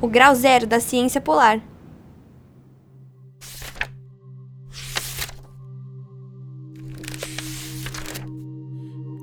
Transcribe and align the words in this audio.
O 0.00 0.08
grau 0.08 0.34
zero 0.34 0.66
da 0.66 0.80
ciência 0.80 1.20
polar. 1.20 1.60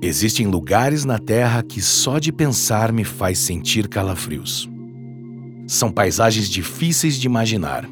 Existem 0.00 0.46
lugares 0.46 1.04
na 1.04 1.18
Terra 1.18 1.62
que 1.62 1.82
só 1.82 2.18
de 2.18 2.32
pensar 2.32 2.90
me 2.90 3.04
faz 3.04 3.38
sentir 3.38 3.86
calafrios. 3.86 4.66
São 5.66 5.92
paisagens 5.92 6.48
difíceis 6.48 7.18
de 7.18 7.26
imaginar 7.26 7.86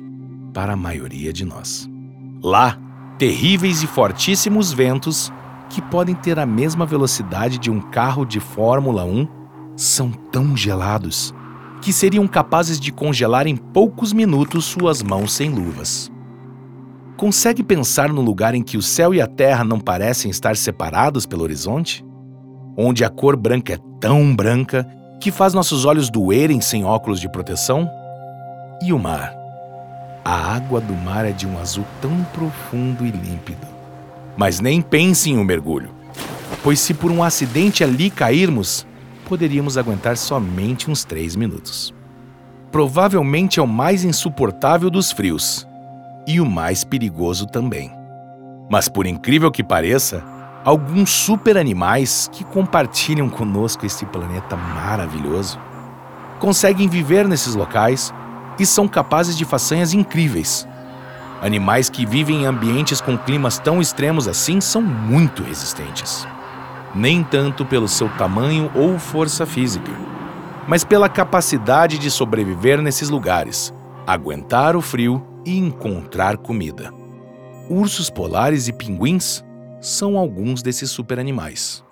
para 0.54 0.72
a 0.72 0.76
maioria 0.76 1.34
de 1.34 1.44
nós. 1.44 1.86
Lá, 2.42 2.78
terríveis 3.18 3.82
e 3.82 3.86
fortíssimos 3.86 4.72
ventos, 4.72 5.30
que 5.68 5.82
podem 5.82 6.14
ter 6.14 6.38
a 6.38 6.46
mesma 6.46 6.86
velocidade 6.86 7.58
de 7.58 7.70
um 7.70 7.78
carro 7.78 8.24
de 8.24 8.40
Fórmula 8.40 9.04
1, 9.04 9.28
são 9.76 10.10
tão 10.10 10.56
gelados 10.56 11.34
que 11.80 11.92
seriam 11.92 12.26
capazes 12.28 12.78
de 12.78 12.92
congelar 12.92 13.46
em 13.46 13.56
poucos 13.56 14.12
minutos 14.12 14.64
suas 14.64 15.02
mãos 15.02 15.32
sem 15.32 15.50
luvas. 15.50 16.10
Consegue 17.16 17.62
pensar 17.62 18.10
no 18.10 18.20
lugar 18.20 18.54
em 18.54 18.62
que 18.62 18.76
o 18.76 18.82
céu 18.82 19.14
e 19.14 19.20
a 19.20 19.26
terra 19.26 19.64
não 19.64 19.78
parecem 19.78 20.30
estar 20.30 20.56
separados 20.56 21.26
pelo 21.26 21.42
horizonte? 21.42 22.04
Onde 22.76 23.04
a 23.04 23.10
cor 23.10 23.36
branca 23.36 23.74
é 23.74 23.78
tão 24.00 24.34
branca 24.34 24.86
que 25.20 25.30
faz 25.30 25.52
nossos 25.52 25.84
olhos 25.84 26.08
doerem 26.08 26.60
sem 26.60 26.84
óculos 26.84 27.20
de 27.20 27.30
proteção? 27.30 27.88
E 28.82 28.92
o 28.92 28.98
mar? 28.98 29.34
A 30.24 30.54
água 30.54 30.80
do 30.80 30.94
mar 30.94 31.26
é 31.26 31.32
de 31.32 31.46
um 31.46 31.58
azul 31.58 31.84
tão 32.00 32.24
profundo 32.32 33.04
e 33.04 33.10
límpido. 33.10 33.66
Mas 34.36 34.60
nem 34.60 34.80
pense 34.80 35.30
em 35.30 35.36
um 35.36 35.44
mergulho, 35.44 35.90
pois 36.62 36.80
se 36.80 36.94
por 36.94 37.10
um 37.10 37.22
acidente 37.22 37.84
ali 37.84 38.08
cairmos, 38.08 38.86
poderíamos 39.30 39.78
aguentar 39.78 40.16
somente 40.16 40.90
uns 40.90 41.04
três 41.04 41.36
minutos. 41.36 41.94
Provavelmente 42.72 43.60
é 43.60 43.62
o 43.62 43.66
mais 43.66 44.02
insuportável 44.02 44.90
dos 44.90 45.12
frios 45.12 45.64
e 46.26 46.40
o 46.40 46.44
mais 46.44 46.82
perigoso 46.82 47.46
também. 47.46 47.92
Mas 48.68 48.88
por 48.88 49.06
incrível 49.06 49.48
que 49.48 49.62
pareça, 49.62 50.24
alguns 50.64 51.10
super 51.10 51.56
animais 51.56 52.28
que 52.32 52.42
compartilham 52.42 53.30
conosco 53.30 53.86
este 53.86 54.04
planeta 54.04 54.56
maravilhoso 54.56 55.60
conseguem 56.40 56.88
viver 56.88 57.28
nesses 57.28 57.54
locais 57.54 58.12
e 58.58 58.66
são 58.66 58.88
capazes 58.88 59.38
de 59.38 59.44
façanhas 59.44 59.94
incríveis. 59.94 60.66
Animais 61.40 61.88
que 61.88 62.04
vivem 62.04 62.42
em 62.42 62.46
ambientes 62.46 63.00
com 63.00 63.16
climas 63.16 63.60
tão 63.60 63.80
extremos 63.80 64.26
assim 64.26 64.60
são 64.60 64.82
muito 64.82 65.44
resistentes. 65.44 66.26
Nem 66.94 67.22
tanto 67.22 67.64
pelo 67.64 67.86
seu 67.86 68.08
tamanho 68.08 68.70
ou 68.74 68.98
força 68.98 69.46
física, 69.46 69.92
mas 70.66 70.84
pela 70.84 71.08
capacidade 71.08 71.98
de 71.98 72.10
sobreviver 72.10 72.82
nesses 72.82 73.08
lugares, 73.08 73.72
aguentar 74.06 74.74
o 74.74 74.80
frio 74.80 75.24
e 75.44 75.56
encontrar 75.56 76.36
comida. 76.36 76.92
Ursos 77.68 78.10
polares 78.10 78.66
e 78.66 78.72
pinguins 78.72 79.44
são 79.80 80.18
alguns 80.18 80.62
desses 80.62 80.90
superanimais. 80.90 81.84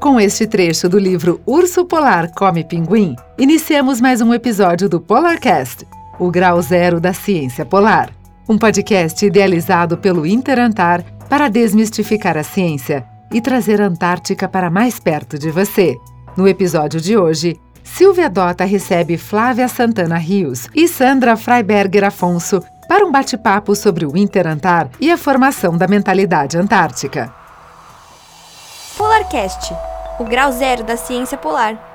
Com 0.00 0.18
este 0.18 0.48
trecho 0.48 0.88
do 0.88 0.98
livro 0.98 1.40
Urso 1.46 1.84
Polar 1.84 2.32
Come 2.34 2.64
Pinguim, 2.64 3.14
iniciamos 3.38 4.00
mais 4.00 4.20
um 4.20 4.34
episódio 4.34 4.88
do 4.88 5.00
Polarcast, 5.00 5.86
o 6.18 6.28
grau 6.28 6.60
zero 6.60 7.00
da 7.00 7.12
ciência 7.12 7.64
polar. 7.64 8.10
Um 8.48 8.58
podcast 8.58 9.24
idealizado 9.24 9.96
pelo 9.98 10.26
Interantar 10.26 11.04
para 11.28 11.48
desmistificar 11.48 12.36
a 12.36 12.42
ciência 12.42 13.06
e 13.32 13.40
trazer 13.40 13.80
a 13.80 13.86
Antártica 13.86 14.48
para 14.48 14.68
mais 14.68 14.98
perto 14.98 15.38
de 15.38 15.48
você. 15.48 15.96
No 16.36 16.48
episódio 16.48 17.00
de 17.00 17.16
hoje, 17.16 17.56
Silvia 17.84 18.28
Dota 18.28 18.64
recebe 18.64 19.16
Flávia 19.16 19.68
Santana 19.68 20.16
Rios 20.18 20.68
e 20.74 20.88
Sandra 20.88 21.36
Freiberger 21.36 22.04
Afonso 22.04 22.60
para 22.88 23.06
um 23.06 23.12
bate-papo 23.12 23.76
sobre 23.76 24.04
o 24.04 24.16
Interantar 24.16 24.90
e 25.00 25.10
a 25.10 25.16
formação 25.16 25.78
da 25.78 25.86
mentalidade 25.86 26.58
antártica. 26.58 27.32
Polarcast, 28.96 29.72
o 30.18 30.24
grau 30.24 30.50
zero 30.50 30.82
da 30.82 30.96
ciência 30.96 31.38
polar. 31.38 31.91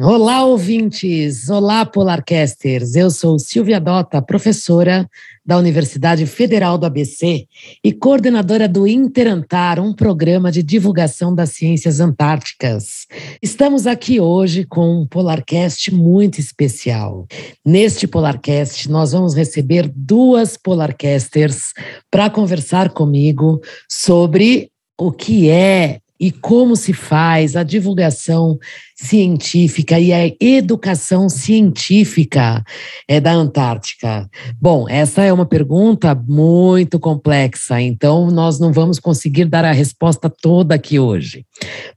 Olá, 0.00 0.44
ouvintes! 0.44 1.50
Olá, 1.50 1.84
Polarcasters! 1.84 2.94
Eu 2.94 3.10
sou 3.10 3.36
Silvia 3.36 3.80
Dota, 3.80 4.22
professora 4.22 5.10
da 5.44 5.58
Universidade 5.58 6.24
Federal 6.24 6.78
do 6.78 6.86
ABC 6.86 7.48
e 7.82 7.92
coordenadora 7.92 8.68
do 8.68 8.86
Interantar, 8.86 9.80
um 9.80 9.92
programa 9.92 10.52
de 10.52 10.62
divulgação 10.62 11.34
das 11.34 11.50
ciências 11.50 11.98
antárticas. 11.98 13.08
Estamos 13.42 13.88
aqui 13.88 14.20
hoje 14.20 14.64
com 14.64 15.02
um 15.02 15.04
Polarcast 15.04 15.92
muito 15.92 16.38
especial. 16.38 17.26
Neste 17.66 18.06
Polarcast, 18.06 18.88
nós 18.88 19.10
vamos 19.10 19.34
receber 19.34 19.90
duas 19.92 20.56
Polarcasters 20.56 21.72
para 22.08 22.30
conversar 22.30 22.90
comigo 22.90 23.60
sobre 23.88 24.70
o 24.96 25.10
que 25.10 25.50
é 25.50 25.98
e 26.18 26.30
como 26.30 26.74
se 26.76 26.92
faz 26.92 27.56
a 27.56 27.62
divulgação 27.62 28.58
científica 28.96 29.98
e 29.98 30.12
a 30.12 30.34
educação 30.40 31.28
científica 31.28 32.64
é, 33.06 33.20
da 33.20 33.32
Antártica? 33.32 34.28
Bom, 34.60 34.88
essa 34.88 35.22
é 35.22 35.32
uma 35.32 35.46
pergunta 35.46 36.14
muito 36.14 36.98
complexa, 36.98 37.80
então 37.80 38.30
nós 38.30 38.58
não 38.58 38.72
vamos 38.72 38.98
conseguir 38.98 39.44
dar 39.44 39.64
a 39.64 39.72
resposta 39.72 40.28
toda 40.28 40.74
aqui 40.74 40.98
hoje. 40.98 41.44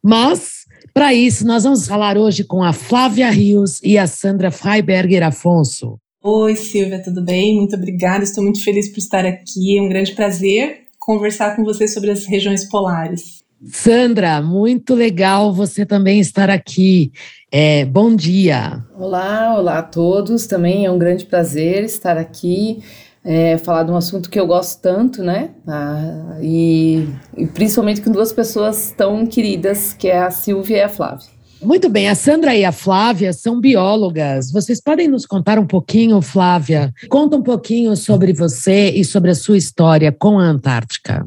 Mas, 0.04 0.66
para 0.94 1.14
isso, 1.14 1.46
nós 1.46 1.64
vamos 1.64 1.88
falar 1.88 2.18
hoje 2.18 2.44
com 2.44 2.64
a 2.64 2.74
Flávia 2.74 3.30
Rios 3.30 3.80
e 3.84 3.98
a 3.98 4.06
Sandra 4.08 4.52
Freiberger 4.52 5.24
Afonso. 5.24 5.98
Oi, 6.24 6.56
Silvia, 6.56 7.02
tudo 7.02 7.24
bem? 7.24 7.56
Muito 7.56 7.76
obrigada, 7.76 8.24
estou 8.24 8.44
muito 8.44 8.64
feliz 8.64 8.88
por 8.90 9.00
estar 9.00 9.26
aqui. 9.26 9.80
É 9.80 9.82
um 9.82 9.90
grande 9.90 10.12
prazer 10.12 10.82
conversar 11.00 11.56
com 11.56 11.64
você 11.64 11.88
sobre 11.88 12.12
as 12.12 12.26
regiões 12.26 12.64
polares. 12.70 13.41
Sandra, 13.70 14.42
muito 14.42 14.96
legal 14.96 15.54
você 15.54 15.86
também 15.86 16.20
estar 16.20 16.50
aqui. 16.50 17.12
É, 17.52 17.86
bom 17.86 18.16
dia. 18.16 18.84
Olá, 18.98 19.56
olá 19.56 19.78
a 19.80 19.84
todos. 19.84 20.48
Também 20.48 20.86
é 20.86 20.92
um 20.92 20.98
grande 20.98 21.26
prazer 21.26 21.84
estar 21.84 22.18
aqui, 22.18 22.82
é, 23.24 23.60
falar 23.60 23.84
de 23.84 23.92
um 23.92 23.96
assunto 23.96 24.32
que 24.32 24.40
eu 24.40 24.48
gosto 24.48 24.82
tanto, 24.82 25.22
né? 25.24 25.52
Ah, 25.68 26.40
e, 26.42 27.08
e 27.38 27.46
principalmente 27.46 28.02
com 28.02 28.12
duas 28.12 28.34
pessoas 28.34 28.94
tão 28.98 29.28
queridas, 29.28 29.94
que 29.94 30.08
é 30.08 30.18
a 30.18 30.32
Silvia 30.32 30.78
e 30.78 30.82
a 30.82 30.90
Flávia. 30.90 31.28
Muito 31.62 31.88
bem, 31.88 32.10
a 32.10 32.16
Sandra 32.16 32.56
e 32.56 32.66
a 32.66 32.72
Flávia 32.72 33.32
são 33.32 33.62
biólogas. 33.62 34.52
Vocês 34.52 34.82
podem 34.82 35.08
nos 35.08 35.28
contar 35.28 35.60
um 35.60 35.68
pouquinho, 35.68 36.20
Flávia? 36.20 36.92
Conta 37.08 37.38
um 37.38 37.44
pouquinho 37.44 37.96
sobre 37.96 38.34
você 38.34 38.90
e 38.90 39.06
sobre 39.06 39.30
a 39.30 39.36
sua 39.36 39.58
história 39.58 40.12
com 40.12 40.40
a 40.40 40.44
Antártica. 40.44 41.24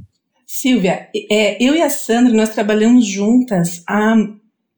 Silvia, 0.57 1.09
é, 1.29 1.61
eu 1.61 1.75
e 1.75 1.83
a 1.83 1.91
Sandra, 1.91 2.33
nós 2.33 2.51
trabalhamos 2.51 3.05
juntas 3.05 3.83
há 3.89 4.15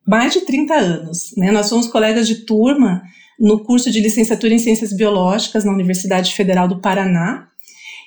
mais 0.09 0.33
de 0.33 0.41
30 0.41 0.75
anos. 0.75 1.35
Né? 1.37 1.53
Nós 1.53 1.67
somos 1.67 1.87
colegas 1.87 2.27
de 2.27 2.47
turma 2.47 3.03
no 3.39 3.63
curso 3.63 3.91
de 3.91 4.01
licenciatura 4.01 4.55
em 4.55 4.59
Ciências 4.59 4.91
Biológicas 4.91 5.67
na 5.67 5.73
Universidade 5.73 6.33
Federal 6.33 6.67
do 6.67 6.81
Paraná. 6.81 7.49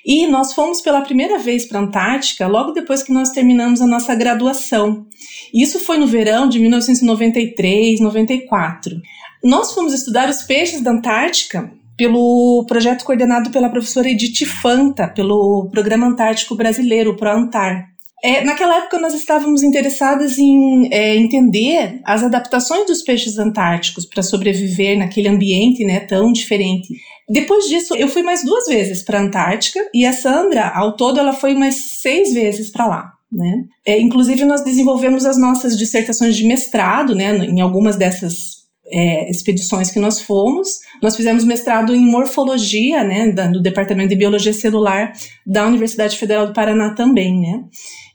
E 0.04 0.26
nós 0.26 0.52
fomos 0.52 0.80
pela 0.80 1.02
primeira 1.02 1.38
vez 1.38 1.64
para 1.64 1.78
a 1.78 1.82
Antártica 1.82 2.48
logo 2.48 2.72
depois 2.72 3.04
que 3.04 3.12
nós 3.12 3.30
terminamos 3.30 3.80
a 3.80 3.86
nossa 3.86 4.16
graduação. 4.16 5.06
Isso 5.54 5.78
foi 5.78 5.96
no 5.96 6.08
verão 6.08 6.48
de 6.48 6.58
1993, 6.58 8.00
94. 8.00 9.00
Nós 9.44 9.72
fomos 9.72 9.92
estudar 9.92 10.28
os 10.28 10.42
peixes 10.42 10.80
da 10.80 10.90
Antártica 10.90 11.72
pelo 12.00 12.64
projeto 12.66 13.04
coordenado 13.04 13.50
pela 13.50 13.68
professora 13.68 14.08
Edith 14.08 14.46
Fanta, 14.46 15.06
pelo 15.06 15.68
Programa 15.70 16.06
Antártico 16.06 16.54
Brasileiro, 16.54 17.10
o 17.10 17.16
ProAntar. 17.16 17.90
É, 18.24 18.42
naquela 18.42 18.78
época 18.78 18.98
nós 18.98 19.12
estávamos 19.12 19.62
interessadas 19.62 20.38
em 20.38 20.88
é, 20.90 21.14
entender 21.14 22.00
as 22.06 22.24
adaptações 22.24 22.86
dos 22.86 23.02
peixes 23.02 23.38
antárticos 23.38 24.06
para 24.06 24.22
sobreviver 24.22 24.96
naquele 24.98 25.28
ambiente 25.28 25.84
né, 25.84 26.00
tão 26.00 26.32
diferente. 26.32 26.88
Depois 27.28 27.66
disso, 27.66 27.94
eu 27.94 28.08
fui 28.08 28.22
mais 28.22 28.42
duas 28.42 28.64
vezes 28.64 29.02
para 29.02 29.18
a 29.18 29.22
Antártica 29.22 29.80
e 29.92 30.06
a 30.06 30.12
Sandra, 30.14 30.68
ao 30.74 30.96
todo, 30.96 31.20
ela 31.20 31.34
foi 31.34 31.54
mais 31.54 32.00
seis 32.00 32.32
vezes 32.32 32.70
para 32.70 32.86
lá. 32.86 33.12
Né? 33.30 33.64
É, 33.84 34.00
inclusive, 34.00 34.46
nós 34.46 34.64
desenvolvemos 34.64 35.26
as 35.26 35.38
nossas 35.38 35.76
dissertações 35.76 36.34
de 36.34 36.46
mestrado 36.46 37.14
né, 37.14 37.36
em 37.44 37.60
algumas 37.60 37.96
dessas 37.96 38.59
é, 38.92 39.30
expedições 39.30 39.90
que 39.90 39.98
nós 39.98 40.20
fomos. 40.20 40.78
Nós 41.02 41.16
fizemos 41.16 41.44
mestrado 41.44 41.94
em 41.94 42.00
morfologia, 42.00 43.04
né, 43.04 43.30
da, 43.32 43.46
do 43.46 43.60
Departamento 43.60 44.10
de 44.10 44.16
Biologia 44.16 44.52
Celular 44.52 45.12
da 45.46 45.66
Universidade 45.66 46.16
Federal 46.16 46.46
do 46.46 46.52
Paraná 46.52 46.94
também, 46.94 47.40
né. 47.40 47.64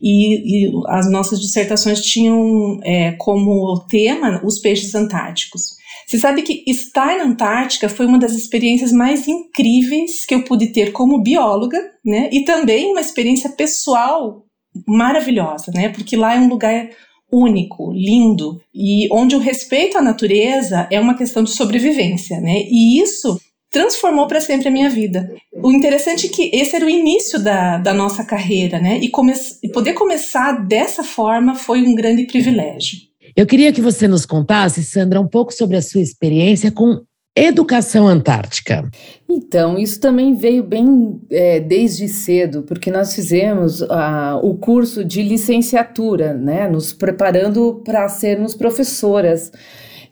E, 0.01 0.65
e 0.67 0.71
as 0.87 1.09
nossas 1.09 1.39
dissertações 1.39 2.01
tinham 2.01 2.79
é, 2.83 3.13
como 3.13 3.85
tema 3.89 4.41
os 4.43 4.59
peixes 4.59 4.93
antárticos. 4.93 5.75
Você 6.05 6.19
sabe 6.19 6.43
que 6.43 6.63
estar 6.67 7.17
na 7.17 7.23
Antártica 7.23 7.89
foi 7.89 8.05
uma 8.05 8.19
das 8.19 8.33
experiências 8.33 8.91
mais 8.91 9.27
incríveis 9.27 10.25
que 10.25 10.35
eu 10.35 10.43
pude 10.43 10.67
ter 10.67 10.91
como 10.91 11.21
bióloga, 11.21 11.79
né? 12.05 12.29
E 12.31 12.43
também 12.43 12.91
uma 12.91 13.01
experiência 13.01 13.49
pessoal 13.49 14.45
maravilhosa, 14.87 15.71
né? 15.73 15.89
Porque 15.89 16.15
lá 16.15 16.35
é 16.35 16.39
um 16.39 16.47
lugar 16.47 16.89
único, 17.35 17.91
lindo 17.91 18.61
e 18.73 19.07
onde 19.11 19.35
o 19.35 19.39
respeito 19.39 19.97
à 19.97 20.01
natureza 20.01 20.87
é 20.91 20.99
uma 20.99 21.17
questão 21.17 21.43
de 21.43 21.51
sobrevivência, 21.51 22.39
né? 22.39 22.63
E 22.69 22.99
isso 23.01 23.39
transformou 23.71 24.25
para 24.25 24.39
sempre 24.39 24.69
a 24.69 24.71
minha 24.71 24.89
vida. 24.89 25.29
O 25.53 25.69
interessante 25.71 26.27
é 26.27 26.29
que 26.29 26.49
esse 26.53 26.75
era 26.75 26.85
o 26.85 26.89
início 26.89 27.37
da, 27.37 27.77
da 27.77 27.93
nossa 27.93 28.23
carreira, 28.23 28.79
né? 28.79 28.99
E, 28.99 29.09
come 29.09 29.33
e 29.61 29.69
poder 29.69 29.93
começar 29.93 30.65
dessa 30.65 31.03
forma 31.03 31.55
foi 31.55 31.81
um 31.81 31.93
grande 31.93 32.25
privilégio. 32.25 32.99
Eu 33.35 33.45
queria 33.45 33.73
que 33.73 33.81
você 33.81 34.07
nos 34.07 34.25
contasse, 34.25 34.81
Sandra, 34.81 35.19
um 35.19 35.27
pouco 35.27 35.53
sobre 35.53 35.75
a 35.75 35.81
sua 35.81 35.99
experiência 35.99 36.71
com 36.71 37.01
educação 37.35 38.07
antártica. 38.07 38.89
Então, 39.27 39.77
isso 39.77 39.99
também 39.99 40.33
veio 40.33 40.63
bem 40.63 41.19
é, 41.29 41.59
desde 41.59 42.07
cedo, 42.07 42.63
porque 42.63 42.89
nós 42.89 43.13
fizemos 43.13 43.81
uh, 43.81 44.39
o 44.41 44.55
curso 44.55 45.03
de 45.03 45.21
licenciatura, 45.21 46.33
né, 46.33 46.67
nos 46.69 46.93
preparando 46.93 47.81
para 47.83 48.07
sermos 48.07 48.55
professoras. 48.55 49.51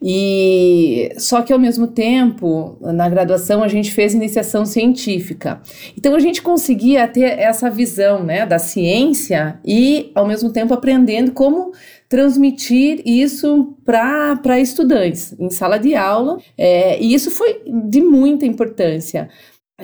E 0.05 1.13
só 1.17 1.41
que 1.41 1.53
ao 1.53 1.59
mesmo 1.59 1.87
tempo, 1.87 2.77
na 2.81 3.07
graduação 3.07 3.63
a 3.63 3.69
gente 3.69 3.89
fez 3.89 4.13
iniciação 4.13 4.65
científica. 4.65 5.61
Então 5.97 6.13
a 6.13 6.19
gente 6.19 6.41
conseguia 6.41 7.07
ter 7.07 7.39
essa 7.39 7.69
visão, 7.69 8.21
né, 8.21 8.45
da 8.45 8.59
ciência 8.59 9.57
e 9.65 10.11
ao 10.13 10.27
mesmo 10.27 10.51
tempo 10.51 10.73
aprendendo 10.73 11.31
como 11.31 11.71
transmitir 12.09 13.01
isso 13.05 13.75
para 13.85 14.59
estudantes 14.59 15.35
em 15.39 15.49
sala 15.49 15.77
de 15.77 15.95
aula. 15.95 16.37
É, 16.57 17.01
e 17.01 17.13
isso 17.13 17.31
foi 17.31 17.61
de 17.65 18.01
muita 18.01 18.45
importância 18.45 19.29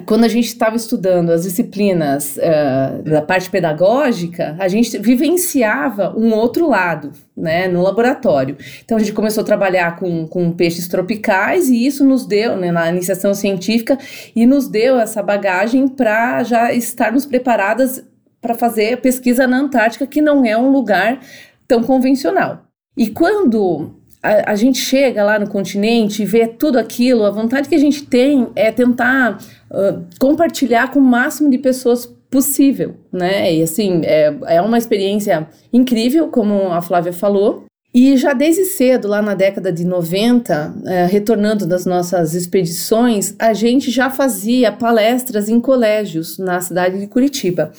quando 0.06 0.24
a 0.24 0.27
gente 0.27 0.45
estava 0.45 0.75
estudando 0.75 1.31
as 1.31 1.44
disciplinas 1.44 2.38
uh, 2.38 3.01
da 3.04 3.21
parte 3.21 3.50
pedagógica, 3.50 4.56
a 4.60 4.68
gente 4.68 4.98
vivenciava 4.98 6.13
um 6.16 6.31
outro 6.33 6.69
lado, 6.69 7.12
né, 7.36 7.68
no 7.68 7.81
laboratório. 7.81 8.56
Então 8.83 8.98
a 8.98 9.00
gente 9.00 9.13
começou 9.13 9.42
a 9.42 9.45
trabalhar 9.45 9.98
com, 9.98 10.27
com 10.27 10.51
peixes 10.51 10.88
tropicais 10.88 11.69
e 11.69 11.86
isso 11.86 12.06
nos 12.06 12.25
deu, 12.25 12.56
né, 12.56 12.71
na 12.71 12.89
iniciação 12.89 13.33
científica, 13.33 13.98
e 14.36 14.45
nos 14.45 14.68
deu 14.68 15.00
essa 15.00 15.24
bagagem 15.24 15.88
para 15.88 16.44
já 16.44 16.71
estarmos 16.71 17.25
preparadas 17.25 18.04
para 18.39 18.54
fazer 18.54 19.01
pesquisa 19.01 19.45
na 19.48 19.57
Antártica, 19.57 20.07
que 20.07 20.21
não 20.21 20.45
é 20.45 20.57
um 20.57 20.71
lugar 20.71 21.19
tão 21.69 21.83
convencional. 21.83 22.63
E 22.98 23.07
quando 23.12 23.92
a, 24.21 24.51
a, 24.51 24.56
gente 24.56 24.80
chega 24.80 25.24
lá 25.24 25.38
no 25.38 25.48
continente 25.48 26.24
e 26.24 26.25
vê 26.25 26.48
tudo 26.48 26.80
aquilo, 26.80 27.24
a 27.24 27.30
vontade 27.30 27.69
que 27.69 27.75
a 27.75 27.80
gente 27.80 28.06
tem 28.06 28.50
é 28.56 28.71
tentar 28.71 29.38
uh, 29.71 30.04
compartilhar 30.19 30.92
com 30.92 31.00
o 31.00 31.04
máximo 31.04 31.50
de 31.50 31.60
pessoas 31.60 32.07
possível, 32.30 32.95
né? 33.12 33.54
E 33.54 33.62
assim, 33.62 34.01
é, 34.04 34.36
é 34.48 34.62
uma 34.62 34.77
experiência 34.77 35.48
incrível, 35.71 36.27
como 36.27 36.71
a 36.71 36.81
Flávia 36.81 37.13
falou, 37.13 37.66
e 37.92 38.16
já 38.18 38.34
desde 38.34 38.66
cedo, 38.66 39.08
lá 39.08 39.20
na 39.20 39.34
década 39.34 39.72
de 39.72 39.84
90, 39.84 40.76
é, 40.86 41.06
retornando 41.08 41.66
das 41.66 41.88
nossas 41.88 42.36
expedições, 42.36 43.34
a 43.40 43.52
gente 43.52 43.90
já 43.90 44.12
fazia 44.12 44.72
palestras 44.72 45.50
em 45.50 45.60
colégios 45.60 46.38
na 46.38 46.62
cidade 46.62 47.00
de 47.00 47.08
Curitiba. 47.08 47.72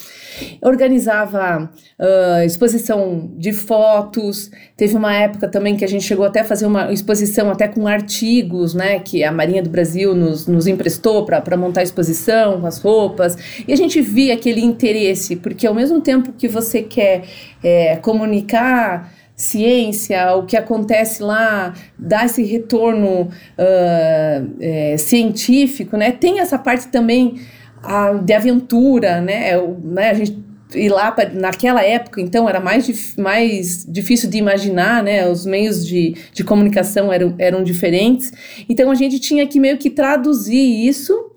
Organizava 0.61 1.71
uh, 1.97 2.45
exposição 2.45 3.31
de 3.37 3.53
fotos, 3.53 4.51
teve 4.77 4.97
uma 4.97 5.15
época 5.15 5.47
também 5.47 5.77
que 5.77 5.85
a 5.85 5.89
gente 5.89 6.05
chegou 6.05 6.25
até 6.25 6.41
a 6.41 6.45
fazer 6.45 6.67
uma 6.67 6.93
exposição 6.93 7.49
até 7.49 7.69
com 7.69 7.87
artigos, 7.87 8.75
né, 8.75 8.99
que 8.99 9.23
a 9.23 9.31
Marinha 9.31 9.63
do 9.63 9.71
Brasil 9.71 10.13
nos, 10.13 10.45
nos 10.45 10.67
emprestou 10.67 11.25
para 11.25 11.57
montar 11.57 11.83
a 11.83 11.85
exposição, 11.85 12.61
com 12.61 12.67
as 12.67 12.79
roupas, 12.79 13.63
e 13.67 13.73
a 13.73 13.77
gente 13.77 14.01
via 14.01 14.35
aquele 14.35 14.61
interesse, 14.61 15.37
porque 15.37 15.69
ao 15.69 15.75
mesmo 15.75 16.01
tempo 16.01 16.33
que 16.33 16.49
você 16.49 16.83
quer 16.83 17.23
é, 17.63 17.95
comunicar 17.99 19.20
ciência, 19.41 20.35
o 20.35 20.45
que 20.45 20.57
acontece 20.57 21.23
lá, 21.23 21.75
dá 21.99 22.25
esse 22.25 22.43
retorno 22.43 23.23
uh, 23.23 24.57
é, 24.61 24.97
científico, 24.99 25.97
né? 25.97 26.13
Tem 26.13 26.41
essa 26.41 26.59
parte 26.59 26.89
também 26.89 27.41
uh, 27.83 28.19
de 28.19 28.33
aventura, 28.33 29.21
né? 29.21 29.57
O, 29.59 29.79
né? 29.83 30.11
A 30.11 30.15
gente 30.15 30.39
ir 30.75 30.89
lá 30.89 31.17
naquela 31.33 31.83
época, 31.83 32.21
então, 32.21 32.49
era 32.49 32.61
mais, 32.61 32.87
dif, 32.87 33.21
mais 33.21 33.85
difícil 33.89 34.31
de 34.31 34.39
imaginar, 34.39 35.03
né? 35.03 35.29
Os 35.29 35.45
meios 35.47 35.87
de, 35.87 36.15
de 36.33 36.45
comunicação 36.45 37.13
eram, 37.13 37.35
eram 37.39 37.65
diferentes. 37.65 38.33
Então, 38.69 38.91
a 38.91 38.95
gente 38.95 39.19
tinha 39.19 39.47
que 39.47 39.59
meio 39.59 39.79
que 39.79 39.91
traduzir 39.91 40.87
isso 40.87 41.31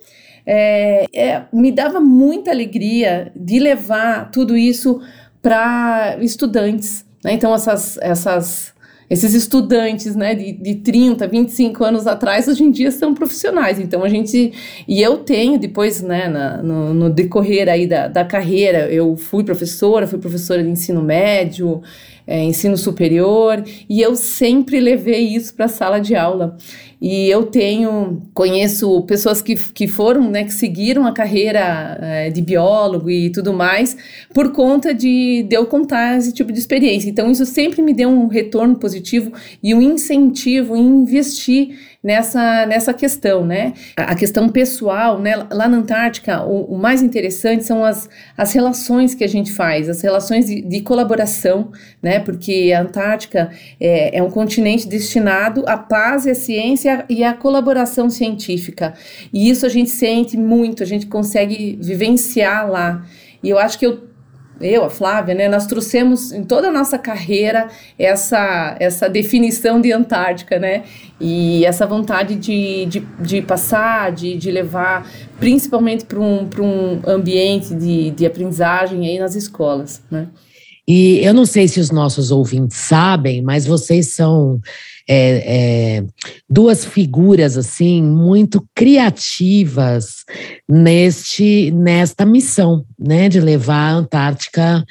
é, 0.45 1.05
é, 1.13 1.43
me 1.53 1.71
dava 1.71 1.99
muita 1.99 2.51
alegria 2.51 3.31
de 3.35 3.59
levar 3.59 4.29
tudo 4.29 4.57
isso 4.57 5.01
para 5.41 6.17
estudantes. 6.21 7.05
Né? 7.23 7.33
Então, 7.33 7.53
essas, 7.53 7.97
essas, 8.01 8.73
esses 9.09 9.33
estudantes 9.33 10.15
né, 10.15 10.35
de, 10.35 10.51
de 10.51 10.75
30, 10.75 11.27
25 11.27 11.83
anos 11.83 12.07
atrás, 12.07 12.47
hoje 12.47 12.63
em 12.63 12.71
dia 12.71 12.91
são 12.91 13.13
profissionais. 13.13 13.79
Então, 13.79 14.03
a 14.03 14.09
gente. 14.09 14.53
E 14.87 15.01
eu 15.01 15.17
tenho, 15.17 15.57
depois, 15.57 16.01
né, 16.01 16.27
na, 16.27 16.57
no, 16.61 16.93
no 16.93 17.09
decorrer 17.09 17.69
aí 17.69 17.87
da, 17.87 18.07
da 18.07 18.25
carreira, 18.25 18.91
eu 18.91 19.15
fui 19.15 19.43
professora, 19.43 20.07
fui 20.07 20.19
professora 20.19 20.63
de 20.63 20.69
ensino 20.69 21.01
médio, 21.01 21.81
é, 22.25 22.43
ensino 22.43 22.77
superior, 22.77 23.63
e 23.89 24.01
eu 24.01 24.15
sempre 24.15 24.79
levei 24.79 25.27
isso 25.35 25.53
para 25.53 25.65
a 25.65 25.69
sala 25.69 25.99
de 25.99 26.15
aula. 26.15 26.57
E 27.01 27.29
eu 27.29 27.43
tenho, 27.43 28.21
conheço 28.33 29.01
pessoas 29.01 29.41
que, 29.41 29.55
que 29.55 29.89
foram, 29.89 30.31
né, 30.31 30.45
que 30.45 30.53
seguiram 30.53 31.05
a 31.05 31.11
carreira 31.11 31.97
é, 32.01 32.29
de 32.29 32.41
biólogo 32.41 33.09
e 33.09 33.29
tudo 33.29 33.51
mais, 33.51 33.97
por 34.33 34.53
conta 34.53 34.93
de, 34.93 35.43
de 35.43 35.53
eu 35.53 35.65
contar 35.65 36.17
esse 36.17 36.31
tipo 36.31 36.51
de 36.53 36.59
experiência. 36.59 37.09
Então, 37.09 37.29
isso 37.29 37.45
sempre 37.45 37.81
me 37.81 37.93
deu 37.93 38.07
um 38.07 38.27
retorno 38.27 38.77
positivo 38.77 39.33
e 39.61 39.75
um 39.75 39.81
incentivo 39.81 40.77
em 40.77 40.85
investir 40.85 41.77
nessa, 42.03 42.65
nessa 42.65 42.93
questão, 42.93 43.45
né? 43.45 43.73
A, 43.95 44.13
questão 44.13 44.49
pessoal, 44.49 45.17
né? 45.19 45.47
Lá 45.49 45.69
na 45.69 45.77
Antártica, 45.77 46.43
o, 46.43 46.75
o, 46.75 46.77
mais 46.77 47.01
interessante 47.01 47.63
são 47.63 47.85
as, 47.85 48.09
as 48.37 48.51
relações 48.51 49.15
que 49.15 49.23
a 49.23 49.27
gente 49.27 49.53
faz, 49.53 49.87
as 49.87 50.01
relações 50.01 50.47
de, 50.47 50.61
de 50.61 50.81
colaboração, 50.81 51.71
né? 52.01 52.19
Porque 52.19 52.73
a 52.75 52.81
Antártica 52.81 53.51
é, 53.79 54.17
é 54.17 54.21
um 54.21 54.29
continente 54.29 54.87
destinado 54.87 55.63
à 55.65 55.77
paz 55.77 56.27
à 56.27 56.35
ciência 56.35 57.05
e 57.07 57.23
à 57.23 57.33
colaboração 57.33 58.09
científica. 58.09 58.93
E 59.31 59.49
isso 59.49 59.65
a 59.65 59.69
gente 59.69 59.89
sente 59.89 60.35
muito, 60.35 60.83
a 60.83 60.85
gente 60.85 61.05
consegue 61.05 61.79
vivenciar 61.81 62.69
lá. 62.69 63.05
E 63.41 63.49
eu 63.49 63.57
acho 63.57 63.79
que 63.79 63.85
eu 63.85 64.12
eu, 64.63 64.83
a 64.83 64.89
Flávia, 64.89 65.35
né, 65.35 65.47
nós 65.47 65.65
trouxemos 65.65 66.31
em 66.31 66.43
toda 66.43 66.69
a 66.69 66.71
nossa 66.71 66.97
carreira 66.97 67.67
essa, 67.97 68.75
essa 68.79 69.09
definição 69.09 69.79
de 69.79 69.91
Antártica, 69.91 70.57
né, 70.57 70.83
e 71.19 71.65
essa 71.65 71.85
vontade 71.85 72.35
de, 72.35 72.85
de, 72.85 72.99
de 73.19 73.41
passar, 73.41 74.11
de, 74.11 74.35
de 74.37 74.51
levar, 74.51 75.09
principalmente 75.39 76.05
para 76.05 76.19
um, 76.19 76.49
um 76.59 77.01
ambiente 77.05 77.75
de, 77.75 78.11
de 78.11 78.25
aprendizagem 78.25 79.07
aí 79.07 79.19
nas 79.19 79.35
escolas, 79.35 80.01
né. 80.09 80.27
E 80.87 81.19
eu 81.19 81.33
não 81.33 81.45
sei 81.45 81.67
se 81.67 81.79
os 81.79 81.91
nossos 81.91 82.29
ouvintes 82.29 82.75
sabem, 82.75 83.41
mas 83.41 83.65
vocês 83.65 84.09
são 84.09 84.59
é, 85.07 85.97
é, 85.97 86.05
duas 86.49 86.85
figuras 86.85 87.57
assim 87.57 88.01
muito 88.01 88.65
criativas 88.73 90.23
neste 90.69 91.71
nesta 91.71 92.25
missão, 92.25 92.85
né, 92.97 93.27
de 93.29 93.39
levar 93.39 93.89
a 93.89 93.93
Antártica 93.93 94.85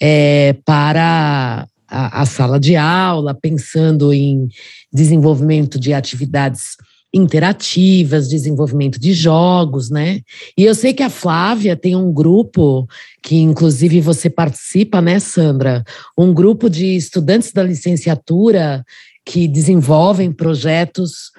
é, 0.00 0.54
para 0.64 1.66
a, 1.88 2.22
a 2.22 2.26
sala 2.26 2.58
de 2.58 2.76
aula, 2.76 3.34
pensando 3.34 4.12
em 4.12 4.48
desenvolvimento 4.92 5.78
de 5.78 5.92
atividades 5.92 6.76
interativas, 7.14 8.28
desenvolvimento 8.28 8.98
de 8.98 9.12
jogos, 9.12 9.88
né? 9.88 10.20
E 10.58 10.64
eu 10.64 10.74
sei 10.74 10.92
que 10.92 11.02
a 11.02 11.08
Flávia 11.08 11.76
tem 11.76 11.94
um 11.94 12.12
grupo 12.12 12.88
que 13.22 13.36
inclusive 13.36 14.00
você 14.00 14.28
participa, 14.28 15.00
né, 15.00 15.20
Sandra? 15.20 15.84
Um 16.18 16.34
grupo 16.34 16.68
de 16.68 16.96
estudantes 16.96 17.52
da 17.52 17.62
licenciatura 17.62 18.84
que 19.24 19.48
desenvolvem 19.48 20.30
projetos 20.30 21.32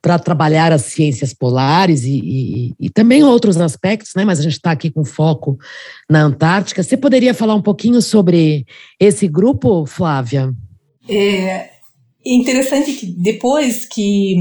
para 0.00 0.18
trabalhar 0.18 0.72
as 0.72 0.82
ciências 0.82 1.32
polares 1.32 2.02
e, 2.02 2.18
e, 2.18 2.74
e, 2.78 2.90
também 2.90 3.22
outros 3.22 3.56
aspectos, 3.60 4.12
né? 4.16 4.24
Mas 4.24 4.40
a 4.40 4.42
gente 4.42 4.54
está 4.54 4.72
aqui 4.72 4.90
com 4.90 5.04
foco 5.04 5.56
na 6.10 6.22
Antártica. 6.22 6.82
Você 6.82 6.96
poderia 6.96 7.32
falar 7.32 7.54
um 7.54 7.62
pouquinho 7.62 8.02
sobre 8.02 8.66
esse 8.98 9.28
grupo, 9.28 9.86
Flávia? 9.86 10.52
É, 11.08 11.70
É 12.24 12.34
interessante 12.34 12.92
que 12.92 13.06
depois 13.06 13.84
que, 13.84 14.36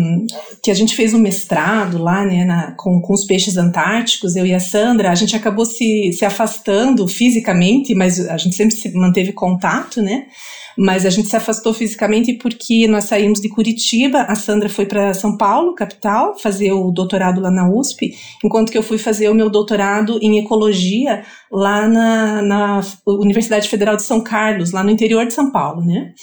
que 0.61 0.69
a 0.69 0.73
gente 0.73 0.95
fez 0.95 1.15
um 1.15 1.19
mestrado 1.19 1.97
lá, 1.97 2.23
né, 2.23 2.45
na, 2.45 2.71
com, 2.73 3.01
com 3.01 3.13
os 3.13 3.25
peixes 3.25 3.57
antárticos, 3.57 4.35
eu 4.35 4.45
e 4.45 4.53
a 4.53 4.59
Sandra, 4.59 5.09
a 5.09 5.15
gente 5.15 5.35
acabou 5.35 5.65
se, 5.65 6.13
se 6.13 6.23
afastando 6.23 7.07
fisicamente, 7.07 7.95
mas 7.95 8.19
a 8.29 8.37
gente 8.37 8.55
sempre 8.55 8.75
se 8.75 8.95
manteve 8.95 9.33
contato, 9.33 9.99
né? 9.99 10.27
Mas 10.77 11.07
a 11.07 11.09
gente 11.09 11.27
se 11.27 11.35
afastou 11.35 11.73
fisicamente 11.73 12.33
porque 12.33 12.87
nós 12.87 13.05
saímos 13.05 13.41
de 13.41 13.49
Curitiba, 13.49 14.21
a 14.21 14.35
Sandra 14.35 14.69
foi 14.69 14.85
para 14.85 15.13
São 15.15 15.35
Paulo, 15.35 15.73
capital, 15.73 16.37
fazer 16.37 16.71
o 16.71 16.91
doutorado 16.91 17.41
lá 17.41 17.49
na 17.49 17.67
USP, 17.67 18.13
enquanto 18.45 18.71
que 18.71 18.77
eu 18.77 18.83
fui 18.83 18.99
fazer 18.99 19.27
o 19.27 19.35
meu 19.35 19.49
doutorado 19.49 20.19
em 20.21 20.37
ecologia 20.37 21.23
lá 21.51 21.87
na, 21.87 22.41
na 22.43 22.81
Universidade 23.07 23.67
Federal 23.67 23.95
de 23.95 24.03
São 24.03 24.23
Carlos, 24.23 24.71
lá 24.71 24.83
no 24.83 24.91
interior 24.91 25.25
de 25.25 25.33
São 25.33 25.51
Paulo, 25.51 25.83
né? 25.83 26.13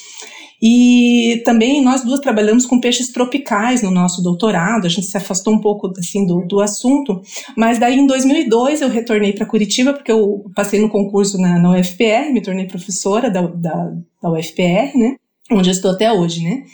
E 0.61 1.41
também 1.45 1.81
nós 1.83 2.03
duas 2.03 2.19
trabalhamos 2.19 2.67
com 2.67 2.81
peixes 2.81 3.13
tropicais 3.13 3.81
no 3.81 3.93
nosso 3.93 4.23
doutorado, 4.23 4.87
a 4.87 4.91
gente 4.91 5.07
se 5.07 5.17
afastou 5.17 5.55
um 5.55 5.61
pouco 5.61 5.93
assim 5.97 6.27
do, 6.27 6.45
do 6.47 6.61
assunto, 6.61 7.23
mas 7.57 7.79
daí 7.79 7.97
em 7.97 8.07
2002 8.07 8.81
eu 8.81 8.89
retornei 8.89 9.33
para 9.33 9.47
Curitiba, 9.47 9.93
porque 9.93 10.11
eu 10.11 10.51
passei 10.57 10.81
no 10.81 10.89
concurso 10.89 11.39
na, 11.39 11.61
na 11.61 11.71
UFPR, 11.71 12.33
me 12.33 12.43
tornei 12.43 12.67
professora 12.67 13.31
da, 13.31 13.43
da, 13.43 13.93
da 14.21 14.33
UFPR, 14.33 14.97
né? 14.97 15.17
Onde 15.51 15.71
eu 15.71 15.73
estou 15.73 15.93
até 15.93 16.13
hoje, 16.13 16.43
né? 16.43 16.65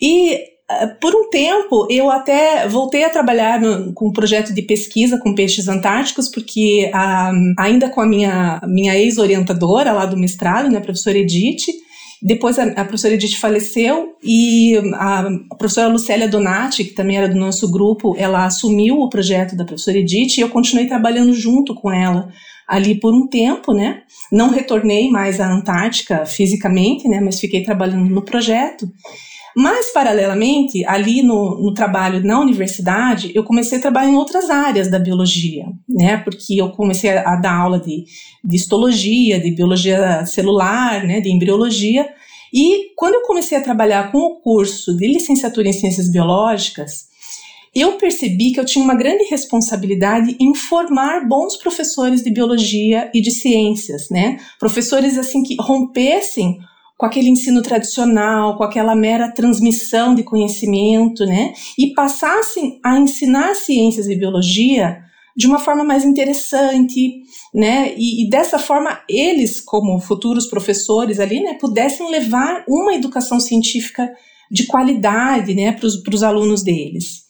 E 0.00 0.32
eh, 0.70 0.86
por 0.98 1.14
um 1.14 1.28
tempo 1.28 1.86
eu 1.90 2.10
até 2.10 2.66
voltei 2.66 3.04
a 3.04 3.10
trabalhar 3.10 3.60
no, 3.60 3.92
com 3.92 4.08
um 4.08 4.12
projeto 4.12 4.54
de 4.54 4.62
pesquisa 4.62 5.18
com 5.18 5.34
peixes 5.34 5.68
antárticos, 5.68 6.28
porque 6.28 6.90
a, 6.92 7.32
ainda 7.58 7.90
com 7.90 8.00
a 8.00 8.06
minha, 8.06 8.62
minha 8.66 8.96
ex-orientadora 8.96 9.92
lá 9.92 10.06
do 10.06 10.16
mestrado, 10.16 10.70
né, 10.70 10.78
a 10.78 10.82
professora 10.82 11.18
Edith, 11.18 11.66
depois 12.22 12.58
a, 12.58 12.64
a 12.64 12.84
professora 12.84 13.14
Edith 13.14 13.36
faleceu 13.36 14.16
e 14.22 14.76
a, 14.94 15.20
a, 15.20 15.56
professora 15.56 15.88
Lucélia 15.88 16.28
Donati, 16.28 16.84
que 16.84 16.94
também 16.94 17.16
era 17.16 17.28
do 17.28 17.38
nosso 17.38 17.70
grupo, 17.70 18.14
ela 18.18 18.44
assumiu 18.44 19.00
o 19.00 19.08
projeto 19.08 19.56
da 19.56 19.64
professora 19.64 19.98
Edith 19.98 20.38
e 20.38 20.40
eu 20.40 20.48
continuei 20.48 20.86
trabalhando 20.86 21.32
junto 21.32 21.74
com 21.74 21.92
ela 21.92 22.28
ali 22.66 22.98
por 22.98 23.14
um 23.14 23.28
tempo, 23.28 23.72
né? 23.72 24.02
Não 24.32 24.50
retornei 24.50 25.08
mais 25.08 25.40
à 25.40 25.48
Antártica 25.48 26.26
fisicamente, 26.26 27.08
né? 27.08 27.20
Mas 27.20 27.38
fiquei 27.38 27.62
trabalhando 27.62 28.08
no 28.10 28.22
projeto. 28.22 28.90
Mas, 29.58 29.90
paralelamente, 29.90 30.84
ali 30.84 31.22
no, 31.22 31.58
no, 31.62 31.72
trabalho 31.72 32.22
na 32.22 32.38
universidade, 32.38 33.32
eu 33.34 33.42
comecei 33.42 33.78
a 33.78 33.80
trabalhar 33.80 34.10
em 34.10 34.14
outras 34.14 34.50
áreas 34.50 34.90
da 34.90 34.98
biologia, 34.98 35.64
né? 35.88 36.18
Porque 36.18 36.60
eu 36.60 36.72
comecei 36.72 37.08
a, 37.08 37.22
a 37.22 37.36
dar 37.36 37.54
aula 37.54 37.80
de, 37.80 38.04
de 38.44 38.54
histologia, 38.54 39.40
de 39.40 39.50
biologia 39.52 40.26
celular, 40.26 41.04
né? 41.04 41.22
De 41.22 41.30
embriologia. 41.30 42.06
E 42.52 42.92
quando 42.94 43.14
eu 43.14 43.22
comecei 43.22 43.56
a 43.56 43.62
trabalhar 43.62 44.12
com 44.12 44.18
o 44.18 44.40
curso 44.42 44.94
de 44.94 45.06
licenciatura 45.06 45.66
em 45.66 45.72
ciências 45.72 46.12
biológicas, 46.12 47.06
eu 47.74 47.92
percebi 47.92 48.52
que 48.52 48.60
eu 48.60 48.64
tinha 48.66 48.84
uma 48.84 48.94
grande 48.94 49.24
responsabilidade 49.24 50.36
em 50.38 50.54
formar 50.54 51.26
bons 51.26 51.56
professores 51.56 52.22
de 52.22 52.30
biologia 52.30 53.10
e 53.14 53.22
de 53.22 53.30
ciências, 53.30 54.10
né? 54.10 54.38
Professores 54.58 55.16
assim 55.16 55.42
que 55.42 55.56
rompessem 55.58 56.58
com 56.96 57.04
aquele 57.04 57.28
ensino 57.28 57.62
tradicional, 57.62 58.56
com 58.56 58.64
aquela 58.64 58.94
mera 58.94 59.30
transmissão 59.32 60.14
de 60.14 60.22
conhecimento, 60.22 61.26
né? 61.26 61.52
E 61.78 61.92
passassem 61.92 62.80
a 62.84 62.98
ensinar 62.98 63.54
ciências 63.54 64.06
e 64.06 64.16
biologia 64.16 64.98
de 65.36 65.46
uma 65.46 65.58
forma 65.58 65.84
mais 65.84 66.04
interessante, 66.04 67.20
né? 67.54 67.94
E, 67.96 68.24
e, 68.24 68.30
dessa 68.30 68.58
forma 68.58 69.00
eles, 69.08 69.60
como 69.60 70.00
futuros 70.00 70.46
professores 70.46 71.20
ali, 71.20 71.40
né, 71.40 71.54
pudessem 71.60 72.10
levar 72.10 72.64
uma 72.66 72.94
educação 72.94 73.38
científica 73.38 74.10
de 74.50 74.66
qualidade, 74.66 75.54
né, 75.54 75.72
para 75.72 76.14
os 76.14 76.22
alunos 76.22 76.62
deles. 76.62 77.26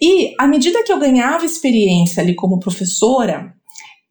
E 0.00 0.34
à 0.38 0.46
medida 0.46 0.82
que 0.82 0.92
eu 0.92 0.98
ganhava 0.98 1.46
experiência 1.46 2.22
ali 2.22 2.34
como 2.34 2.60
professora, 2.60 3.54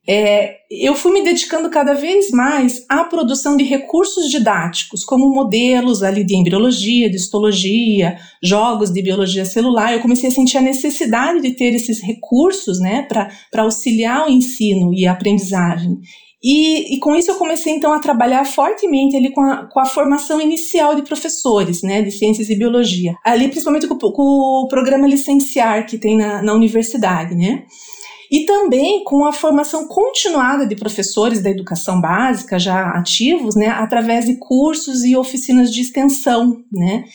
é, 0.07 0.57
eu 0.69 0.93
fui 0.95 1.11
me 1.11 1.23
dedicando 1.23 1.69
cada 1.69 1.93
vez 1.93 2.29
mais 2.29 2.85
à 2.87 3.03
produção 3.03 3.57
de 3.57 3.63
recursos 3.63 4.29
didáticos, 4.29 5.03
como 5.03 5.33
modelos 5.33 6.03
ali 6.03 6.23
de 6.23 6.35
embriologia, 6.35 7.09
de 7.09 7.15
histologia, 7.15 8.17
jogos 8.43 8.91
de 8.91 9.01
biologia 9.01 9.45
celular. 9.45 9.93
Eu 9.93 10.01
comecei 10.01 10.29
a 10.29 10.31
sentir 10.31 10.57
a 10.57 10.61
necessidade 10.61 11.41
de 11.41 11.51
ter 11.51 11.73
esses 11.73 12.01
recursos 12.01 12.79
né, 12.79 13.07
para 13.09 13.63
auxiliar 13.63 14.27
o 14.27 14.31
ensino 14.31 14.93
e 14.93 15.07
a 15.07 15.13
aprendizagem. 15.13 15.97
E, 16.43 16.95
e, 16.95 16.99
com 16.99 17.15
isso 17.15 17.31
eu 17.31 17.35
comecei 17.35 17.73
então 17.73 17.91
a 17.91 17.97
trabalhar 17.97 18.45
fortemente 18.45 19.15
ali 19.15 19.31
com 19.31 19.41
a, 19.41 19.65
com 19.65 19.79
a 19.79 19.85
formação 19.85 20.39
inicial 20.39 20.93
de 20.93 21.01
professores, 21.01 21.81
né, 21.81 22.03
de 22.03 22.11
ciências 22.11 22.51
e 22.51 22.55
biologia. 22.55 23.15
Ali, 23.25 23.47
principalmente 23.47 23.87
com, 23.87 23.97
com 23.97 24.21
o 24.21 24.67
programa 24.67 25.07
licenciar 25.07 25.87
que 25.87 25.97
tem 25.97 26.15
na, 26.15 26.43
na 26.43 26.53
universidade, 26.53 27.33
né 27.33 27.63
e 28.35 28.45
também 28.45 29.01
com 29.05 29.25
a 29.25 29.31
formação 29.31 29.87
continuada 29.87 30.67
de 30.67 30.75
professores 30.75 31.41
da 31.41 31.49
educação 31.49 32.01
básica 32.01 32.59
já 32.59 32.89
ativos, 32.89 33.55
né, 33.55 33.67
através 33.67 34.25
de 34.25 34.35
cursos 34.35 35.05
e 35.05 35.15
oficinas 35.15 35.71
de 35.73 35.79
extensão, 35.79 36.61
né, 36.69 37.05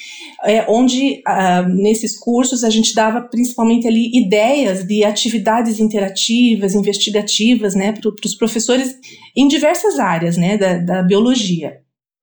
é, 0.45 0.65
onde 0.67 1.21
ah, 1.27 1.61
nesses 1.69 2.19
cursos 2.19 2.65
a 2.65 2.71
gente 2.71 2.95
dava 2.95 3.21
principalmente 3.21 3.87
ali 3.87 4.11
ideias 4.15 4.83
de 4.83 5.05
atividades 5.05 5.79
interativas, 5.79 6.75
investigativas, 6.75 7.75
né, 7.75 7.93
para 7.93 8.11
os 8.25 8.35
professores 8.35 8.97
em 9.37 9.47
diversas 9.47 9.99
áreas, 9.99 10.39
né, 10.39 10.57
da, 10.57 10.79
da 10.79 11.03
biologia. 11.03 11.83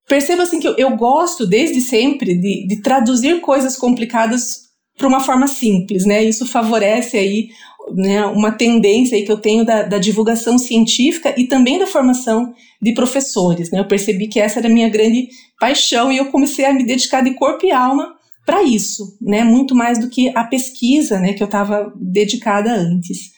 Perceba 0.09 0.41
assim 0.41 0.59
que 0.59 0.67
eu, 0.67 0.75
eu 0.75 0.97
gosto 0.97 1.45
desde 1.45 1.81
sempre 1.81 2.33
de, 2.33 2.65
de 2.65 2.81
traduzir 2.81 3.41
coisas 3.41 3.77
complicadas 3.77 4.65
para 4.97 5.07
uma 5.07 5.19
forma 5.19 5.47
simples, 5.47 6.05
né? 6.05 6.23
Isso 6.23 6.45
favorece 6.45 7.17
aí 7.17 7.49
né, 7.93 8.25
uma 8.25 8.51
tendência 8.51 9.23
que 9.23 9.31
eu 9.31 9.37
tenho 9.37 9.65
da, 9.65 9.83
da, 9.83 9.97
divulgação 9.97 10.57
científica 10.57 11.33
e 11.37 11.47
também 11.47 11.79
da 11.79 11.87
formação 11.87 12.53
de 12.81 12.93
professores. 12.93 13.71
Né? 13.71 13.79
Eu 13.79 13.87
percebi 13.87 14.27
que 14.27 14.39
essa 14.39 14.59
era 14.59 14.67
a 14.67 14.71
minha 14.71 14.89
grande 14.89 15.27
paixão 15.59 16.11
e 16.11 16.17
eu 16.17 16.27
comecei 16.27 16.65
a 16.65 16.73
me 16.73 16.85
dedicar 16.85 17.21
de 17.21 17.33
corpo 17.33 17.65
e 17.65 17.71
alma 17.71 18.15
para 18.45 18.63
isso, 18.63 19.17
né? 19.21 19.43
muito 19.43 19.75
mais 19.75 19.99
do 19.99 20.09
que 20.09 20.31
a 20.35 20.43
pesquisa 20.43 21.19
né, 21.19 21.33
que 21.33 21.43
eu 21.43 21.47
estava 21.47 21.91
dedicada 21.95 22.71
antes. 22.73 23.35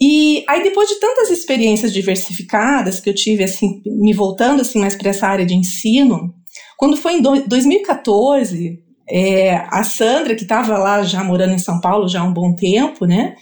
E 0.00 0.44
aí 0.48 0.62
depois 0.62 0.88
de 0.88 1.00
tantas 1.00 1.30
experiências 1.30 1.92
diversificadas 1.92 3.00
que 3.00 3.08
eu 3.08 3.14
tive 3.14 3.44
assim, 3.44 3.80
me 3.86 4.12
voltando 4.12 4.60
assim 4.60 4.78
mais 4.78 4.94
para 4.94 5.10
essa 5.10 5.26
área 5.26 5.46
de 5.46 5.54
ensino, 5.54 6.34
quando 6.76 6.96
foi 6.96 7.14
em 7.14 7.22
2014, 7.22 8.78
é, 9.08 9.56
a 9.70 9.82
Sandra, 9.82 10.34
que 10.34 10.42
estava 10.42 10.76
lá 10.76 11.02
já 11.02 11.24
morando 11.24 11.54
em 11.54 11.58
São 11.58 11.80
Paulo 11.80 12.08
já 12.08 12.20
há 12.20 12.24
um 12.24 12.32
bom 12.32 12.54
tempo, 12.54 13.06
né? 13.06 13.34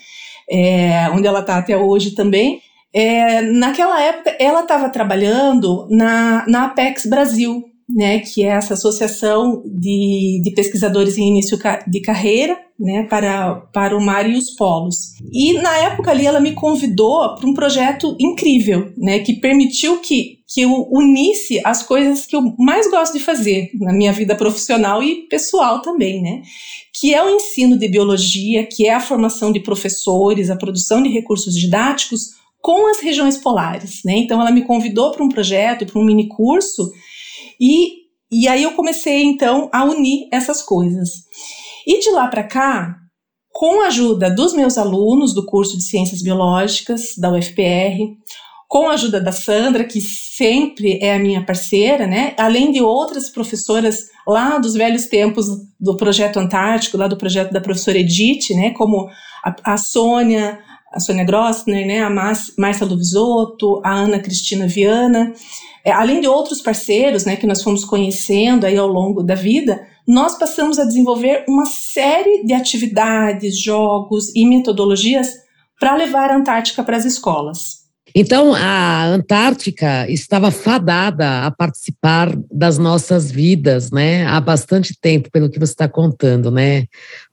É, 0.51 1.09
onde 1.11 1.27
ela 1.27 1.41
está 1.41 1.59
até 1.59 1.77
hoje 1.77 2.13
também. 2.15 2.61
É, 2.93 3.43
naquela 3.43 4.01
época, 4.01 4.37
ela 4.39 4.61
estava 4.63 4.89
trabalhando 4.89 5.89
na, 5.91 6.45
na 6.47 6.67
Apex 6.67 7.07
Brasil, 7.07 7.65
né, 7.89 8.21
que 8.21 8.45
é 8.45 8.49
essa 8.49 8.75
associação 8.75 9.63
de, 9.67 10.41
de 10.43 10.51
pesquisadores 10.53 11.19
em 11.19 11.29
início 11.29 11.59
de 11.87 12.01
carreira, 12.01 12.59
né, 12.79 13.05
para, 13.05 13.57
para 13.73 13.97
o 13.97 14.01
mar 14.01 14.29
e 14.29 14.37
os 14.37 14.51
polos. 14.51 15.15
E 15.33 15.55
na 15.55 15.77
época 15.79 16.11
ali 16.11 16.27
ela 16.27 16.41
me 16.41 16.53
convidou 16.53 17.35
para 17.35 17.49
um 17.49 17.55
projeto 17.55 18.17
incrível, 18.19 18.93
né, 18.97 19.19
que 19.19 19.35
permitiu 19.35 19.99
que, 19.99 20.39
que 20.49 20.63
eu 20.63 20.89
unisse 20.91 21.61
as 21.65 21.83
coisas 21.83 22.27
que 22.27 22.35
eu 22.35 22.43
mais 22.59 22.91
gosto 22.91 23.15
de 23.15 23.25
fazer 23.25 23.71
na 23.75 23.93
minha 23.93 24.13
vida 24.13 24.35
profissional 24.35 25.03
e 25.03 25.27
pessoal 25.29 25.83
também, 25.83 26.23
né, 26.23 26.43
que 27.05 27.13
é 27.13 27.23
o 27.23 27.29
ensino 27.29 27.79
de 27.79 27.87
biologia, 27.87 28.65
que 28.67 28.87
é 28.87 28.95
a 28.95 28.99
formação 28.99 29.53
de 29.53 29.61
professores, 29.61 30.49
a 30.49 30.57
produção 30.57 31.03
de 31.03 31.11
recursos 31.11 31.55
didáticos 31.55 32.31
com 32.63 32.91
as 32.91 32.99
regiões 33.01 33.37
polares, 33.37 34.01
né? 34.07 34.17
Então 34.17 34.41
ela 34.41 34.51
me 34.51 34.65
convidou 34.65 35.13
para 35.13 35.23
um 35.23 35.29
projeto, 35.29 35.85
para 35.85 36.01
um 36.01 36.05
mini 36.07 36.29
curso 36.29 36.91
e, 37.61 38.05
e 38.33 38.49
aí 38.49 38.63
eu 38.63 38.73
comecei 38.73 39.23
então 39.23 39.69
a 39.71 39.85
unir 39.85 40.29
essas 40.33 40.63
coisas. 40.63 41.11
E 41.87 42.01
de 42.01 42.11
lá 42.11 42.27
para 42.27 42.43
cá, 42.43 42.97
com 43.53 43.83
a 43.83 43.89
ajuda 43.89 44.35
dos 44.35 44.55
meus 44.55 44.79
alunos 44.79 45.35
do 45.35 45.45
curso 45.45 45.77
de 45.77 45.85
Ciências 45.85 46.23
Biológicas 46.23 47.19
da 47.19 47.31
UFPR, 47.31 48.01
com 48.75 48.89
a 48.89 48.95
ajuda 48.95 49.21
da 49.21 49.31
Sandra, 49.31 49.85
que 49.85 50.01
sempre 50.01 50.99
é 51.01 51.15
a 51.15 51.19
minha 51.21 51.47
parceira, 51.47 52.09
né? 52.09 52.35
Além 52.37 52.73
de 52.73 52.83
outras 52.83 53.31
professoras 53.31 54.09
lá 54.27 54.59
dos 54.59 54.75
velhos 54.75 55.07
tempos 55.07 55.47
do 55.79 55.97
projeto 55.97 56.41
Antártico, 56.41 56.97
lá 56.97 57.07
do 57.07 57.17
projeto 57.17 57.53
da 57.53 57.61
professora 57.61 58.01
Edith, 58.01 58.51
né? 58.51 58.71
Como 58.71 59.09
a, 59.45 59.75
a 59.75 59.77
Sônia, 59.77 60.59
a 60.93 60.99
Sônia 60.99 61.23
Grossner, 61.23 61.87
né? 61.87 62.03
A 62.03 62.11
Márcia 62.11 62.85
Luvisotto, 62.85 63.81
a 63.85 63.93
Ana 63.93 64.19
Cristina 64.19 64.67
Viana, 64.67 65.33
é, 65.85 65.93
além 65.93 66.21
de 66.21 66.27
outros 66.27 66.61
parceiros, 66.61 67.25
né? 67.25 67.37
Que 67.37 67.47
nós 67.47 67.63
fomos 67.63 67.85
conhecendo 67.85 68.67
aí 68.67 68.77
ao 68.77 68.89
longo 68.89 69.23
da 69.23 69.37
vida, 69.37 69.87
nós 70.05 70.37
passamos 70.37 70.81
a 70.81 70.85
desenvolver 70.85 71.45
uma 71.49 71.65
série 71.65 72.43
de 72.45 72.53
atividades, 72.53 73.57
jogos 73.57 74.35
e 74.35 74.45
metodologias 74.45 75.33
para 75.79 75.95
levar 75.95 76.29
a 76.29 76.37
Antártica 76.37 76.83
para 76.83 76.97
as 76.97 77.05
escolas. 77.05 77.84
Então, 78.17 78.55
a 78.55 79.07
Antártica 79.07 80.09
estava 80.09 80.53
fadada 80.53 81.45
a 81.45 81.51
participar 81.51 82.33
das 82.49 82.79
nossas 82.79 83.29
vidas, 83.29 83.91
né? 83.91 84.25
Há 84.27 84.41
bastante 84.41 84.97
tempo, 84.97 85.29
pelo 85.33 85.51
que 85.51 85.59
você 85.59 85.73
está 85.73 85.89
contando, 85.89 86.49
né, 86.49 86.85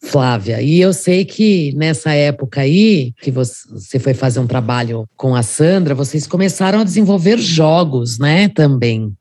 Flávia? 0.01 0.59
E 0.59 0.81
eu 0.81 0.91
sei 0.91 1.23
que 1.23 1.71
nessa 1.75 2.13
época 2.13 2.61
aí, 2.61 3.13
que 3.21 3.29
você 3.29 3.99
foi 3.99 4.15
fazer 4.15 4.39
um 4.39 4.47
trabalho 4.47 5.07
com 5.15 5.35
a 5.35 5.43
Sandra, 5.43 5.93
vocês 5.93 6.25
começaram 6.25 6.79
a 6.79 6.83
desenvolver 6.83 7.37
jogos, 7.37 8.17
né, 8.17 8.49
também. 8.49 9.13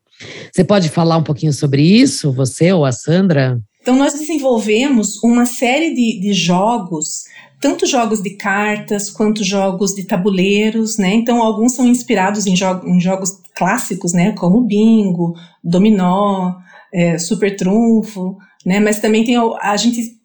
Você 0.50 0.64
pode 0.64 0.88
falar 0.88 1.18
um 1.18 1.22
pouquinho 1.22 1.52
sobre 1.52 1.82
isso, 1.82 2.32
você 2.32 2.72
ou 2.72 2.86
a 2.86 2.92
Sandra? 2.92 3.60
Então, 3.82 3.96
nós 3.96 4.14
desenvolvemos 4.14 5.22
uma 5.22 5.44
série 5.44 5.94
de, 5.94 6.20
de 6.20 6.32
jogos 6.32 7.24
tanto 7.60 7.86
jogos 7.86 8.22
de 8.22 8.30
cartas 8.30 9.10
quanto 9.10 9.44
jogos 9.44 9.94
de 9.94 10.04
tabuleiros, 10.04 10.96
né? 10.96 11.12
Então 11.14 11.42
alguns 11.42 11.74
são 11.74 11.86
inspirados 11.86 12.46
em, 12.46 12.56
jo 12.56 12.80
em 12.86 12.98
jogos 12.98 13.38
clássicos, 13.54 14.12
né? 14.12 14.32
Como 14.32 14.62
bingo, 14.62 15.34
dominó, 15.62 16.54
é, 16.92 17.18
super 17.18 17.54
trunfo, 17.56 18.36
né? 18.64 18.80
Mas 18.80 18.98
também 18.98 19.24
tem 19.24 19.36
a 19.36 19.76
gente 19.76 20.18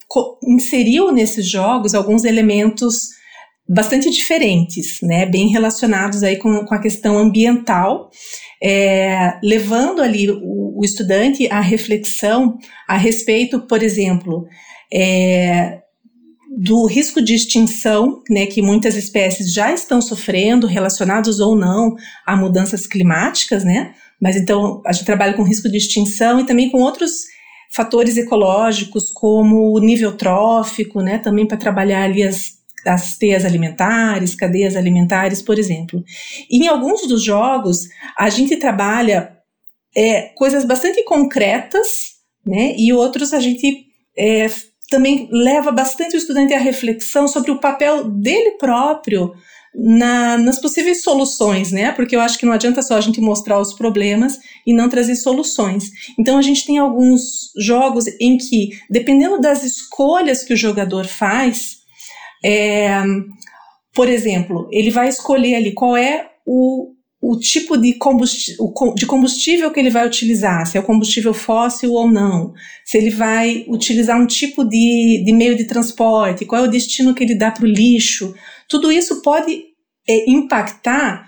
inseriu 0.43 1.11
nesses 1.11 1.45
jogos 1.47 1.93
alguns 1.93 2.23
elementos 2.23 3.09
bastante 3.67 4.09
diferentes, 4.09 4.99
né? 5.01 5.25
Bem 5.25 5.47
relacionados 5.49 6.23
aí 6.23 6.37
com, 6.37 6.65
com 6.65 6.73
a 6.73 6.81
questão 6.81 7.17
ambiental, 7.17 8.09
é, 8.63 9.33
levando 9.43 10.01
ali 10.01 10.29
o, 10.29 10.79
o, 10.79 10.85
estudante 10.85 11.47
à 11.51 11.59
reflexão 11.59 12.57
a 12.87 12.95
respeito, 12.95 13.67
por 13.67 13.81
exemplo, 13.81 14.45
é, 14.93 15.79
do 16.57 16.85
risco 16.85 17.21
de 17.21 17.35
extinção, 17.35 18.24
né, 18.29 18.45
que 18.45 18.62
muitas 18.62 18.95
espécies 18.95 19.53
já 19.53 19.74
estão 19.74 20.01
sofrendo, 20.01 20.67
relacionados 20.67 21.39
ou 21.39 21.55
não 21.55 21.95
a 22.25 22.35
mudanças 22.35 22.88
climáticas, 22.88 23.63
né? 23.65 23.93
Mas 24.21 24.38
então 24.38 24.81
a 24.85 24.93
gente 24.93 25.05
trabalha 25.05 25.33
com 25.33 25.43
risco 25.43 25.69
de 25.69 25.77
extinção 25.77 26.39
e 26.39 26.45
também 26.45 26.69
com 26.69 26.79
outros 26.79 27.12
fatores 27.74 28.15
ecológicos, 28.15 29.12
como 29.12 29.74
o 29.75 29.79
nível 29.79 30.15
trófico, 30.15 31.01
né? 31.01 31.17
Também 31.17 31.45
para 31.45 31.57
trabalhar 31.57 32.03
ali 32.03 32.24
as, 32.24 32.53
as 32.85 33.17
teias 33.17 33.43
alimentares, 33.43 34.33
cadeias 34.33 34.77
alimentares, 34.77 35.41
por 35.41 35.59
exemplo. 35.59 36.01
E 36.50 36.63
em 36.63 36.67
alguns 36.67 37.05
dos 37.05 37.21
jogos 37.21 37.89
a 38.17 38.29
gente 38.29 38.55
trabalha 38.55 39.35
é, 39.93 40.29
coisas 40.35 40.63
bastante 40.63 41.03
concretas, 41.03 41.88
né? 42.45 42.74
E 42.77 42.93
outros 42.93 43.33
a 43.33 43.41
gente 43.41 43.88
é, 44.17 44.47
também 44.95 45.27
leva 45.29 45.73
bastante 45.73 46.15
o 46.15 46.17
estudante 46.17 46.53
à 46.53 46.57
reflexão 46.57 47.27
sobre 47.27 47.51
o 47.51 47.59
papel 47.59 48.09
dele 48.09 48.51
próprio 48.51 49.33
na, 49.75 50.37
nas 50.37 50.57
possíveis 50.57 51.03
soluções, 51.03 51.69
né? 51.69 51.91
Porque 51.91 52.15
eu 52.15 52.21
acho 52.21 52.39
que 52.39 52.45
não 52.45 52.53
adianta 52.53 52.81
só 52.81 52.95
a 52.95 53.01
gente 53.01 53.19
mostrar 53.19 53.59
os 53.59 53.73
problemas 53.73 54.39
e 54.65 54.73
não 54.73 54.87
trazer 54.87 55.17
soluções. 55.17 55.91
Então 56.17 56.37
a 56.37 56.41
gente 56.41 56.65
tem 56.65 56.77
alguns 56.77 57.51
jogos 57.59 58.05
em 58.21 58.37
que, 58.37 58.69
dependendo 58.89 59.37
das 59.41 59.63
escolhas 59.63 60.45
que 60.45 60.53
o 60.53 60.57
jogador 60.57 61.05
faz, 61.05 61.79
é, 62.43 63.03
por 63.93 64.07
exemplo, 64.07 64.69
ele 64.71 64.91
vai 64.91 65.09
escolher 65.09 65.55
ali 65.55 65.73
qual 65.73 65.97
é 65.97 66.29
o, 66.45 66.93
o 67.27 67.39
tipo 67.39 67.75
de 67.75 67.94
combustível, 69.08 69.72
que 69.72 69.79
ele 69.79 69.89
vai 69.89 70.05
utilizar, 70.05 70.67
se 70.67 70.77
é 70.77 70.79
o 70.79 70.84
combustível 70.84 71.34
fóssil 71.34 71.91
ou 71.91 72.08
não, 72.08 72.53
se 72.86 73.00
ele 73.00 73.10
vai 73.10 73.65
utilizar 73.67 74.15
um 74.22 74.27
tipo 74.27 74.63
de, 74.63 75.24
de 75.25 75.34
meio 75.34 75.55
de 75.58 75.65
transporte, 75.65 76.46
qual 76.46 76.63
é 76.63 76.67
o 76.67 76.70
destino 76.70 77.15
que 77.15 77.24
ele 77.24 77.34
dá 77.34 77.50
para 77.50 77.63
o 77.63 77.67
lixo. 77.67 78.36
Tudo 78.70 78.91
isso 78.91 79.24
pode 79.24 79.63
é, 80.08 80.29
impactar 80.29 81.27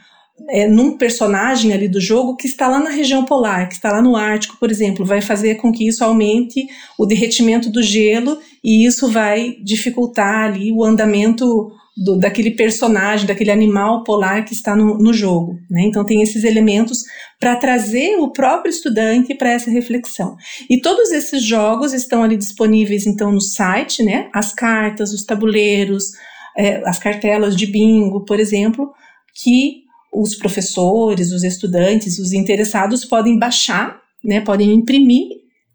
é, 0.49 0.67
num 0.67 0.97
personagem 0.97 1.73
ali 1.73 1.87
do 1.87 1.99
jogo 1.99 2.35
que 2.35 2.47
está 2.47 2.67
lá 2.67 2.79
na 2.79 2.89
região 2.89 3.25
polar, 3.25 3.67
que 3.67 3.75
está 3.75 3.91
lá 3.91 4.01
no 4.01 4.15
Ártico, 4.15 4.57
por 4.59 4.69
exemplo, 4.69 5.05
vai 5.05 5.21
fazer 5.21 5.55
com 5.55 5.71
que 5.71 5.87
isso 5.87 6.03
aumente 6.03 6.67
o 6.97 7.05
derretimento 7.05 7.69
do 7.69 7.81
gelo 7.81 8.39
e 8.63 8.85
isso 8.85 9.09
vai 9.09 9.57
dificultar 9.63 10.45
ali 10.45 10.71
o 10.71 10.83
andamento 10.83 11.71
do, 11.97 12.17
daquele 12.17 12.51
personagem, 12.51 13.25
daquele 13.25 13.49
animal 13.49 14.03
polar 14.03 14.45
que 14.45 14.53
está 14.53 14.75
no, 14.75 14.99
no 14.99 15.11
jogo. 15.11 15.57
Né? 15.69 15.81
Então, 15.85 16.05
tem 16.05 16.21
esses 16.21 16.43
elementos 16.43 17.03
para 17.39 17.55
trazer 17.55 18.17
o 18.17 18.31
próprio 18.31 18.69
estudante 18.69 19.33
para 19.33 19.51
essa 19.51 19.71
reflexão. 19.71 20.35
E 20.69 20.79
todos 20.79 21.11
esses 21.11 21.43
jogos 21.43 21.93
estão 21.93 22.23
ali 22.23 22.37
disponíveis, 22.37 23.07
então, 23.07 23.31
no 23.31 23.41
site, 23.41 24.03
né? 24.03 24.29
as 24.31 24.53
cartas, 24.53 25.11
os 25.11 25.25
tabuleiros, 25.25 26.11
é, 26.55 26.87
as 26.87 26.99
cartelas 26.99 27.55
de 27.55 27.65
bingo, 27.65 28.23
por 28.23 28.39
exemplo, 28.39 28.91
que 29.33 29.86
os 30.13 30.35
professores, 30.35 31.31
os 31.31 31.43
estudantes, 31.43 32.19
os 32.19 32.33
interessados 32.33 33.05
podem 33.05 33.37
baixar, 33.37 33.99
né? 34.23 34.41
podem 34.41 34.73
imprimir 34.73 35.27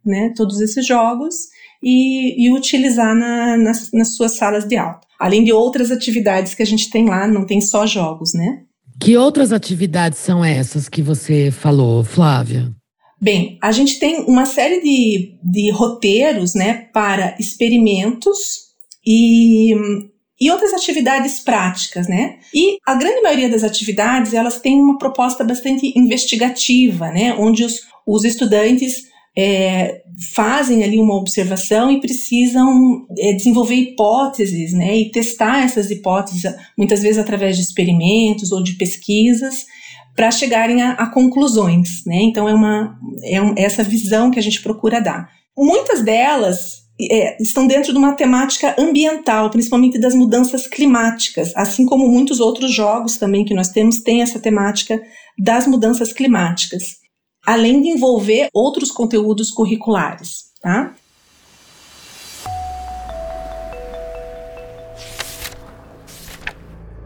né? 0.05 0.33
todos 0.37 0.61
esses 0.61 0.87
jogos 0.87 1.35
e, 1.83 2.47
e 2.47 2.53
utilizar 2.53 3.15
na, 3.15 3.57
nas, 3.57 3.91
nas 3.93 4.17
suas 4.17 4.37
salas 4.37 4.67
de 4.67 4.77
aula 4.77 5.01
além 5.23 5.45
de 5.45 5.53
outras 5.53 5.93
atividades 5.93 6.53
que 6.53 6.65
a 6.65 6.67
gente 6.67 6.91
tem 6.91 7.07
lá, 7.07 7.29
não 7.29 7.47
tem 7.47 7.61
só 7.61 7.87
jogos, 7.87 8.35
né? 8.35 8.63
Que 9.01 9.17
outras 9.17 9.53
atividades 9.53 10.19
são 10.19 10.45
essas 10.45 10.89
que 10.89 11.01
você 11.01 11.53
falou, 11.53 12.03
Flávia? 12.03 12.73
Bem, 13.21 13.57
a 13.63 13.71
gente 13.71 14.01
tem 14.01 14.25
uma 14.27 14.45
série 14.45 14.81
de, 14.81 15.39
de 15.45 15.71
roteiros 15.71 16.57
né, 16.57 16.89
para 16.93 17.37
experimentos 17.39 18.37
e, 19.07 19.73
e 20.43 20.51
outras 20.51 20.75
atividades 20.75 21.39
práticas, 21.39 22.09
né? 22.09 22.41
E 22.53 22.77
a 22.85 22.97
grande 22.97 23.23
maioria 23.23 23.49
das 23.49 23.63
atividades, 23.63 24.35
elas 24.35 24.59
têm 24.59 24.81
uma 24.81 24.99
proposta 24.99 25.45
bastante 25.45 25.93
investigativa, 25.97 27.13
né? 27.13 27.33
Onde 27.39 27.63
os, 27.63 27.83
os 28.05 28.25
estudantes 28.25 29.05
é, 29.39 30.03
fazem 30.35 30.83
ali 30.83 30.99
uma 30.99 31.15
observação 31.15 31.93
e 31.93 32.01
precisam 32.01 33.07
é, 33.17 33.35
desenvolver 33.35 33.77
hipóteses, 33.77 34.73
né, 34.73 34.99
e 34.99 35.11
testar 35.13 35.65
essas 35.65 35.91
hipóteses, 35.93 36.43
muitas 36.77 37.03
vezes 37.03 37.19
através 37.19 37.57
de 37.57 37.63
experimentos 37.63 38.51
ou 38.51 38.65
de 38.65 38.75
pesquisas, 38.75 39.65
para 40.17 40.33
chegarem 40.33 40.83
a, 40.83 40.95
a, 40.95 41.07
conclusões, 41.07 42.05
né? 42.05 42.21
Então 42.21 42.49
é 42.49 42.53
uma 42.53 42.99
é 43.23 43.41
um, 43.41 43.55
é 43.57 43.63
essa 43.63 43.85
visão 43.85 44.29
que 44.29 44.41
a 44.41 44.43
gente 44.43 44.61
procura 44.61 45.01
dar. 45.01 45.31
Muitas 45.57 46.03
delas 46.03 46.83
é, 47.11 47.37
estão 47.41 47.67
dentro 47.67 47.93
de 47.93 47.99
uma 47.99 48.13
temática 48.13 48.75
ambiental, 48.79 49.51
principalmente 49.51 49.99
das 49.99 50.15
mudanças 50.15 50.67
climáticas, 50.67 51.53
assim 51.57 51.87
como 51.87 52.09
muitos 52.09 52.41
outros 52.41 52.73
jogos 52.73 53.17
também 53.17 53.45
que 53.45 53.55
nós 53.55 53.69
temos 53.69 54.01
têm 54.01 54.23
essa 54.23 54.39
temática 54.39 55.01
das 55.39 55.67
mudanças 55.67 56.13
climáticas 56.13 57.03
além 57.45 57.83
de 57.83 57.89
envolver 57.89 58.49
outros 58.53 58.91
conteúdos 58.91 59.51
curriculares, 59.51 60.53
tá? 60.61 60.95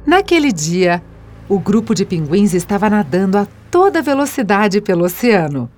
Naquele 0.07 0.53
dia, 0.53 1.03
o 1.49 1.59
grupo 1.59 1.95
de 1.95 2.05
pinguins 2.05 2.55
estava 2.55 2.89
nadando 2.89 3.39
a 3.39 3.47
toda 3.71 4.03
velocidade 4.03 4.81
pelo 4.81 5.05
oceano, 5.05 5.71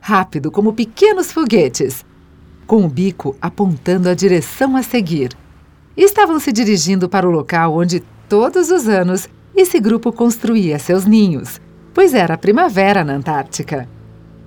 rápido 0.00 0.50
como 0.50 0.72
pequenos 0.72 1.30
foguetes, 1.30 2.04
com 2.66 2.84
o 2.84 2.88
bico 2.88 3.36
apontando 3.40 4.08
a 4.08 4.14
direção 4.14 4.76
a 4.76 4.82
seguir. 4.82 5.30
Estavam 5.96 6.38
se 6.40 6.52
dirigindo 6.52 7.08
para 7.08 7.26
o 7.26 7.30
local 7.30 7.76
onde, 7.76 8.00
todos 8.28 8.70
os 8.70 8.88
anos, 8.88 9.28
esse 9.54 9.80
grupo 9.80 10.12
construía 10.12 10.78
seus 10.78 11.06
ninhos, 11.06 11.60
pois 11.94 12.12
era 12.12 12.36
primavera 12.36 13.02
na 13.02 13.14
Antártica. 13.14 13.88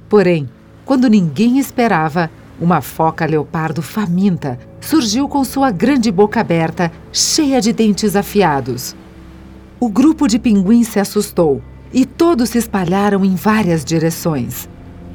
Porém, 0.08 0.50
quando 0.86 1.08
ninguém 1.08 1.58
esperava, 1.58 2.30
uma 2.60 2.82
foca 2.82 3.26
leopardo 3.26 3.82
faminta 3.82 4.60
surgiu 4.82 5.28
com 5.28 5.44
sua 5.44 5.72
grande 5.72 6.12
boca 6.12 6.42
aberta, 6.42 6.92
cheia 7.12 7.62
de 7.62 7.72
dentes 7.72 8.16
afiados. 8.16 8.96
O 9.80 9.88
grupo 9.88 10.28
de 10.28 10.38
pinguins 10.38 10.90
se 10.90 11.00
assustou 11.00 11.62
e 11.94 12.06
todos 12.06 12.50
se 12.50 12.58
espalharam 12.58 13.24
em 13.24 13.36
várias 13.36 13.84
direções. 13.86 14.68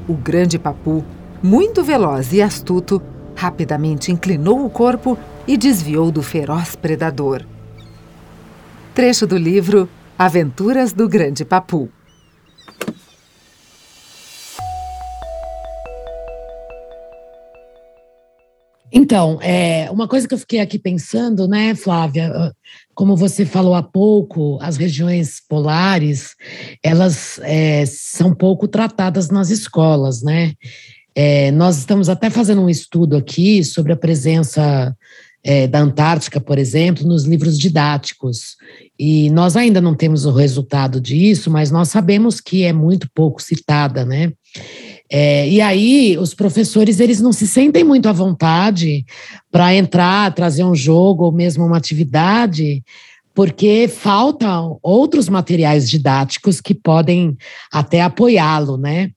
O 0.07 0.13
grande 0.13 0.57
papu, 0.57 1.03
muito 1.45 1.83
veloz 1.83 2.33
e 2.33 2.41
astuto, 2.41 2.99
rapidamente 3.35 4.11
inclinou 4.11 4.65
o 4.65 4.69
corpo 4.69 5.15
e 5.47 5.55
desviou 5.55 6.11
do 6.11 6.23
feroz 6.23 6.75
predador. 6.75 7.45
Trecho 8.95 9.27
do 9.27 9.37
livro 9.37 9.87
Aventuras 10.17 10.91
do 10.91 11.07
Grande 11.07 11.45
Papu. 11.45 11.87
Então, 18.91 19.39
é, 19.41 19.91
uma 19.91 20.07
coisa 20.07 20.27
que 20.27 20.33
eu 20.33 20.37
fiquei 20.39 20.61
aqui 20.61 20.79
pensando, 20.79 21.47
né, 21.47 21.75
Flávia, 21.75 22.31
ah, 22.33 22.51
como 22.95 23.15
você 23.15 23.45
falou 23.45 23.75
há 23.75 23.83
pouco, 23.83 24.57
as 24.61 24.77
regiões 24.77 25.41
polares, 25.47 26.33
elas 26.81 27.39
é, 27.43 27.85
são 27.85 28.33
pouco 28.33 28.67
tratadas 28.67 29.29
nas 29.29 29.51
escolas, 29.51 30.23
né? 30.23 30.53
É, 31.15 31.49
nós 31.51 31.77
estamos 31.77 32.09
até 32.09 32.29
fazendo 32.29 32.61
um 32.61 32.69
estudo 32.69 33.15
aqui 33.15 33.63
sobre 33.63 33.93
a 33.93 33.97
presença 33.97 34.93
é, 35.41 35.67
da 35.67 35.79
Antártica, 35.79 36.41
por 36.41 36.57
exemplo, 36.57 37.07
nos 37.07 37.23
livros 37.23 37.57
didáticos. 37.57 38.57
E 38.99 39.29
nós 39.29 39.55
ainda 39.55 39.79
não 39.79 39.95
temos 39.95 40.25
o 40.25 40.31
resultado 40.31 40.99
disso, 40.99 41.49
mas 41.49 41.71
nós 41.71 41.89
sabemos 41.89 42.41
que 42.41 42.63
é 42.63 42.73
muito 42.73 43.07
pouco 43.13 43.41
citada, 43.41 44.03
né? 44.03 44.33
É, 45.09 45.47
e 45.47 45.61
aí 45.61 46.17
os 46.17 46.33
professores 46.33 46.99
eles 46.99 47.21
não 47.21 47.31
se 47.31 47.47
sentem 47.47 47.83
muito 47.83 48.09
à 48.09 48.11
vontade 48.11 49.05
para 49.51 49.75
entrar, 49.75 50.33
trazer 50.33 50.63
um 50.63 50.73
jogo 50.73 51.25
ou 51.25 51.31
mesmo 51.31 51.63
uma 51.63 51.77
atividade, 51.77 52.83
porque 53.33 53.87
faltam 53.87 54.79
outros 54.81 55.29
materiais 55.29 55.87
didáticos 55.87 56.59
que 56.59 56.73
podem 56.73 57.37
até 57.71 58.01
apoiá-lo, 58.01 58.77
né? 58.77 59.11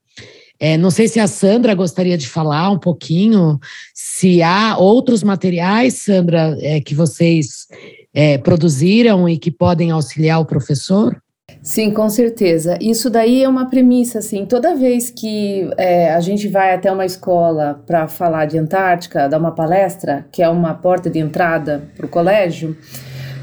É, 0.60 0.76
não 0.76 0.90
sei 0.90 1.06
se 1.06 1.20
a 1.20 1.26
Sandra 1.26 1.74
gostaria 1.74 2.18
de 2.18 2.28
falar 2.28 2.70
um 2.70 2.78
pouquinho, 2.78 3.58
se 3.94 4.42
há 4.42 4.76
outros 4.76 5.22
materiais, 5.22 5.94
Sandra, 5.94 6.56
é, 6.60 6.80
que 6.80 6.94
vocês 6.94 7.66
é, 8.12 8.38
produziram 8.38 9.28
e 9.28 9.38
que 9.38 9.50
podem 9.50 9.90
auxiliar 9.90 10.40
o 10.40 10.44
professor? 10.44 11.16
Sim, 11.62 11.90
com 11.90 12.08
certeza. 12.08 12.78
Isso 12.80 13.10
daí 13.10 13.42
é 13.42 13.48
uma 13.48 13.68
premissa, 13.68 14.18
assim. 14.20 14.46
Toda 14.46 14.74
vez 14.74 15.10
que 15.10 15.68
é, 15.76 16.14
a 16.14 16.20
gente 16.20 16.48
vai 16.48 16.74
até 16.74 16.90
uma 16.90 17.04
escola 17.04 17.82
para 17.86 18.08
falar 18.08 18.46
de 18.46 18.58
Antártica, 18.58 19.28
dar 19.28 19.38
uma 19.38 19.52
palestra, 19.52 20.26
que 20.32 20.42
é 20.42 20.48
uma 20.48 20.74
porta 20.74 21.10
de 21.10 21.18
entrada 21.18 21.88
para 21.96 22.06
o 22.06 22.08
colégio, 22.08 22.76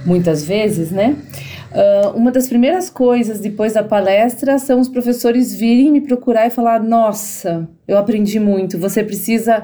muitas 0.05 0.45
vezes, 0.45 0.91
né? 0.91 1.15
Uh, 1.75 2.15
uma 2.15 2.31
das 2.31 2.47
primeiras 2.47 2.89
coisas 2.89 3.41
depois 3.41 3.73
da 3.73 3.83
palestra 3.83 4.57
são 4.57 4.79
os 4.79 4.87
professores 4.87 5.53
virem 5.53 5.91
me 5.91 5.99
procurar 5.99 6.47
e 6.47 6.49
falar: 6.49 6.81
Nossa, 6.81 7.67
eu 7.85 7.97
aprendi 7.97 8.39
muito, 8.39 8.79
você 8.79 9.03
precisa 9.03 9.61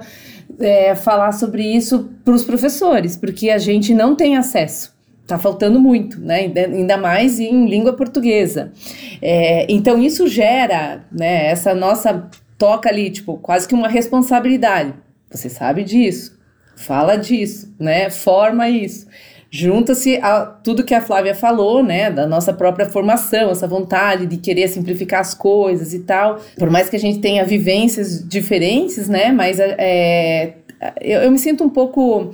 é, 0.60 0.93
falar 0.93 1.32
sobre 1.32 1.63
isso 1.63 2.10
para 2.26 2.34
os 2.34 2.43
professores, 2.43 3.15
porque 3.15 3.50
a 3.50 3.58
gente 3.58 3.93
não 3.93 4.13
tem 4.13 4.36
acesso. 4.36 4.93
Está 5.21 5.38
faltando 5.38 5.80
muito, 5.80 6.19
né? 6.19 6.52
ainda 6.54 6.97
mais 6.97 7.39
em 7.39 7.65
língua 7.65 7.93
portuguesa. 7.93 8.74
É, 9.21 9.65
então, 9.69 9.97
isso 9.97 10.28
gera 10.28 11.06
né, 11.10 11.45
essa 11.45 11.74
nossa 11.74 12.30
toca 12.58 12.89
ali, 12.89 13.10
tipo, 13.10 13.38
quase 13.38 13.65
que 13.65 13.74
uma 13.74 13.88
responsabilidade. 13.88 14.93
Você 15.30 15.47
sabe 15.47 15.86
disso, 15.86 16.38
fala 16.76 17.15
disso, 17.15 17.74
né? 17.80 18.10
Forma 18.10 18.67
isso 18.67 19.08
junta-se 19.53 20.15
a 20.15 20.45
tudo 20.45 20.83
que 20.83 20.95
a 20.95 21.01
Flávia 21.01 21.35
falou, 21.35 21.83
né, 21.83 22.09
da 22.09 22.25
nossa 22.25 22.53
própria 22.53 22.89
formação, 22.89 23.51
essa 23.51 23.67
vontade 23.67 24.25
de 24.25 24.37
querer 24.37 24.69
simplificar 24.69 25.19
as 25.19 25.33
coisas 25.33 25.93
e 25.93 25.99
tal. 25.99 26.39
Por 26.57 26.69
mais 26.69 26.89
que 26.89 26.95
a 26.95 26.99
gente 26.99 27.19
tenha 27.19 27.43
vivências 27.43 28.25
diferentes, 28.25 29.09
né, 29.09 29.33
mas 29.33 29.59
é, 29.59 30.53
eu, 31.01 31.19
eu 31.19 31.31
me 31.31 31.37
sinto 31.37 31.65
um 31.65 31.69
pouco, 31.69 32.31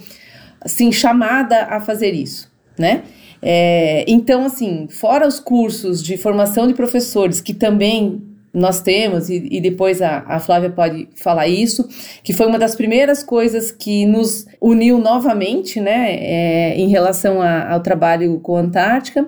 assim, 0.62 0.92
chamada 0.92 1.64
a 1.64 1.82
fazer 1.82 2.14
isso, 2.14 2.52
né. 2.78 3.02
É, 3.42 4.06
então, 4.08 4.46
assim, 4.46 4.88
fora 4.88 5.28
os 5.28 5.40
cursos 5.40 6.04
de 6.04 6.18
formação 6.18 6.68
de 6.68 6.76
professores, 6.76 7.42
que 7.42 7.54
também 7.54 8.22
nós 8.54 8.82
temos, 8.82 9.30
e, 9.30 9.48
e 9.52 9.62
depois 9.62 10.02
a, 10.02 10.24
a, 10.28 10.40
Flávia 10.40 10.70
pode 10.70 11.08
falar 11.16 11.48
isso, 11.48 11.88
que 12.24 12.34
foi 12.34 12.48
uma 12.48 12.58
das 12.58 12.76
primeiras 12.76 13.24
coisas 13.24 13.72
que 13.72 14.06
nos 14.06 14.46
uniu 14.60 14.98
novamente, 14.98 15.80
né, 15.80 16.16
é, 16.16 16.76
em 16.76 16.88
relação 16.90 17.42
a, 17.42 17.72
ao 17.72 17.82
trabalho 17.82 18.40
com 18.40 18.58
a 18.58 18.62
Antártica, 18.62 19.28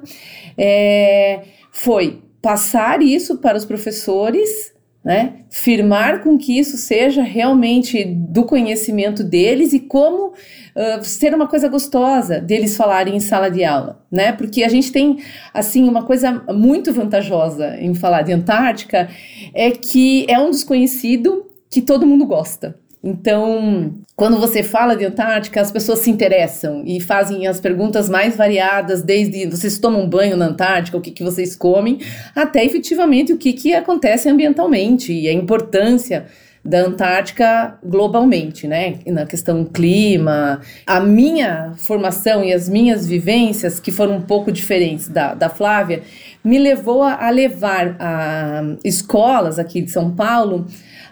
é, 0.58 1.42
foi 1.72 2.22
passar 2.42 3.02
isso 3.02 3.38
para 3.38 3.58
os 3.58 3.66
professores 3.66 4.74
né? 5.10 5.38
Firmar 5.50 6.22
com 6.22 6.38
que 6.38 6.60
isso 6.60 6.78
seja 6.78 7.24
realmente 7.24 8.06
do 8.06 8.44
conhecimento 8.44 9.24
deles 9.24 9.74
e 9.74 9.80
como 9.80 10.28
uh, 10.28 11.04
ser 11.04 11.34
uma 11.34 11.48
coisa 11.48 11.68
gostosa 11.68 12.40
deles 12.40 12.78
falarem 12.78 13.16
em 13.16 13.20
sala 13.20 13.50
de 13.50 13.64
aula, 13.64 14.06
né? 14.12 14.32
Porque 14.32 14.64
a 14.64 14.70
gente 14.70 14.92
tem, 14.92 15.18
assim, 15.52 15.90
uma 15.90 16.04
coisa 16.04 16.44
muito 16.54 16.94
vantajosa 16.94 17.76
em 17.80 17.96
falar 17.96 18.22
de 18.22 18.34
Antártica 18.34 19.10
é 19.52 19.72
que 19.72 20.28
é 20.30 20.38
um 20.38 20.52
desconhecido 20.52 21.44
que 21.72 21.82
todo 21.82 22.06
mundo 22.06 22.28
gosta. 22.28 22.78
Então, 23.04 23.96
quando 24.14 24.38
você 24.38 24.62
fala 24.62 24.96
de 24.96 25.06
Antártica, 25.06 25.62
as 25.62 25.72
pessoas 25.72 26.00
se 26.00 26.10
interessam 26.10 26.84
e 26.86 27.00
fazem 27.00 27.48
as 27.48 27.60
perguntas 27.60 28.10
mais 28.10 28.36
variadas, 28.36 29.02
desde 29.02 29.46
vocês 29.48 29.80
tomam 29.80 30.08
banho 30.08 30.36
na 30.36 30.48
Antártica, 30.48 30.98
o 30.98 31.02
que, 31.02 31.12
que 31.12 31.24
vocês 31.24 31.56
comem, 31.56 32.00
até 32.36 32.64
efetivamente 32.66 33.32
o 33.32 33.38
que, 33.38 33.54
que 33.54 33.74
acontece 33.74 34.28
ambientalmente 34.28 35.14
e 35.14 35.30
a 35.30 35.34
importância 35.34 36.26
da 36.64 36.82
Antártica 36.82 37.80
globalmente, 37.82 38.68
né? 38.68 39.00
Na 39.08 39.26
questão 39.26 39.64
clima. 39.64 40.60
A 40.86 41.00
minha 41.00 41.74
formação 41.78 42.44
e 42.44 42.52
as 42.52 42.68
minhas 42.68 43.08
vivências, 43.08 43.80
que 43.80 43.94
foram 43.94 44.18
um 44.18 44.22
pouco 44.22 44.52
diferentes 44.52 45.08
da, 45.08 45.34
da 45.34 45.48
Flávia, 45.48 46.02
me 46.44 46.58
levou 46.58 47.02
a, 47.02 47.26
a 47.26 47.30
levar 47.30 47.96
a 47.98 48.76
escolas 48.84 49.58
aqui 49.58 49.82
de 49.82 49.90
São 49.90 50.12
Paulo 50.12 50.68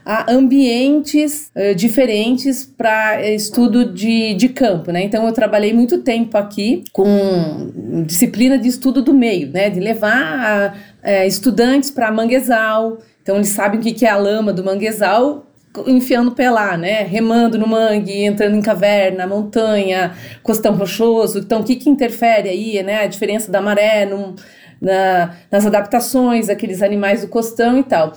a 0.10 0.32
ambientes 0.32 1.52
uh, 1.54 1.76
diferentes 1.76 2.64
para 2.66 3.30
estudo 3.30 3.92
de, 3.92 4.34
de 4.36 4.48
campo, 4.48 4.90
né? 4.90 5.04
Então 5.04 5.28
eu 5.28 5.34
trabalhei 5.34 5.74
muito 5.74 5.98
tempo 5.98 6.38
aqui 6.38 6.86
com 6.94 8.04
disciplina 8.06 8.58
de 8.58 8.70
estudo 8.70 9.02
do 9.02 9.14
meio, 9.14 9.52
né? 9.52 9.70
De 9.70 9.82
levar 9.82 10.74
uh, 11.04 11.28
estudantes 11.28 11.92
para 11.92 12.10
manguezal. 12.10 13.00
Então 13.22 13.36
eles 13.36 13.50
sabem 13.50 13.82
o 13.82 13.84
que, 13.84 14.06
é 14.06 14.10
a 14.10 14.16
lama 14.16 14.54
do 14.54 14.64
manguezal 14.64 15.46
enfiando 15.86 16.34
lá, 16.40 16.78
né? 16.78 17.04
Remando 17.04 17.58
no 17.58 17.68
mangue, 17.68 18.24
entrando 18.24 18.56
em 18.56 18.62
caverna, 18.62 19.28
montanha, 19.28 20.14
costão 20.42 20.74
rochoso. 20.74 21.40
Então, 21.40 21.60
o 21.60 21.64
que, 21.66 21.76
que 21.76 21.90
interfere 21.90 22.48
aí, 22.48 22.82
né? 22.82 23.04
A 23.04 23.08
diferença 23.08 23.52
da 23.52 23.62
maré 23.62 24.06
num, 24.06 24.34
na, 24.82 25.36
nas 25.52 25.66
adaptações 25.66 26.48
daqueles 26.48 26.82
animais 26.82 27.22
do 27.22 27.28
costão 27.28 27.80
e 27.80 27.84
tal. 27.84 28.14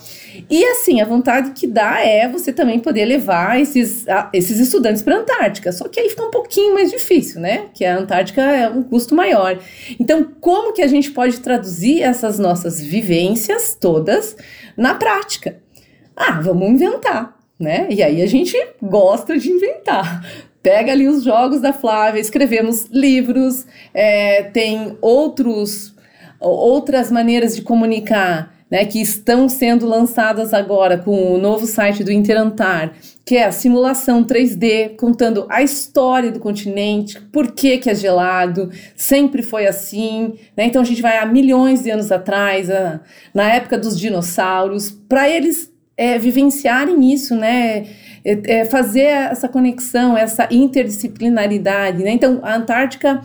E 0.49 0.63
assim, 0.65 1.01
a 1.01 1.05
vontade 1.05 1.51
que 1.51 1.67
dá 1.67 1.99
é 2.05 2.27
você 2.27 2.53
também 2.53 2.79
poder 2.79 3.05
levar 3.05 3.59
esses, 3.59 4.07
a, 4.07 4.29
esses 4.33 4.59
estudantes 4.59 5.01
para 5.01 5.15
a 5.15 5.19
Antártica. 5.19 5.71
Só 5.71 5.87
que 5.87 5.99
aí 5.99 6.09
fica 6.09 6.23
um 6.23 6.31
pouquinho 6.31 6.73
mais 6.73 6.91
difícil, 6.91 7.41
né? 7.41 7.65
Que 7.73 7.85
a 7.85 7.97
Antártica 7.97 8.41
é 8.41 8.69
um 8.69 8.83
custo 8.83 9.15
maior. 9.15 9.59
Então, 9.99 10.27
como 10.39 10.73
que 10.73 10.81
a 10.81 10.87
gente 10.87 11.11
pode 11.11 11.39
traduzir 11.39 12.01
essas 12.01 12.39
nossas 12.39 12.81
vivências 12.81 13.75
todas 13.79 14.35
na 14.77 14.95
prática? 14.95 15.57
Ah, 16.15 16.39
vamos 16.41 16.69
inventar, 16.69 17.37
né? 17.59 17.87
E 17.89 18.03
aí 18.03 18.21
a 18.21 18.27
gente 18.27 18.57
gosta 18.81 19.37
de 19.37 19.49
inventar 19.49 20.21
pega 20.61 20.91
ali 20.91 21.07
os 21.07 21.23
jogos 21.23 21.59
da 21.59 21.73
Flávia, 21.73 22.19
escrevemos 22.19 22.85
livros, 22.91 23.65
é, 23.93 24.43
tem 24.43 24.97
outros 25.01 25.90
outras 26.41 27.11
maneiras 27.11 27.55
de 27.55 27.61
comunicar, 27.61 28.53
né, 28.69 28.85
que 28.85 29.01
estão 29.01 29.49
sendo 29.49 29.85
lançadas 29.85 30.53
agora 30.53 30.97
com 30.97 31.33
o 31.33 31.37
novo 31.37 31.65
site 31.65 32.03
do 32.03 32.11
Interantar, 32.11 32.93
que 33.25 33.35
é 33.35 33.45
a 33.45 33.51
simulação 33.51 34.23
3D, 34.23 34.95
contando 34.95 35.45
a 35.49 35.61
história 35.61 36.31
do 36.31 36.39
continente, 36.39 37.19
por 37.33 37.51
que, 37.51 37.77
que 37.77 37.89
é 37.89 37.95
gelado, 37.95 38.71
sempre 38.95 39.43
foi 39.43 39.67
assim. 39.67 40.35
Né? 40.55 40.65
Então 40.65 40.81
a 40.81 40.85
gente 40.85 41.01
vai 41.01 41.17
há 41.17 41.25
milhões 41.25 41.83
de 41.83 41.91
anos 41.91 42.11
atrás, 42.11 42.69
na 43.33 43.53
época 43.53 43.77
dos 43.77 43.99
dinossauros, 43.99 44.89
para 44.89 45.29
eles 45.29 45.71
é, 45.97 46.17
vivenciarem 46.17 47.13
isso, 47.13 47.35
né? 47.35 47.85
É, 48.23 48.59
é, 48.59 48.65
fazer 48.65 49.01
essa 49.01 49.49
conexão, 49.49 50.15
essa 50.15 50.47
interdisciplinaridade. 50.51 52.03
Né? 52.03 52.11
Então 52.11 52.39
a 52.43 52.55
Antártica 52.55 53.21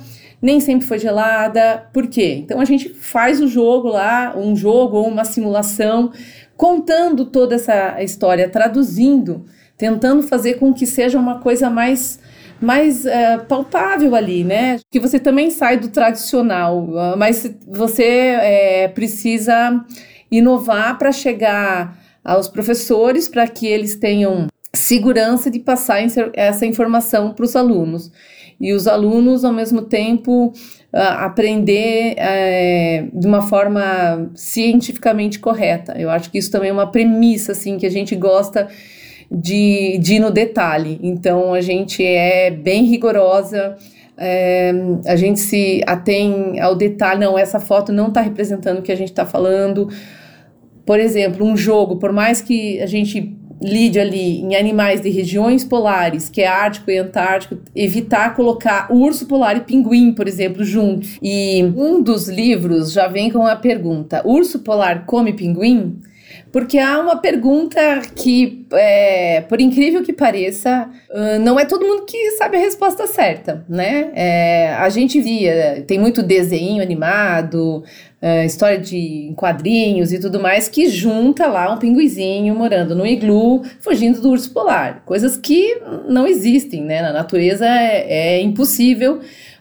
nem 0.46 0.60
sempre 0.60 0.86
foi 0.86 1.00
gelada. 1.00 1.88
Por 1.92 2.06
quê? 2.06 2.40
Então 2.44 2.60
a 2.60 2.64
gente 2.64 2.90
faz 2.90 3.40
o 3.40 3.48
jogo 3.48 3.88
lá, 3.88 4.32
um 4.36 4.54
jogo 4.54 4.96
ou 4.96 5.08
uma 5.08 5.24
simulação, 5.24 6.12
contando 6.56 7.26
toda 7.26 7.56
essa 7.56 8.00
história, 8.00 8.48
traduzindo, 8.48 9.44
tentando 9.76 10.22
fazer 10.22 10.54
com 10.54 10.72
que 10.72 10.86
seja 10.86 11.18
uma 11.18 11.40
coisa 11.40 11.68
mais 11.68 12.20
mais 12.58 13.04
uh, 13.04 13.44
palpável 13.46 14.14
ali, 14.14 14.42
né? 14.42 14.78
Que 14.90 15.00
você 15.00 15.18
também 15.18 15.50
sai 15.50 15.78
do 15.78 15.88
tradicional, 15.88 16.84
uh, 16.84 17.16
mas 17.18 17.52
você 17.66 18.04
é, 18.04 18.88
precisa 18.88 19.84
inovar 20.30 20.96
para 20.96 21.12
chegar 21.12 21.98
aos 22.24 22.48
professores 22.48 23.28
para 23.28 23.46
que 23.48 23.66
eles 23.66 23.96
tenham 23.96 24.46
segurança 24.72 25.50
de 25.50 25.58
passar 25.58 25.98
essa 26.34 26.64
informação 26.64 27.34
para 27.34 27.44
os 27.44 27.56
alunos 27.56 28.10
e 28.60 28.72
os 28.72 28.86
alunos, 28.86 29.44
ao 29.44 29.52
mesmo 29.52 29.82
tempo, 29.82 30.46
uh, 30.48 30.52
aprender 30.92 32.16
uh, 32.16 33.18
de 33.18 33.26
uma 33.26 33.42
forma 33.42 34.30
cientificamente 34.34 35.38
correta. 35.38 35.94
Eu 35.98 36.08
acho 36.10 36.30
que 36.30 36.38
isso 36.38 36.50
também 36.50 36.70
é 36.70 36.72
uma 36.72 36.90
premissa, 36.90 37.52
assim, 37.52 37.76
que 37.76 37.86
a 37.86 37.90
gente 37.90 38.16
gosta 38.16 38.68
de, 39.30 39.98
de 39.98 40.14
ir 40.14 40.20
no 40.20 40.30
detalhe. 40.30 40.98
Então, 41.02 41.52
a 41.52 41.60
gente 41.60 42.02
é 42.04 42.50
bem 42.50 42.84
rigorosa, 42.84 43.76
é, 44.16 44.72
a 45.06 45.16
gente 45.16 45.40
se 45.40 45.82
atém 45.86 46.58
ao 46.58 46.74
detalhe, 46.74 47.20
não, 47.20 47.38
essa 47.38 47.60
foto 47.60 47.92
não 47.92 48.08
está 48.08 48.22
representando 48.22 48.78
o 48.78 48.82
que 48.82 48.92
a 48.92 48.96
gente 48.96 49.10
está 49.10 49.26
falando. 49.26 49.88
Por 50.86 50.98
exemplo, 50.98 51.44
um 51.44 51.56
jogo, 51.56 51.96
por 51.96 52.12
mais 52.12 52.40
que 52.40 52.80
a 52.80 52.86
gente 52.86 53.36
lide 53.60 53.98
ali 53.98 54.40
em 54.40 54.54
animais 54.54 55.00
de 55.00 55.10
regiões 55.10 55.64
polares, 55.64 56.28
que 56.28 56.42
é 56.42 56.46
Ártico 56.46 56.90
e 56.90 56.98
Antártico, 56.98 57.58
evitar 57.74 58.34
colocar 58.34 58.88
urso 58.90 59.26
polar 59.26 59.56
e 59.56 59.60
pinguim, 59.60 60.12
por 60.12 60.28
exemplo, 60.28 60.64
juntos. 60.64 61.18
E 61.22 61.62
um 61.76 62.02
dos 62.02 62.28
livros 62.28 62.92
já 62.92 63.06
vem 63.08 63.30
com 63.30 63.46
a 63.46 63.56
pergunta: 63.56 64.22
urso 64.24 64.60
polar 64.60 65.06
come 65.06 65.32
pinguim? 65.32 65.98
Porque 66.56 66.78
há 66.78 66.98
uma 66.98 67.18
pergunta 67.18 68.00
que, 68.14 68.64
é, 68.72 69.42
por 69.42 69.60
incrível 69.60 70.02
que 70.02 70.10
pareça, 70.10 70.88
não 71.42 71.60
é 71.60 71.66
todo 71.66 71.86
mundo 71.86 72.06
que 72.06 72.30
sabe 72.30 72.56
a 72.56 72.60
resposta 72.60 73.06
certa, 73.06 73.62
né? 73.68 74.10
É, 74.14 74.72
a 74.72 74.88
gente 74.88 75.20
via, 75.20 75.84
tem 75.86 75.98
muito 75.98 76.22
desenho 76.22 76.82
animado, 76.82 77.84
é, 78.22 78.46
história 78.46 78.78
de 78.78 79.34
quadrinhos 79.36 80.14
e 80.14 80.18
tudo 80.18 80.40
mais, 80.40 80.66
que 80.66 80.88
junta 80.88 81.46
lá 81.46 81.70
um 81.70 81.76
pinguizinho 81.76 82.54
morando 82.54 82.94
no 82.94 83.06
iglu, 83.06 83.62
fugindo 83.78 84.22
do 84.22 84.30
urso 84.30 84.50
polar. 84.50 85.02
Coisas 85.04 85.36
que 85.36 85.78
não 86.08 86.26
existem, 86.26 86.82
né? 86.82 87.02
Na 87.02 87.12
natureza 87.12 87.66
é, 87.66 88.38
é 88.38 88.40
impossível 88.40 89.20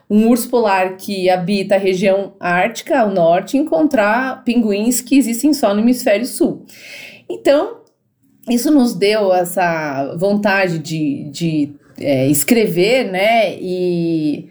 um 0.09 0.27
urso 0.29 0.49
polar 0.49 0.97
que 0.97 1.29
habita 1.29 1.75
a 1.75 1.79
região 1.79 2.33
ártica, 2.39 2.99
ao 2.99 3.09
norte, 3.09 3.57
encontrar 3.57 4.43
pinguins 4.43 5.01
que 5.01 5.17
existem 5.17 5.53
só 5.53 5.73
no 5.73 5.81
hemisfério 5.81 6.25
sul. 6.25 6.65
Então, 7.29 7.81
isso 8.49 8.71
nos 8.71 8.93
deu 8.93 9.33
essa 9.33 10.15
vontade 10.17 10.77
de, 10.77 11.29
de 11.31 11.73
é, 11.99 12.27
escrever, 12.27 13.11
né? 13.11 13.55
E, 13.59 14.47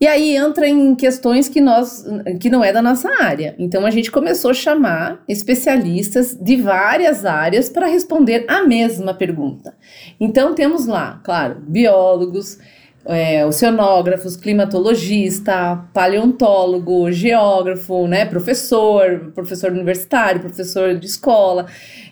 e 0.00 0.06
aí 0.06 0.36
entra 0.36 0.68
em 0.68 0.94
questões 0.94 1.48
que 1.48 1.60
nós 1.60 2.04
que 2.40 2.50
não 2.50 2.62
é 2.62 2.72
da 2.72 2.82
nossa 2.82 3.10
área. 3.20 3.54
Então 3.58 3.84
a 3.86 3.90
gente 3.90 4.10
começou 4.10 4.50
a 4.50 4.54
chamar 4.54 5.22
especialistas 5.28 6.36
de 6.40 6.56
várias 6.56 7.24
áreas 7.24 7.68
para 7.68 7.86
responder 7.86 8.44
a 8.46 8.64
mesma 8.64 9.14
pergunta. 9.14 9.74
Então 10.20 10.54
temos 10.54 10.86
lá, 10.86 11.20
claro, 11.24 11.56
biólogos, 11.66 12.58
é, 13.06 13.44
oceanógrafos, 13.44 14.36
climatologista, 14.36 15.84
paleontólogo, 15.92 17.10
geógrafo, 17.12 18.06
né, 18.06 18.24
professor, 18.24 19.32
professor 19.34 19.70
universitário, 19.70 20.40
professor 20.40 20.94
de 20.94 21.06
escola. 21.06 21.66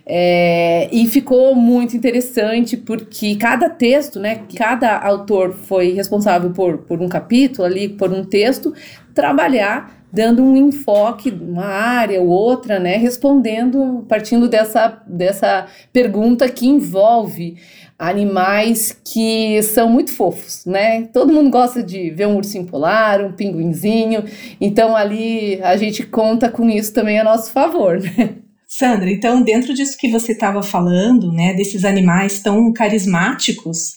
É, 0.04 0.88
e 0.92 1.06
ficou 1.06 1.54
muito 1.54 1.96
interessante 1.96 2.76
porque 2.76 3.36
cada 3.36 3.70
texto, 3.70 4.18
né, 4.18 4.42
cada 4.56 4.98
autor 4.98 5.54
foi 5.54 5.92
responsável 5.92 6.50
por, 6.50 6.78
por 6.78 7.00
um 7.00 7.08
capítulo 7.08 7.66
ali, 7.66 7.88
por 7.88 8.12
um 8.12 8.24
texto, 8.24 8.74
trabalhar 9.14 10.02
dando 10.12 10.42
um 10.42 10.54
enfoque, 10.54 11.30
uma 11.30 11.64
área 11.64 12.20
ou 12.20 12.28
outra, 12.28 12.78
né, 12.78 12.96
respondendo, 12.96 14.04
partindo 14.06 14.46
dessa, 14.46 15.02
dessa 15.06 15.66
pergunta 15.90 16.46
que 16.50 16.66
envolve 16.68 17.56
animais 18.02 18.98
que 19.04 19.62
são 19.62 19.88
muito 19.88 20.12
fofos, 20.12 20.64
né? 20.66 21.04
Todo 21.12 21.32
mundo 21.32 21.50
gosta 21.50 21.80
de 21.80 22.10
ver 22.10 22.26
um 22.26 22.34
ursinho 22.34 22.66
polar, 22.66 23.24
um 23.24 23.30
pinguinzinho, 23.30 24.24
então 24.60 24.96
ali 24.96 25.62
a 25.62 25.76
gente 25.76 26.04
conta 26.04 26.50
com 26.50 26.68
isso 26.68 26.92
também 26.92 27.20
a 27.20 27.24
nosso 27.24 27.52
favor, 27.52 28.00
né? 28.00 28.34
Sandra, 28.66 29.08
então 29.08 29.40
dentro 29.40 29.72
disso 29.72 29.96
que 29.96 30.10
você 30.10 30.32
estava 30.32 30.64
falando, 30.64 31.30
né, 31.30 31.54
desses 31.54 31.84
animais 31.84 32.40
tão 32.40 32.72
carismáticos, 32.72 33.92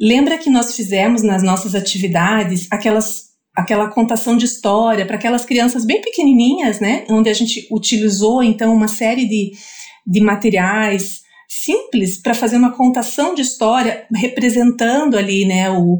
lembra 0.00 0.38
que 0.38 0.50
nós 0.50 0.76
fizemos 0.76 1.24
nas 1.24 1.42
nossas 1.42 1.74
atividades 1.74 2.68
aquelas 2.70 3.26
aquela 3.56 3.88
contação 3.88 4.36
de 4.36 4.44
história 4.44 5.04
para 5.04 5.16
aquelas 5.16 5.44
crianças 5.44 5.84
bem 5.84 6.00
pequenininhas, 6.00 6.78
né, 6.78 7.04
onde 7.10 7.28
a 7.28 7.34
gente 7.34 7.66
utilizou 7.72 8.40
então 8.40 8.72
uma 8.72 8.86
série 8.86 9.26
de, 9.26 9.50
de 10.06 10.20
materiais 10.20 11.22
simples 11.64 12.20
para 12.20 12.34
fazer 12.34 12.56
uma 12.56 12.76
contação 12.76 13.34
de 13.34 13.42
história 13.42 14.06
representando 14.14 15.16
ali, 15.16 15.44
né, 15.44 15.70
o, 15.70 15.98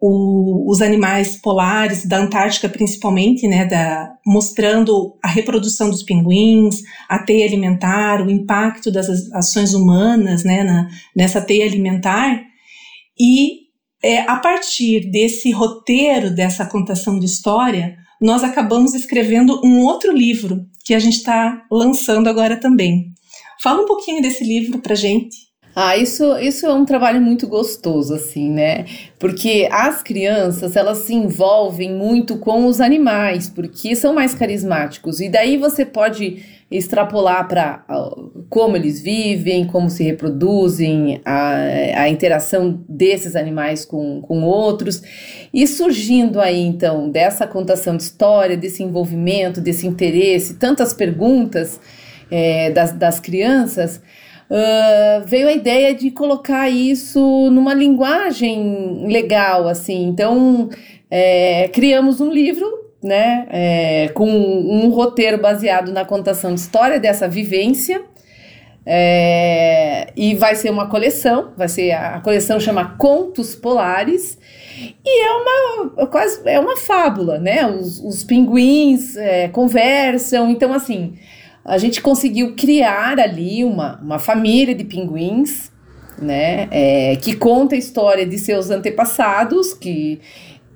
o, 0.00 0.70
os 0.70 0.80
animais 0.80 1.36
polares 1.40 2.06
da 2.06 2.18
Antártica 2.18 2.68
principalmente, 2.68 3.46
né, 3.46 3.64
da, 3.64 4.10
mostrando 4.26 5.16
a 5.22 5.28
reprodução 5.28 5.90
dos 5.90 6.02
pinguins, 6.02 6.82
a 7.08 7.18
teia 7.18 7.46
alimentar, 7.46 8.20
o 8.20 8.30
impacto 8.30 8.90
das 8.90 9.08
ações 9.32 9.74
humanas, 9.74 10.44
né, 10.44 10.62
na, 10.62 10.88
nessa 11.14 11.40
teia 11.40 11.66
alimentar 11.66 12.42
e 13.18 13.68
é, 14.02 14.20
a 14.20 14.36
partir 14.36 15.10
desse 15.10 15.50
roteiro, 15.50 16.30
dessa 16.30 16.64
contação 16.64 17.18
de 17.18 17.26
história, 17.26 17.96
nós 18.20 18.44
acabamos 18.44 18.94
escrevendo 18.94 19.60
um 19.64 19.80
outro 19.80 20.12
livro 20.12 20.66
que 20.84 20.94
a 20.94 20.98
gente 20.98 21.16
está 21.16 21.64
lançando 21.70 22.28
agora 22.28 22.56
também. 22.56 23.12
Fala 23.62 23.82
um 23.82 23.86
pouquinho 23.86 24.22
desse 24.22 24.44
livro 24.44 24.78
para 24.78 24.94
gente. 24.94 25.48
Ah, 25.80 25.96
isso, 25.96 26.36
isso 26.38 26.66
é 26.66 26.74
um 26.74 26.84
trabalho 26.84 27.20
muito 27.20 27.46
gostoso, 27.46 28.12
assim, 28.12 28.50
né? 28.50 28.84
Porque 29.16 29.68
as 29.70 30.02
crianças, 30.02 30.74
elas 30.74 30.98
se 30.98 31.14
envolvem 31.14 31.94
muito 31.94 32.36
com 32.38 32.66
os 32.66 32.80
animais, 32.80 33.48
porque 33.48 33.94
são 33.94 34.12
mais 34.12 34.34
carismáticos. 34.34 35.20
E 35.20 35.28
daí 35.28 35.56
você 35.56 35.84
pode 35.84 36.42
extrapolar 36.68 37.46
para 37.46 37.84
como 38.50 38.76
eles 38.76 39.00
vivem, 39.00 39.66
como 39.66 39.88
se 39.88 40.02
reproduzem, 40.02 41.20
a, 41.24 42.02
a 42.02 42.08
interação 42.08 42.84
desses 42.88 43.36
animais 43.36 43.84
com, 43.84 44.20
com 44.20 44.42
outros. 44.42 45.00
E 45.54 45.64
surgindo 45.64 46.40
aí, 46.40 46.60
então, 46.60 47.08
dessa 47.08 47.46
contação 47.46 47.96
de 47.96 48.02
história, 48.02 48.56
desse 48.56 48.82
envolvimento, 48.82 49.60
desse 49.60 49.86
interesse, 49.86 50.54
tantas 50.54 50.92
perguntas 50.92 51.78
é, 52.30 52.70
das, 52.70 52.92
das 52.92 53.20
crianças, 53.20 54.02
uh, 54.50 55.26
veio 55.26 55.48
a 55.48 55.52
ideia 55.52 55.94
de 55.94 56.10
colocar 56.10 56.68
isso 56.68 57.50
numa 57.50 57.74
linguagem 57.74 59.06
legal, 59.06 59.68
assim. 59.68 60.04
Então, 60.04 60.68
é, 61.10 61.68
criamos 61.68 62.20
um 62.20 62.30
livro, 62.30 62.66
né, 63.02 63.46
é, 63.50 64.08
com 64.08 64.28
um 64.28 64.88
roteiro 64.88 65.38
baseado 65.38 65.92
na 65.92 66.04
contação 66.04 66.52
de 66.52 66.60
história 66.60 66.98
dessa 66.98 67.28
vivência. 67.28 68.02
É, 68.90 70.06
e 70.16 70.34
vai 70.34 70.54
ser 70.54 70.70
uma 70.70 70.88
coleção, 70.88 71.52
vai 71.58 71.68
ser 71.68 71.92
a, 71.92 72.20
coleção 72.20 72.58
chama 72.58 72.96
Contos 72.96 73.54
Polares 73.54 74.38
e 75.04 75.26
é 75.26 75.30
uma 75.30 76.06
quase 76.06 76.40
é 76.48 76.58
uma 76.58 76.74
fábula, 76.74 77.38
né? 77.38 77.66
Os, 77.66 78.00
os 78.00 78.24
pinguins 78.24 79.14
é, 79.18 79.48
conversam, 79.48 80.50
então 80.50 80.72
assim 80.72 81.18
a 81.68 81.76
gente 81.76 82.00
conseguiu 82.00 82.54
criar 82.56 83.20
ali 83.20 83.62
uma, 83.62 84.00
uma 84.00 84.18
família 84.18 84.74
de 84.74 84.84
pinguins, 84.84 85.70
né? 86.20 86.66
É, 86.70 87.16
que 87.16 87.36
conta 87.36 87.74
a 87.74 87.78
história 87.78 88.26
de 88.26 88.38
seus 88.38 88.70
antepassados, 88.70 89.74
que 89.74 90.18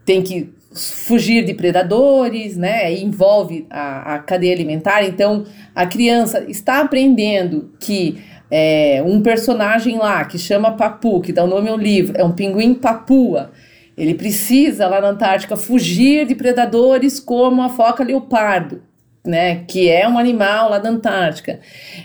tem 0.04 0.20
que 0.22 0.52
fugir 0.74 1.46
de 1.46 1.54
predadores, 1.54 2.58
né? 2.58 2.92
Envolve 2.92 3.66
a, 3.70 4.16
a 4.16 4.18
cadeia 4.18 4.54
alimentar. 4.54 5.02
Então, 5.02 5.44
a 5.74 5.86
criança 5.86 6.44
está 6.46 6.80
aprendendo 6.80 7.70
que 7.80 8.18
é, 8.50 9.02
um 9.04 9.22
personagem 9.22 9.96
lá 9.96 10.26
que 10.26 10.38
chama 10.38 10.76
Papu, 10.76 11.22
que 11.22 11.32
dá 11.32 11.42
o 11.42 11.48
nome 11.48 11.70
ao 11.70 11.78
livro, 11.78 12.14
é 12.18 12.22
um 12.22 12.32
pinguim 12.32 12.74
papua. 12.74 13.50
Ele 13.96 14.12
precisa, 14.12 14.86
lá 14.88 15.00
na 15.00 15.08
Antártica, 15.08 15.56
fugir 15.56 16.26
de 16.26 16.34
predadores 16.34 17.18
como 17.18 17.62
a 17.62 17.70
foca 17.70 18.04
leopardo 18.04 18.91
né, 19.24 19.64
que 19.68 19.88
é 19.88 20.08
um 20.08 20.18
animal 20.18 20.70
lá 20.70 20.78
da 20.78 20.88
Antártica, 20.88 21.60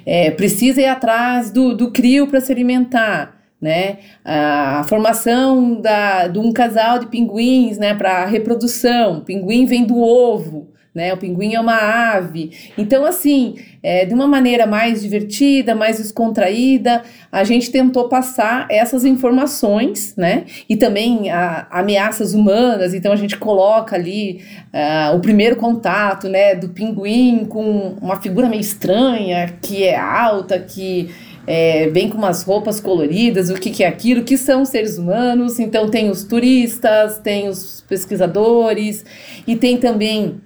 é, 0.06 0.32
precisa 0.32 0.82
ir 0.82 0.86
atrás 0.86 1.52
do, 1.52 1.76
do 1.76 1.92
crio 1.92 2.28
para 2.28 2.40
se 2.40 2.52
alimentar, 2.52 3.38
né, 3.60 3.98
a, 4.24 4.86
formação 4.88 5.82
da, 5.82 6.28
de 6.28 6.38
um 6.38 6.54
casal 6.54 7.00
de 7.00 7.08
pinguins, 7.08 7.78
né, 7.78 7.94
para 7.94 8.26
reprodução, 8.26 9.20
o 9.20 9.22
pinguim 9.22 9.66
vem 9.66 9.84
do 9.84 9.98
ovo, 10.00 10.70
né? 10.98 11.14
O 11.14 11.18
pinguim 11.18 11.54
é 11.54 11.60
uma 11.60 11.78
ave. 11.78 12.52
Então, 12.76 13.06
assim, 13.06 13.56
é, 13.84 14.04
de 14.04 14.16
uma 14.16 14.26
maneira 14.28 14.66
mais 14.66 15.04
divertida, 15.04 15.76
mais 15.76 16.00
descontraída, 16.00 17.04
a 17.32 17.44
gente 17.44 17.70
tentou 17.70 18.10
passar 18.10 18.66
essas 18.68 19.06
informações, 19.06 20.16
né? 20.18 20.46
E 20.68 20.76
também 20.76 21.30
a, 21.30 21.68
ameaças 21.70 22.34
humanas. 22.34 22.96
Então, 22.96 23.12
a 23.14 23.16
gente 23.16 23.38
coloca 23.38 23.96
ali 23.96 24.42
uh, 24.74 25.16
o 25.16 25.20
primeiro 25.20 25.56
contato, 25.56 26.28
né? 26.28 26.56
Do 26.56 26.70
pinguim 26.70 27.46
com 27.46 27.96
uma 28.02 28.20
figura 28.20 28.50
meio 28.50 28.62
estranha, 28.62 29.54
que 29.62 29.84
é 29.84 29.96
alta, 29.96 30.58
que 30.58 31.12
é, 31.46 31.90
vem 31.90 32.10
com 32.10 32.18
umas 32.18 32.44
roupas 32.44 32.82
coloridas, 32.82 33.50
o 33.50 33.54
que, 33.54 33.70
que 33.70 33.84
é 33.84 33.88
aquilo, 33.88 34.24
que 34.24 34.36
são 34.36 34.66
seres 34.66 34.98
humanos. 34.98 35.60
Então, 35.60 35.90
tem 35.90 36.10
os 36.10 36.24
turistas, 36.24 37.20
tem 37.20 37.48
os 37.48 37.86
pesquisadores 37.88 39.06
e 39.48 39.56
tem 39.56 39.78
também 39.78 40.42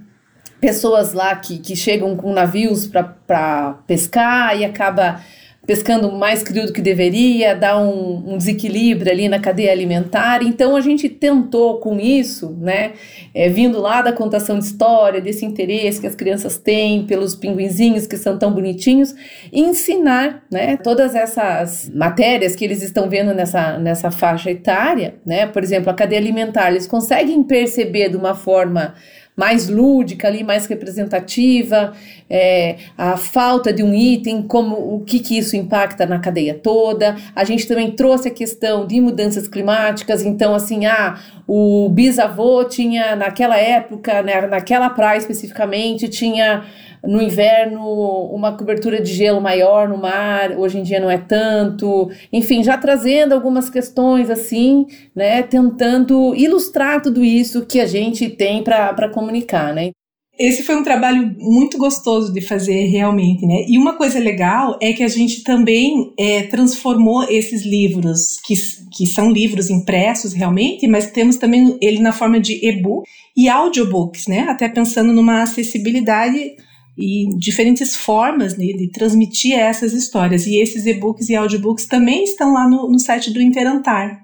pessoas 0.62 1.12
lá 1.12 1.36
que, 1.36 1.58
que 1.58 1.76
chegam 1.76 2.16
com 2.16 2.32
navios 2.32 2.88
para 2.88 3.80
pescar 3.88 4.58
e 4.58 4.64
acaba 4.64 5.20
pescando 5.66 6.12
mais 6.12 6.42
cru 6.42 6.66
do 6.66 6.74
que 6.74 6.82
deveria, 6.82 7.56
dá 7.56 7.80
um, 7.80 8.34
um, 8.34 8.38
desequilíbrio 8.38 9.12
ali 9.12 9.30
na 9.30 9.40
cadeia 9.40 9.72
alimentar. 9.72 10.42
Então 10.42 10.76
a 10.76 10.82
gente 10.82 11.08
tentou 11.08 11.78
com 11.80 12.00
isso, 12.00 12.58
né, 12.60 12.94
é, 13.34 13.48
vindo 13.48 13.80
lá 13.80 14.02
da 14.02 14.12
contação 14.12 14.58
de 14.58 14.66
história, 14.66 15.22
desse 15.22 15.46
interesse 15.46 16.02
que 16.02 16.08
as 16.08 16.16
crianças 16.16 16.58
têm 16.58 17.06
pelos 17.06 17.36
pinguinzinhos 17.36 18.08
que 18.08 18.18
são 18.18 18.38
tão 18.40 18.52
bonitinhos, 18.52 19.14
ensinar, 19.54 20.44
né, 20.52 20.78
todas 20.78 21.14
essas 21.14 21.90
matérias 21.94 22.56
que 22.56 22.66
eles 22.66 22.82
estão 22.82 23.08
vendo 23.08 23.34
nessa, 23.34 23.78
nessa 23.78 24.10
faixa 24.10 24.50
etária, 24.50 25.16
né, 25.26 25.46
por 25.46 25.64
exemplo, 25.64 25.92
a 25.92 25.94
cadeia 25.94 26.20
alimentar, 26.20 26.72
eles 26.72 26.88
conseguem 26.88 27.44
perceber 27.44 28.10
de 28.10 28.18
uma 28.18 28.34
forma 28.34 28.96
mais 29.36 29.70
lúdica 29.70 30.28
ali, 30.28 30.44
mais 30.44 30.66
representativa, 30.66 31.94
é, 32.30 32.78
a 32.98 33.18
falta 33.18 33.72
de 33.72 33.82
um 33.82 33.94
item, 33.94 34.44
como 34.44 34.76
o 34.76 35.00
que, 35.02 35.20
que 35.20 35.38
isso 35.38 35.56
impacta 35.56 36.06
na 36.06 36.20
cadeia 36.20 36.54
toda. 36.54 37.16
A 37.36 37.44
gente 37.44 37.68
também 37.68 37.92
trouxe 37.92 38.28
a 38.28 38.32
questão 38.32 38.86
de 38.86 39.00
mudanças 39.00 39.48
climáticas, 39.48 40.24
então 40.24 40.54
assim, 40.54 40.86
ah, 40.86 41.20
o 41.48 41.90
bisavô 41.90 42.64
tinha 42.66 43.16
naquela 43.16 43.58
época, 43.58 44.22
né, 44.22 44.42
naquela 44.48 44.90
praia 44.90 45.18
especificamente, 45.18 46.08
tinha 46.08 46.64
no 47.04 47.22
inverno 47.22 47.82
uma 48.34 48.56
cobertura 48.56 49.02
de 49.02 49.12
gelo 49.12 49.42
maior 49.42 49.90
no 49.90 49.98
mar, 49.98 50.58
hoje 50.58 50.80
em 50.80 50.84
dia 50.84 51.00
não 51.00 51.10
é 51.10 51.18
tanto. 51.18 52.10
Enfim, 52.32 52.64
já 52.64 52.78
trazendo 52.78 53.34
algumas 53.34 53.70
questões 53.70 54.30
assim, 54.30 54.86
né, 55.16 55.42
tentando 55.44 56.36
ilustrar 56.36 57.02
tudo 57.02 57.24
isso 57.24 57.66
que 57.66 57.80
a 57.80 57.86
gente 57.86 58.30
tem 58.30 58.64
para 58.64 59.10
comunicar, 59.10 59.74
né? 59.74 59.92
Esse 60.40 60.64
foi 60.64 60.76
um 60.76 60.84
trabalho 60.84 61.36
muito 61.38 61.78
gostoso 61.78 62.34
de 62.34 62.42
fazer 62.42 62.86
realmente, 62.86 63.46
né? 63.46 63.66
E 63.68 63.78
uma 63.78 63.96
coisa 63.96 64.18
legal 64.18 64.76
é 64.82 64.92
que 64.92 65.04
a 65.04 65.08
gente 65.08 65.44
também 65.44 66.14
é, 66.18 66.44
transformou 66.44 67.24
esses 67.30 67.64
livros, 67.64 68.40
que, 68.44 68.56
que 68.92 69.06
são 69.06 69.30
livros 69.30 69.70
impressos 69.70 70.34
realmente, 70.34 70.88
mas 70.88 71.12
temos 71.12 71.36
também 71.36 71.78
ele 71.80 72.00
na 72.00 72.12
forma 72.12 72.40
de 72.40 72.66
e-book 72.66 73.08
e 73.38 73.48
audiobooks, 73.48 74.26
né? 74.26 74.48
Até 74.50 74.68
pensando 74.68 75.14
numa 75.14 75.44
acessibilidade 75.44 76.56
e 76.98 77.36
diferentes 77.38 77.96
formas 77.96 78.58
né, 78.58 78.66
de 78.66 78.92
transmitir 78.92 79.58
essas 79.58 79.94
histórias. 79.94 80.46
E 80.46 80.62
esses 80.62 80.86
e-books 80.86 81.30
e 81.30 81.36
audiobooks 81.36 81.86
também 81.86 82.24
estão 82.24 82.54
lá 82.54 82.68
no, 82.68 82.90
no 82.90 83.00
site 83.00 83.32
do 83.32 83.42
Interantar. 83.42 84.24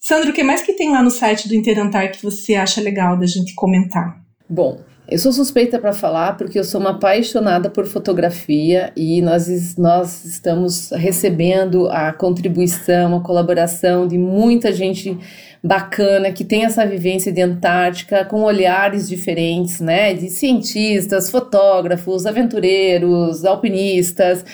Sandro, 0.00 0.30
o 0.30 0.32
que 0.32 0.42
mais 0.42 0.62
que 0.62 0.72
tem 0.72 0.90
lá 0.90 1.02
no 1.02 1.10
site 1.10 1.48
do 1.48 1.54
Interantar 1.54 2.12
que 2.12 2.22
você 2.22 2.54
acha 2.54 2.80
legal 2.80 3.18
da 3.18 3.26
gente 3.26 3.54
comentar? 3.54 4.20
Bom, 4.48 4.80
eu 5.10 5.18
sou 5.18 5.32
suspeita 5.32 5.78
para 5.78 5.94
falar 5.94 6.36
porque 6.36 6.58
eu 6.58 6.64
sou 6.64 6.80
uma 6.80 6.90
apaixonada 6.90 7.70
por 7.70 7.86
fotografia 7.86 8.92
e 8.94 9.22
nós, 9.22 9.76
nós 9.76 10.24
estamos 10.26 10.90
recebendo 10.90 11.88
a 11.90 12.12
contribuição, 12.12 13.16
a 13.16 13.20
colaboração 13.22 14.06
de 14.06 14.18
muita 14.18 14.70
gente 14.70 15.18
bacana, 15.64 16.30
que 16.30 16.44
tem 16.44 16.66
essa 16.66 16.86
vivência 16.86 17.32
de 17.32 17.40
Antártica 17.40 18.24
com 18.24 18.42
olhares 18.42 19.08
diferentes, 19.08 19.80
né? 19.80 20.12
De 20.12 20.28
cientistas, 20.28 21.30
fotógrafos, 21.30 22.26
aventureiros, 22.26 23.46
alpinistas, 23.46 24.44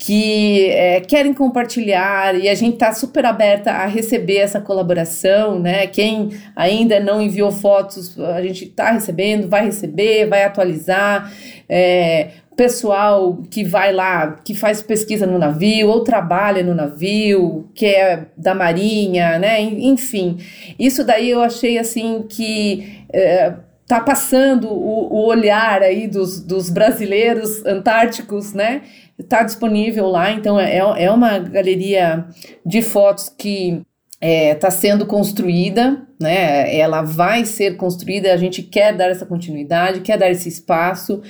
que 0.00 0.70
é, 0.70 1.00
querem 1.00 1.34
compartilhar 1.34 2.34
e 2.34 2.48
a 2.48 2.54
gente 2.54 2.72
está 2.72 2.90
super 2.90 3.26
aberta 3.26 3.70
a 3.70 3.84
receber 3.84 4.38
essa 4.38 4.58
colaboração, 4.58 5.60
né? 5.60 5.86
Quem 5.86 6.30
ainda 6.56 6.98
não 6.98 7.20
enviou 7.20 7.52
fotos, 7.52 8.18
a 8.18 8.40
gente 8.40 8.64
está 8.64 8.92
recebendo, 8.92 9.46
vai 9.46 9.66
receber, 9.66 10.26
vai 10.26 10.42
atualizar. 10.42 11.30
É, 11.68 12.28
pessoal 12.56 13.42
que 13.50 13.62
vai 13.62 13.92
lá, 13.92 14.40
que 14.42 14.54
faz 14.54 14.82
pesquisa 14.82 15.26
no 15.26 15.38
navio 15.38 15.88
ou 15.88 16.02
trabalha 16.02 16.62
no 16.62 16.74
navio, 16.74 17.68
que 17.74 17.84
é 17.84 18.24
da 18.34 18.54
marinha, 18.54 19.38
né? 19.38 19.60
Enfim, 19.60 20.38
isso 20.78 21.04
daí 21.04 21.28
eu 21.28 21.42
achei 21.42 21.78
assim 21.78 22.24
que 22.26 23.04
é, 23.12 23.52
tá 23.90 24.00
passando 24.00 24.68
o, 24.68 25.12
o, 25.12 25.26
olhar 25.26 25.82
aí 25.82 26.06
dos, 26.06 26.40
dos 26.40 26.70
brasileiros 26.70 27.66
antárticos, 27.66 28.54
né? 28.54 28.82
Tá 29.28 29.42
disponível 29.42 30.06
lá, 30.08 30.30
então 30.30 30.58
é, 30.58 30.76
é 30.76 31.10
uma 31.10 31.38
galeria 31.38 32.26
de 32.64 32.82
fotos 32.82 33.28
que 33.28 33.82
está 34.20 34.26
é, 34.28 34.54
tá 34.54 34.70
sendo 34.70 35.06
construída, 35.06 36.06
né? 36.20 36.76
Ela 36.76 37.00
vai 37.00 37.46
ser 37.46 37.76
construída. 37.76 38.32
A 38.32 38.36
gente 38.36 38.62
quer 38.62 38.94
dar 38.94 39.10
essa 39.10 39.24
continuidade, 39.24 40.00
quer 40.00 40.18
dar 40.18 40.30
esse 40.30 40.48
espaço. 40.48 41.22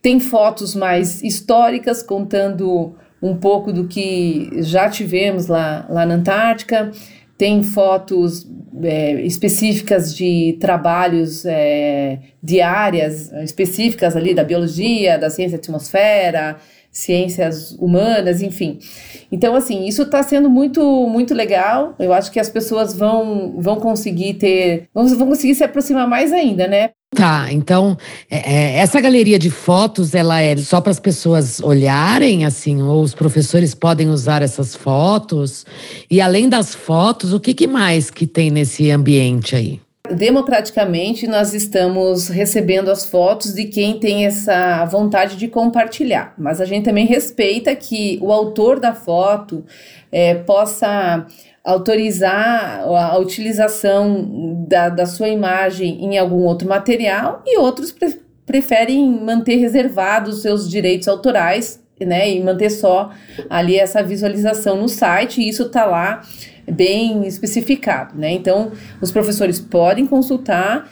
Tem 0.00 0.20
fotos 0.20 0.74
mais 0.74 1.22
históricas 1.22 2.02
contando 2.02 2.94
um 3.20 3.36
pouco 3.36 3.72
do 3.72 3.88
que 3.88 4.50
já 4.62 4.88
tivemos 4.88 5.48
lá, 5.48 5.84
lá 5.90 6.06
na 6.06 6.14
Antártica. 6.14 6.92
Tem 7.36 7.62
fotos 7.62 8.46
é, 8.82 9.20
específicas 9.22 10.14
de 10.14 10.56
trabalhos 10.60 11.44
é, 11.44 12.20
de 12.42 12.60
áreas 12.60 13.32
específicas 13.32 14.16
ali 14.16 14.34
da 14.34 14.44
biologia, 14.44 15.18
da 15.18 15.30
ciência 15.30 15.58
da 15.58 15.62
atmosfera, 15.62 16.56
ciências 16.90 17.72
humanas, 17.72 18.42
enfim. 18.42 18.78
Então, 19.30 19.54
assim, 19.54 19.86
isso 19.86 20.02
está 20.02 20.22
sendo 20.22 20.50
muito, 20.50 20.82
muito 21.08 21.34
legal. 21.34 21.94
Eu 21.98 22.12
acho 22.12 22.30
que 22.30 22.40
as 22.40 22.48
pessoas 22.48 22.94
vão, 22.94 23.54
vão 23.58 23.76
conseguir 23.76 24.34
ter, 24.34 24.88
vão, 24.92 25.06
vão 25.06 25.28
conseguir 25.28 25.54
se 25.54 25.64
aproximar 25.64 26.08
mais 26.08 26.32
ainda, 26.32 26.66
né? 26.66 26.90
Tá, 27.14 27.50
então 27.50 27.96
é, 28.30 28.36
é 28.36 28.76
essa 28.76 29.00
galeria 29.00 29.38
de 29.38 29.48
fotos, 29.48 30.14
ela 30.14 30.42
é 30.42 30.54
só 30.58 30.78
para 30.78 30.90
as 30.90 31.00
pessoas 31.00 31.58
olharem, 31.58 32.44
assim, 32.44 32.82
ou 32.82 33.02
os 33.02 33.14
professores 33.14 33.74
podem 33.74 34.10
usar 34.10 34.42
essas 34.42 34.76
fotos? 34.76 35.64
E 36.10 36.20
além 36.20 36.50
das 36.50 36.74
fotos, 36.74 37.32
o 37.32 37.40
que, 37.40 37.54
que 37.54 37.66
mais 37.66 38.10
que 38.10 38.26
tem 38.26 38.50
nesse 38.50 38.90
ambiente 38.90 39.56
aí? 39.56 39.80
Democraticamente 40.10 41.26
nós 41.26 41.52
estamos 41.52 42.28
recebendo 42.28 42.90
as 42.90 43.04
fotos 43.04 43.54
de 43.54 43.64
quem 43.64 43.98
tem 43.98 44.26
essa 44.26 44.84
vontade 44.86 45.36
de 45.36 45.48
compartilhar, 45.48 46.34
mas 46.38 46.60
a 46.60 46.64
gente 46.64 46.84
também 46.84 47.06
respeita 47.06 47.74
que 47.74 48.18
o 48.22 48.32
autor 48.32 48.80
da 48.80 48.94
foto 48.94 49.64
é, 50.10 50.34
possa 50.34 51.26
autorizar 51.62 52.82
a 52.86 53.18
utilização 53.18 54.64
da, 54.66 54.88
da 54.88 55.04
sua 55.04 55.28
imagem 55.28 56.02
em 56.02 56.16
algum 56.16 56.44
outro 56.44 56.68
material 56.68 57.42
e 57.46 57.58
outros 57.58 57.92
pre 57.92 58.26
preferem 58.46 59.06
manter 59.06 59.56
reservados 59.56 60.40
seus 60.40 60.70
direitos 60.70 61.06
autorais 61.06 61.84
né, 62.00 62.30
e 62.30 62.42
manter 62.42 62.70
só 62.70 63.10
ali 63.50 63.78
essa 63.78 64.02
visualização 64.02 64.74
no 64.76 64.88
site, 64.88 65.42
e 65.42 65.48
isso 65.50 65.64
está 65.64 65.84
lá 65.84 66.22
bem 66.72 67.26
especificado, 67.26 68.18
né? 68.18 68.30
Então, 68.30 68.72
os 69.00 69.10
professores 69.10 69.58
podem 69.58 70.06
consultar, 70.06 70.90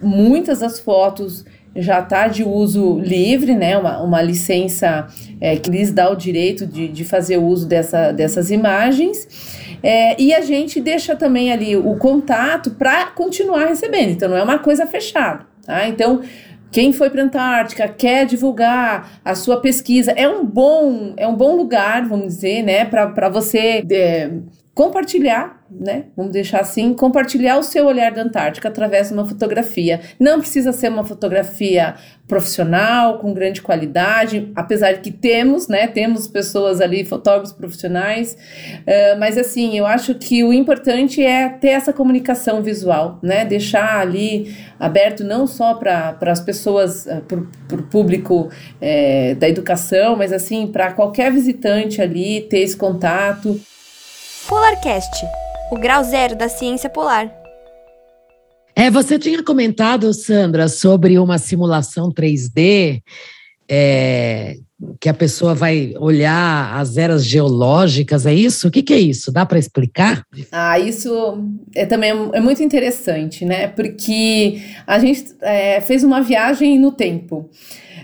muitas 0.00 0.60
das 0.60 0.80
fotos 0.80 1.44
já 1.76 2.00
está 2.00 2.28
de 2.28 2.44
uso 2.44 2.98
livre, 3.00 3.54
né? 3.54 3.76
Uma, 3.76 4.00
uma 4.00 4.22
licença 4.22 5.06
é, 5.40 5.56
que 5.56 5.70
lhes 5.70 5.92
dá 5.92 6.10
o 6.10 6.14
direito 6.14 6.66
de, 6.66 6.88
de 6.88 7.04
fazer 7.04 7.38
uso 7.38 7.66
dessa, 7.66 8.12
dessas 8.12 8.50
imagens. 8.50 9.76
É, 9.82 10.20
e 10.20 10.32
a 10.32 10.40
gente 10.40 10.80
deixa 10.80 11.16
também 11.16 11.52
ali 11.52 11.76
o 11.76 11.96
contato 11.96 12.70
para 12.70 13.06
continuar 13.06 13.66
recebendo. 13.66 14.10
Então, 14.10 14.28
não 14.28 14.36
é 14.36 14.42
uma 14.42 14.58
coisa 14.58 14.86
fechada. 14.86 15.46
Tá? 15.66 15.88
Então, 15.88 16.22
quem 16.70 16.92
foi 16.92 17.08
para 17.08 17.22
a 17.22 17.24
Antártica 17.24 17.88
quer 17.88 18.26
divulgar 18.26 19.20
a 19.24 19.34
sua 19.34 19.60
pesquisa 19.60 20.10
é 20.12 20.28
um 20.28 20.44
bom 20.44 21.14
é 21.16 21.24
um 21.24 21.36
bom 21.36 21.54
lugar 21.54 22.04
vamos 22.04 22.34
dizer 22.34 22.64
né 22.64 22.84
para 22.84 23.28
você 23.28 23.84
é, 23.88 24.30
compartilhar, 24.74 25.64
né? 25.70 26.06
Vamos 26.16 26.32
deixar 26.32 26.60
assim, 26.60 26.92
compartilhar 26.94 27.58
o 27.58 27.62
seu 27.62 27.86
olhar 27.86 28.10
da 28.10 28.22
Antártica 28.22 28.68
através 28.68 29.08
de 29.08 29.14
uma 29.14 29.24
fotografia. 29.24 30.00
Não 30.18 30.40
precisa 30.40 30.72
ser 30.72 30.88
uma 30.88 31.04
fotografia 31.04 31.94
profissional, 32.26 33.18
com 33.18 33.32
grande 33.32 33.62
qualidade, 33.62 34.50
apesar 34.56 34.94
de 34.94 35.00
que 35.00 35.12
temos, 35.12 35.68
né? 35.68 35.86
Temos 35.86 36.26
pessoas 36.26 36.80
ali, 36.80 37.04
fotógrafos 37.04 37.52
profissionais, 37.52 38.36
uh, 38.80 39.18
mas 39.18 39.38
assim, 39.38 39.78
eu 39.78 39.86
acho 39.86 40.14
que 40.16 40.42
o 40.42 40.52
importante 40.52 41.22
é 41.22 41.48
ter 41.48 41.68
essa 41.68 41.92
comunicação 41.92 42.60
visual, 42.60 43.20
né? 43.22 43.44
Deixar 43.44 44.00
ali 44.00 44.56
aberto 44.80 45.22
não 45.22 45.46
só 45.46 45.74
para 45.74 46.16
as 46.22 46.40
pessoas, 46.40 47.06
uh, 47.06 47.22
para 47.68 47.78
o 47.78 47.82
público 47.84 48.48
uh, 48.48 49.34
da 49.36 49.48
educação, 49.48 50.16
mas 50.16 50.32
assim, 50.32 50.66
para 50.66 50.92
qualquer 50.92 51.30
visitante 51.30 52.02
ali 52.02 52.40
ter 52.40 52.58
esse 52.58 52.76
contato. 52.76 53.60
Polarcast, 54.48 55.24
o 55.70 55.78
grau 55.78 56.04
zero 56.04 56.36
da 56.36 56.50
ciência 56.50 56.90
polar. 56.90 57.32
É, 58.76 58.90
você 58.90 59.18
tinha 59.18 59.42
comentado, 59.42 60.12
Sandra, 60.12 60.68
sobre 60.68 61.18
uma 61.18 61.38
simulação 61.38 62.12
3D 62.12 63.00
é, 63.66 64.56
que 65.00 65.08
a 65.08 65.14
pessoa 65.14 65.54
vai 65.54 65.94
olhar 65.98 66.78
as 66.78 66.98
eras 66.98 67.24
geológicas, 67.24 68.26
é 68.26 68.34
isso? 68.34 68.68
O 68.68 68.70
que, 68.70 68.82
que 68.82 68.92
é 68.92 68.98
isso? 68.98 69.32
Dá 69.32 69.46
para 69.46 69.58
explicar? 69.58 70.22
Ah, 70.52 70.78
isso 70.78 71.42
é 71.74 71.86
também 71.86 72.10
é 72.10 72.40
muito 72.40 72.62
interessante, 72.62 73.46
né? 73.46 73.68
Porque 73.68 74.60
a 74.86 74.98
gente 74.98 75.24
é, 75.40 75.80
fez 75.80 76.04
uma 76.04 76.20
viagem 76.20 76.78
no 76.78 76.92
tempo. 76.92 77.48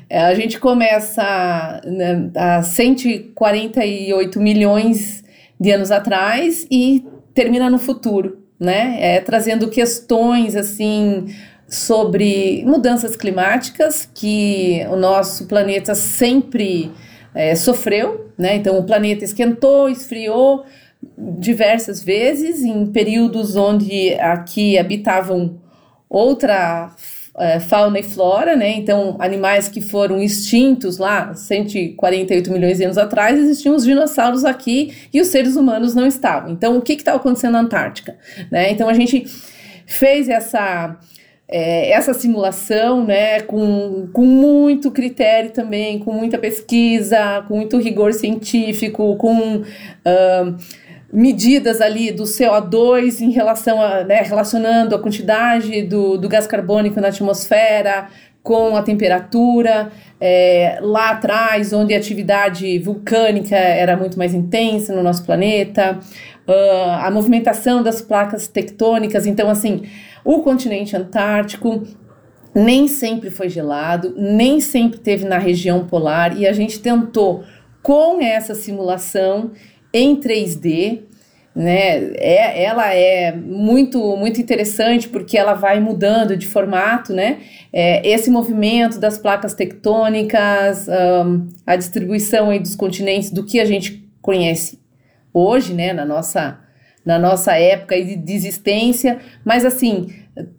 É, 0.09 0.21
a 0.21 0.35
gente 0.35 0.59
começa 0.59 1.81
né, 1.85 2.31
a 2.35 2.63
148 2.63 4.41
milhões 4.41 5.23
de 5.61 5.71
anos 5.71 5.91
atrás 5.91 6.67
e 6.71 7.05
termina 7.35 7.69
no 7.69 7.79
futuro, 7.79 8.39
né? 8.59 8.97
É, 8.99 9.21
trazendo 9.21 9.69
questões 9.69 10.57
assim 10.57 11.27
sobre 11.69 12.65
mudanças 12.65 13.15
climáticas 13.15 14.09
que 14.13 14.85
o 14.91 14.97
nosso 14.97 15.47
planeta 15.47 15.95
sempre 15.95 16.91
é, 17.35 17.55
sofreu, 17.55 18.33
né? 18.39 18.57
Então 18.57 18.79
o 18.79 18.85
planeta 18.85 19.25
esquentou, 19.25 19.89
esfriou 19.89 20.65
diversas 21.17 22.03
vezes 22.03 22.63
em 22.63 22.87
períodos 22.87 23.57
onde 23.57 24.15
aqui 24.15 24.79
habitavam 24.79 25.61
outra 26.09 26.91
é, 27.41 27.59
fauna 27.59 27.99
e 27.99 28.03
flora, 28.03 28.55
né? 28.55 28.71
Então 28.77 29.17
animais 29.19 29.69
que 29.69 29.81
foram 29.81 30.21
extintos 30.21 30.99
lá 30.99 31.35
148 31.35 32.53
milhões 32.53 32.79
de 32.79 32.85
anos 32.85 32.99
atrás 32.99 33.39
existiam 33.39 33.75
os 33.75 33.85
dinossauros 33.85 34.45
aqui 34.45 34.95
e 35.13 35.21
os 35.21 35.29
seres 35.29 35.57
humanos 35.57 35.95
não 35.95 36.07
estavam. 36.07 36.53
Então 36.53 36.77
o 36.77 36.83
que 36.83 36.93
estava 36.93 37.17
acontecendo 37.17 37.53
na 37.53 37.61
Antártica, 37.61 38.17
né? 38.51 38.71
Então 38.71 38.89
a 38.89 38.95
gente 38.95 39.25
fez 39.87 40.29
essa 40.29 40.99
é, 41.51 41.91
essa 41.91 42.15
simulação, 42.15 43.05
né, 43.05 43.41
com, 43.41 44.09
com 44.13 44.25
muito 44.25 44.89
critério 44.93 45.51
também, 45.51 45.99
com 45.99 46.13
muita 46.13 46.39
pesquisa, 46.39 47.45
com 47.49 47.57
muito 47.57 47.77
rigor 47.79 48.15
científico, 48.15 49.17
com 49.17 49.57
uh, 49.57 50.57
medidas 51.13 51.81
ali 51.81 52.13
do 52.13 52.23
CO2 52.23 53.21
em 53.21 53.31
relação 53.31 53.81
a, 53.83 54.05
né, 54.05 54.23
relacionando 54.23 54.95
a 54.95 54.99
quantidade 54.99 55.83
do, 55.83 56.17
do 56.17 56.29
gás 56.29 56.47
carbônico 56.47 57.01
na 57.01 57.09
atmosfera 57.09 58.09
com 58.43 58.75
a 58.75 58.83
temperatura, 58.83 59.91
é, 60.19 60.79
lá 60.81 61.11
atrás, 61.11 61.73
onde 61.73 61.95
a 61.95 61.99
atividade 61.99 62.79
vulcânica 62.79 63.55
era 63.55 63.97
muito 63.97 64.17
mais 64.17 64.33
intensa 64.33 64.95
no 64.95 65.03
nosso 65.03 65.25
planeta, 65.25 65.99
uh, 66.49 66.91
a 67.03 67.11
movimentação 67.11 67.83
das 67.83 68.01
placas 68.01 68.49
tectônicas, 68.49 69.27
então 69.27 69.51
assim, 69.51 69.83
o 70.25 70.41
continente 70.43 70.97
antártico 70.97 71.83
nem 72.55 72.89
sempre 72.89 73.31
foi 73.31 73.49
gelado, 73.49 74.15
nem 74.17 74.59
sempre 74.59 74.99
teve 74.99 75.25
na 75.27 75.39
região 75.39 75.87
polar 75.87 76.37
e 76.37 76.47
a 76.47 76.53
gente 76.53 76.81
tentou 76.81 77.45
com 77.83 78.21
essa 78.21 78.55
simulação 78.55 79.53
em 79.93 80.17
3D, 80.17 81.01
né? 81.55 82.13
É, 82.15 82.63
ela 82.63 82.95
é 82.95 83.35
muito 83.35 84.17
muito 84.17 84.41
interessante 84.41 85.09
porque 85.09 85.37
ela 85.37 85.55
vai 85.55 85.81
mudando 85.81 86.37
de 86.37 86.47
formato, 86.47 87.13
né? 87.13 87.39
É, 87.73 88.09
esse 88.09 88.31
movimento 88.31 88.99
das 88.99 89.19
placas 89.19 89.55
tectônicas, 89.55 90.87
um, 90.89 91.49
a 91.67 91.77
distribuição 91.77 92.51
aí 92.51 92.61
dos 92.61 92.77
continentes 92.77 93.31
do 93.31 93.45
que 93.45 93.59
a 93.59 93.65
gente 93.65 94.09
conhece 94.23 94.81
hoje, 95.35 95.75
né? 95.75 95.93
Na 95.93 96.05
nossa 96.05 96.59
na 97.05 97.19
nossa 97.19 97.55
época 97.55 97.97
de 98.01 98.33
existência, 98.33 99.19
mas 99.43 99.65
assim, 99.65 100.09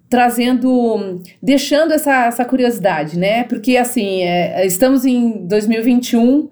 trazendo, 0.09 1.21
deixando 1.41 1.93
essa, 1.93 2.25
essa 2.25 2.43
curiosidade, 2.45 3.17
né? 3.17 3.43
Porque 3.43 3.77
assim, 3.77 4.23
é, 4.23 4.65
estamos 4.65 5.05
em 5.05 5.45
2021, 5.47 6.49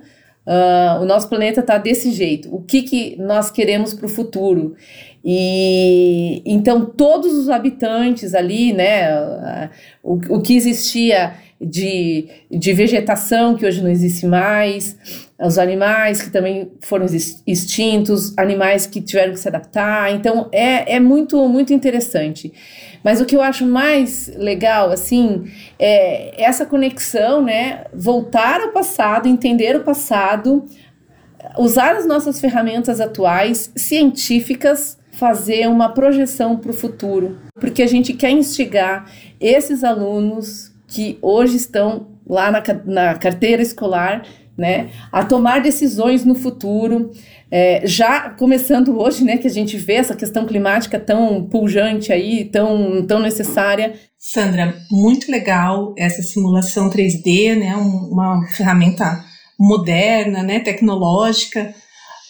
uh, 0.50 1.02
o 1.02 1.06
nosso 1.06 1.30
planeta 1.30 1.60
está 1.60 1.78
desse 1.78 2.12
jeito. 2.12 2.54
O 2.54 2.62
que, 2.62 2.82
que 2.82 3.16
nós 3.18 3.52
queremos 3.52 3.94
para 3.94 4.08
o 4.08 4.10
futuro? 4.10 4.76
E 5.24 6.42
então 6.46 6.86
todos 6.86 7.34
os 7.34 7.50
habitantes 7.50 8.34
ali, 8.34 8.74
né? 8.74 9.70
O, 10.02 10.14
o 10.30 10.42
que 10.42 10.56
existia 10.56 11.34
de, 11.62 12.26
de 12.50 12.74
vegetação 12.74 13.56
que 13.56 13.66
hoje 13.66 13.82
não 13.82 13.90
existe 13.90 14.26
mais, 14.26 14.98
os 15.38 15.58
animais 15.58 16.22
que 16.22 16.30
também 16.30 16.72
foram 16.80 17.06
extintos, 17.46 18.34
animais 18.38 18.88
que 18.88 19.02
tiveram 19.02 19.34
que 19.34 19.40
se 19.40 19.48
adaptar. 19.48 20.14
Então 20.14 20.48
é, 20.54 20.96
é 20.96 21.00
muito, 21.00 21.48
muito 21.50 21.74
interessante. 21.74 22.52
Mas 23.04 23.22
o 23.22 23.26
que 23.26 23.36
eu 23.36 23.42
acho 23.42 23.66
mais 23.66 24.32
legal, 24.36 24.92
assim, 24.92 25.46
é 25.78 26.42
essa 26.44 26.66
conexão, 26.66 27.42
né? 27.44 27.86
Voltar 27.94 28.62
ao 28.62 28.70
passado, 28.70 29.28
entender 29.28 29.76
o 29.76 29.84
passado, 29.84 30.66
usar 31.58 31.96
as 31.96 32.06
nossas 32.06 32.40
ferramentas 32.40 33.00
atuais, 33.00 33.72
científicas, 33.76 34.98
fazer 35.12 35.68
uma 35.68 35.90
projeção 35.90 36.58
para 36.58 36.72
o 36.72 36.74
futuro, 36.74 37.38
porque 37.56 37.84
a 37.84 37.88
gente 37.88 38.14
quer 38.14 38.32
instigar 38.32 39.06
esses 39.40 39.84
alunos 39.84 40.72
que 40.88 41.18
hoje 41.22 41.58
estão 41.58 42.08
lá 42.26 42.50
na, 42.52 42.64
na 42.86 43.16
carteira 43.16 43.62
escolar, 43.62 44.24
né, 44.60 44.90
a 45.12 45.24
tomar 45.24 45.62
decisões 45.62 46.26
no 46.26 46.36
futuro, 46.36 47.12
é, 47.50 47.82
já 47.86 48.30
começando 48.30 49.00
hoje, 49.00 49.24
né, 49.24 49.38
que 49.38 49.48
a 49.48 49.52
gente 49.52 49.78
vê 49.78 49.94
essa 49.94 50.16
questão 50.16 50.46
climática 50.46 51.00
tão 51.00 51.46
pujante 51.46 52.12
aí, 52.12 52.46
tão, 52.46 53.04
tão 53.08 53.20
necessária. 53.20 53.94
Sandra, 54.18 54.76
muito 54.92 55.32
legal 55.32 55.96
essa 55.98 56.22
simulação 56.22 56.90
3D, 56.90 57.58
né, 57.58 57.76
uma 57.76 58.46
ferramenta 58.50 59.24
moderna, 59.58 60.44
né, 60.44 60.60
tecnológica, 60.60 61.74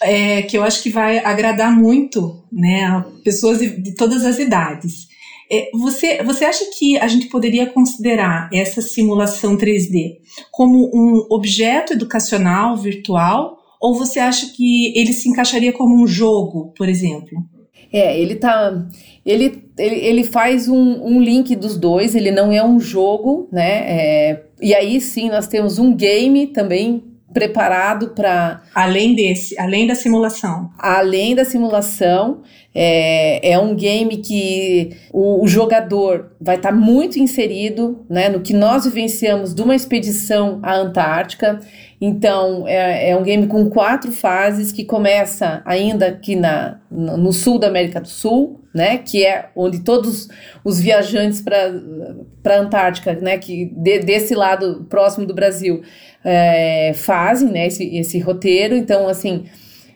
é, 0.02 0.44
que 0.44 0.58
eu 0.58 0.64
acho 0.64 0.82
que 0.84 0.90
vai 0.90 1.18
agradar 1.18 1.76
muito, 1.76 2.44
né, 2.52 2.86
a 2.86 3.06
pessoas 3.24 3.58
de, 3.58 3.82
de 3.82 3.96
todas 3.96 4.24
as 4.24 4.38
idades. 4.38 5.09
É, 5.52 5.70
você, 5.74 6.22
você 6.24 6.46
acha 6.46 6.66
que 6.78 6.98
a 6.98 7.08
gente 7.08 7.28
poderia 7.28 7.66
considerar 7.66 8.50
essa 8.54 8.82
simulação 8.82 9.58
3D 9.58 10.18
como 10.52 10.92
um 10.94 11.26
objeto 11.32 11.94
educacional 11.94 12.78
virtual 12.78 13.58
ou 13.82 13.96
você 13.96 14.20
acha 14.20 14.54
que 14.56 14.94
ele 14.96 15.14
se 15.14 15.30
encaixaria 15.30 15.74
como 15.74 16.02
um 16.02 16.06
jogo, 16.06 16.74
por 16.78 16.88
exemplo? 16.88 17.44
É, 17.92 18.20
ele 18.20 18.36
tá. 18.36 18.88
Ele, 19.26 19.64
ele, 19.78 19.96
ele 19.96 20.24
faz 20.24 20.68
um, 20.68 21.04
um 21.04 21.22
link 21.22 21.56
dos 21.56 21.78
dois, 21.78 22.14
ele 22.14 22.30
não 22.30 22.52
é 22.52 22.64
um 22.64 22.80
jogo, 22.80 23.48
né? 23.52 23.72
É, 23.90 24.44
e 24.62 24.76
aí 24.76 25.02
sim 25.02 25.30
nós 25.30 25.48
temos 25.48 25.80
um 25.80 25.96
game 25.96 26.48
também 26.48 27.04
preparado 27.34 28.10
para. 28.10 28.62
Além 28.74 29.16
desse, 29.16 29.60
além 29.60 29.88
da 29.88 29.96
simulação. 29.96 30.70
Além 30.78 31.36
da 31.36 31.46
simulação, 31.46 32.42
é, 32.74 33.52
é 33.52 33.60
um 33.60 33.76
game 33.76 34.18
que 34.18 34.96
o, 35.12 35.44
o 35.44 35.48
jogador 35.48 36.32
vai 36.40 36.56
estar 36.56 36.70
tá 36.70 36.76
muito 36.76 37.20
inserido 37.20 38.06
né, 38.10 38.30
no 38.30 38.42
que 38.42 38.54
nós 38.54 38.86
vivenciamos 38.86 39.54
de 39.54 39.62
uma 39.62 39.76
expedição 39.76 40.60
à 40.64 40.76
Antártica. 40.76 41.60
Então, 42.02 42.66
é, 42.66 43.10
é 43.10 43.16
um 43.16 43.24
game 43.24 43.48
com 43.48 43.70
quatro 43.70 44.12
fases 44.12 44.72
que 44.72 44.86
começa 44.86 45.62
ainda 45.66 46.08
aqui 46.08 46.36
na, 46.36 46.80
no 46.90 47.34
sul 47.34 47.60
da 47.60 47.68
América 47.68 48.00
do 48.00 48.08
Sul, 48.08 48.62
né, 48.74 49.00
que 49.00 49.26
é 49.26 49.50
onde 49.56 49.82
todos 49.82 50.30
os 50.64 50.80
viajantes 50.80 51.42
para 51.42 52.56
a 52.56 52.60
Antártica, 52.60 53.14
né, 53.16 53.38
que 53.38 53.66
de, 53.66 54.00
desse 54.00 54.34
lado 54.34 54.86
próximo 54.90 55.26
do 55.26 55.34
Brasil, 55.34 55.82
é, 56.24 56.94
fazem 56.96 57.50
né, 57.50 57.68
esse, 57.68 57.84
esse 57.98 58.20
roteiro. 58.20 58.76
Então, 58.76 59.08
assim, 59.08 59.46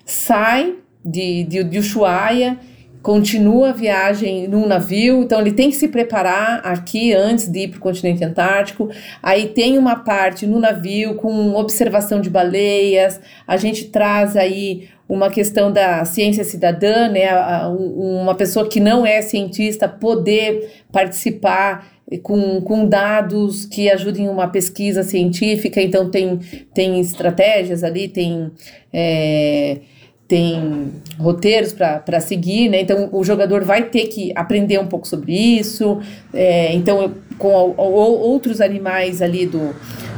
sai 0.06 0.76
de, 1.06 1.44
de, 1.44 1.64
de 1.64 1.80
Ushuaia, 1.80 2.58
continua 3.04 3.72
a 3.72 3.74
viagem 3.74 4.48
num 4.48 4.66
navio, 4.66 5.24
então 5.24 5.42
ele 5.42 5.52
tem 5.52 5.70
que 5.70 5.76
se 5.76 5.90
preparar 5.90 6.62
aqui 6.64 7.14
antes 7.14 7.50
de 7.50 7.60
ir 7.60 7.68
para 7.68 7.78
o 7.78 7.82
continente 7.82 8.24
antártico. 8.24 8.90
Aí 9.22 9.50
tem 9.50 9.78
uma 9.78 9.98
parte 9.98 10.48
no 10.48 10.58
navio 10.58 11.16
com 11.16 11.54
observação 11.54 12.22
de 12.22 12.30
baleias, 12.30 13.20
a 13.46 13.58
gente 13.58 13.90
traz 13.90 14.38
aí 14.38 14.88
uma 15.08 15.30
questão 15.30 15.70
da 15.70 16.06
ciência 16.06 16.46
cidadã, 16.46 17.10
né? 17.10 17.28
Uma 17.68 18.36
pessoa 18.36 18.70
que 18.70 18.80
não 18.80 19.06
é 19.06 19.22
cientista 19.22 19.88
poder 19.88 20.72
participar 20.90 21.86
com, 22.22 22.62
com 22.62 22.88
dados 22.88 23.66
que 23.66 23.90
ajudem 23.90 24.30
uma 24.30 24.48
pesquisa 24.48 25.04
científica, 25.04 25.82
então 25.82 26.10
tem, 26.10 26.40
tem 26.74 27.02
estratégias 27.02 27.84
ali, 27.84 28.08
tem. 28.08 28.50
É, 28.94 29.80
tem 30.28 30.92
roteiros 31.20 31.74
para 31.74 32.20
seguir, 32.20 32.70
né? 32.70 32.82
Então 32.82 33.10
o 33.12 33.24
jogador 33.24 33.64
vai 33.64 33.84
ter 33.84 34.08
que 34.08 34.32
aprender 34.36 34.80
um 34.80 34.88
pouco 34.88 35.08
sobre 35.08 35.34
isso. 35.34 36.00
É, 36.34 36.74
então, 36.74 37.14
com 37.38 37.74
outros 37.78 38.62
animais 38.62 39.22
ali 39.22 39.46
do, 39.46 39.76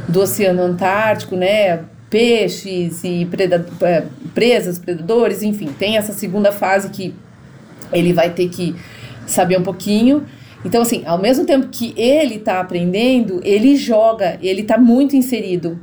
do 0.08 0.20
Oceano 0.20 0.62
Antártico, 0.62 1.36
né? 1.36 1.84
Peixes 2.08 3.02
e 3.02 3.26
preda 3.26 3.66
é, 3.82 4.04
presas, 4.32 4.78
predadores, 4.78 5.42
enfim, 5.42 5.66
tem 5.76 5.96
essa 5.96 6.12
segunda 6.12 6.52
fase 6.52 6.88
que 6.90 7.12
ele 7.92 8.12
vai 8.12 8.30
ter 8.30 8.48
que 8.48 8.76
saber 9.26 9.58
um 9.58 9.62
pouquinho. 9.62 10.24
Então, 10.64 10.82
assim, 10.82 11.02
ao 11.04 11.18
mesmo 11.18 11.44
tempo 11.44 11.68
que 11.68 11.92
ele 11.96 12.36
está 12.36 12.60
aprendendo, 12.60 13.40
ele 13.44 13.76
joga, 13.76 14.38
ele 14.40 14.62
está 14.62 14.78
muito 14.78 15.16
inserido 15.16 15.78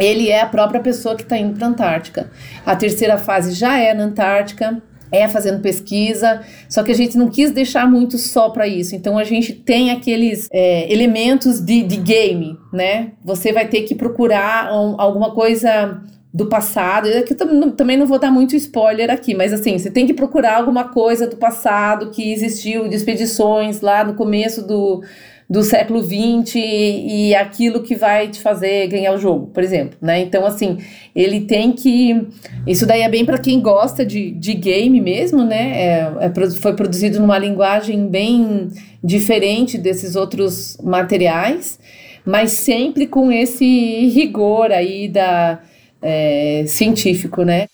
ele 0.00 0.28
é 0.28 0.40
a 0.40 0.46
própria 0.46 0.80
pessoa 0.80 1.14
que 1.14 1.22
está 1.22 1.36
indo 1.36 1.56
para 1.56 1.66
a 1.66 1.70
Antártica. 1.70 2.30
A 2.64 2.74
terceira 2.74 3.18
fase 3.18 3.52
já 3.52 3.78
é 3.78 3.92
na 3.94 4.04
Antártica, 4.04 4.82
é 5.12 5.28
fazendo 5.28 5.60
pesquisa, 5.60 6.40
só 6.68 6.82
que 6.82 6.92
a 6.92 6.94
gente 6.94 7.18
não 7.18 7.28
quis 7.28 7.50
deixar 7.50 7.90
muito 7.90 8.16
só 8.16 8.48
para 8.50 8.66
isso. 8.66 8.94
Então 8.94 9.18
a 9.18 9.24
gente 9.24 9.52
tem 9.52 9.90
aqueles 9.90 10.48
é, 10.52 10.92
elementos 10.92 11.60
de, 11.60 11.82
de 11.82 11.96
game, 11.96 12.56
né? 12.72 13.12
Você 13.24 13.52
vai 13.52 13.66
ter 13.66 13.82
que 13.82 13.94
procurar 13.94 14.72
um, 14.72 15.00
alguma 15.00 15.32
coisa 15.32 16.00
do 16.32 16.46
passado. 16.46 17.08
Eu 17.08 17.24
também 17.72 17.96
não 17.96 18.06
vou 18.06 18.18
dar 18.18 18.30
muito 18.30 18.54
spoiler 18.54 19.10
aqui, 19.10 19.34
mas 19.34 19.52
assim, 19.52 19.76
você 19.76 19.90
tem 19.90 20.06
que 20.06 20.14
procurar 20.14 20.56
alguma 20.56 20.84
coisa 20.84 21.26
do 21.26 21.36
passado 21.36 22.10
que 22.10 22.32
existiu 22.32 22.88
de 22.88 22.94
expedições 22.94 23.80
lá 23.80 24.04
no 24.04 24.14
começo 24.14 24.64
do, 24.64 25.02
do 25.50 25.64
século 25.64 26.00
XX 26.00 26.54
e, 26.54 27.30
e 27.30 27.34
aquilo 27.34 27.82
que 27.82 27.96
vai 27.96 28.28
te 28.28 28.40
fazer 28.40 28.86
ganhar 28.86 29.12
o 29.12 29.18
jogo, 29.18 29.48
por 29.48 29.64
exemplo, 29.64 29.98
né? 30.00 30.20
Então, 30.20 30.46
assim, 30.46 30.78
ele 31.12 31.40
tem 31.40 31.72
que... 31.72 32.28
Isso 32.64 32.86
daí 32.86 33.02
é 33.02 33.08
bem 33.08 33.24
para 33.24 33.36
quem 33.36 33.60
gosta 33.60 34.06
de, 34.06 34.30
de 34.30 34.54
game 34.54 35.00
mesmo, 35.00 35.42
né? 35.42 35.72
É, 35.72 36.12
é, 36.20 36.50
foi 36.52 36.74
produzido 36.76 37.18
numa 37.18 37.36
linguagem 37.36 38.06
bem 38.06 38.68
diferente 39.02 39.76
desses 39.76 40.14
outros 40.14 40.78
materiais, 40.80 41.80
mas 42.24 42.52
sempre 42.52 43.08
com 43.08 43.32
esse 43.32 44.06
rigor 44.14 44.70
aí 44.70 45.08
da 45.08 45.58
é, 46.00 46.62
científico, 46.68 47.42
né? 47.42 47.66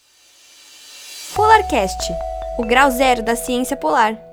Polarcast, 1.34 2.10
o 2.58 2.64
grau 2.64 2.90
zero 2.90 3.22
da 3.22 3.36
ciência 3.36 3.76
polar. 3.76 4.25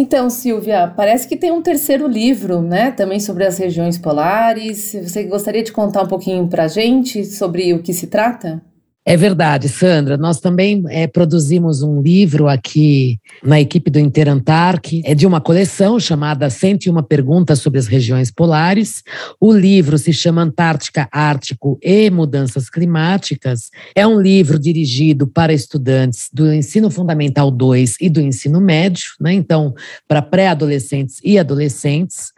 Então, 0.00 0.30
Silvia, 0.30 0.86
parece 0.96 1.26
que 1.26 1.36
tem 1.36 1.50
um 1.50 1.60
terceiro 1.60 2.06
livro, 2.06 2.62
né? 2.62 2.92
Também 2.92 3.18
sobre 3.18 3.44
as 3.44 3.58
regiões 3.58 3.98
polares. 3.98 4.92
Você 4.92 5.24
gostaria 5.24 5.60
de 5.60 5.72
contar 5.72 6.04
um 6.04 6.06
pouquinho 6.06 6.46
para 6.46 6.66
a 6.66 6.68
gente 6.68 7.24
sobre 7.24 7.74
o 7.74 7.82
que 7.82 7.92
se 7.92 8.06
trata? 8.06 8.62
É 9.04 9.16
verdade, 9.16 9.70
Sandra. 9.70 10.18
Nós 10.18 10.38
também 10.38 10.84
é, 10.90 11.06
produzimos 11.06 11.82
um 11.82 12.02
livro 12.02 12.46
aqui 12.46 13.18
na 13.42 13.58
equipe 13.58 13.90
do 13.90 13.98
Interantarc, 13.98 15.00
é 15.02 15.14
de 15.14 15.26
uma 15.26 15.40
coleção 15.40 15.98
chamada 15.98 16.50
101 16.50 17.02
Perguntas 17.04 17.58
sobre 17.60 17.78
as 17.78 17.86
Regiões 17.86 18.30
Polares. 18.30 19.02
O 19.40 19.50
livro 19.50 19.96
se 19.96 20.12
chama 20.12 20.42
Antártica, 20.42 21.08
Ártico 21.10 21.78
e 21.82 22.10
Mudanças 22.10 22.68
Climáticas. 22.68 23.70
É 23.94 24.06
um 24.06 24.20
livro 24.20 24.58
dirigido 24.58 25.26
para 25.26 25.54
estudantes 25.54 26.28
do 26.30 26.52
ensino 26.52 26.90
fundamental 26.90 27.50
2 27.50 27.96
e 28.02 28.10
do 28.10 28.20
ensino 28.20 28.60
médio, 28.60 29.12
né? 29.18 29.32
então, 29.32 29.74
para 30.06 30.20
pré-adolescentes 30.20 31.16
e 31.24 31.38
adolescentes 31.38 32.32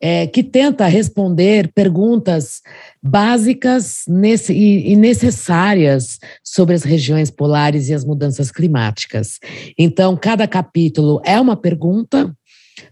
é, 0.00 0.26
que 0.26 0.42
tenta 0.42 0.86
responder 0.86 1.70
perguntas 1.74 2.60
básicas 3.06 4.04
e, 4.50 4.92
e, 4.92 4.96
necessárias 4.96 6.18
sobre 6.42 6.74
as 6.74 6.82
regiões 6.82 7.30
polares 7.30 7.88
e 7.88 7.94
as 7.94 8.04
mudanças 8.04 8.50
climáticas. 8.50 9.38
Então, 9.78 10.16
cada 10.16 10.46
capítulo 10.46 11.20
é 11.24 11.40
uma 11.40 11.56
pergunta 11.56 12.34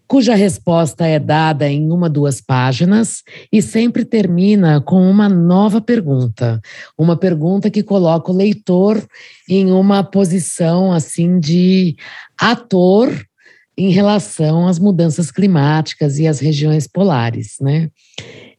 cuja 0.06 0.34
resposta 0.34 1.06
é 1.06 1.18
dada 1.18 1.68
em 1.68 1.90
uma, 1.90 2.08
duas 2.08 2.40
páginas 2.40 3.22
e 3.52 3.60
sempre 3.60 4.04
termina 4.04 4.80
com 4.80 5.02
uma 5.10 5.28
nova 5.28 5.80
pergunta, 5.80 6.60
uma 6.96 7.16
pergunta 7.16 7.70
que 7.70 7.82
coloca 7.82 8.30
o 8.30 8.36
leitor 8.36 9.02
em 9.48 9.70
uma 9.70 10.02
posição 10.02 10.92
assim 10.92 11.38
de 11.38 11.96
ator 12.38 13.10
em 13.76 13.90
relação 13.90 14.68
às 14.68 14.78
mudanças 14.78 15.30
climáticas 15.30 16.18
e 16.18 16.26
às 16.26 16.38
regiões 16.38 16.86
polares, 16.86 17.56
né? 17.60 17.90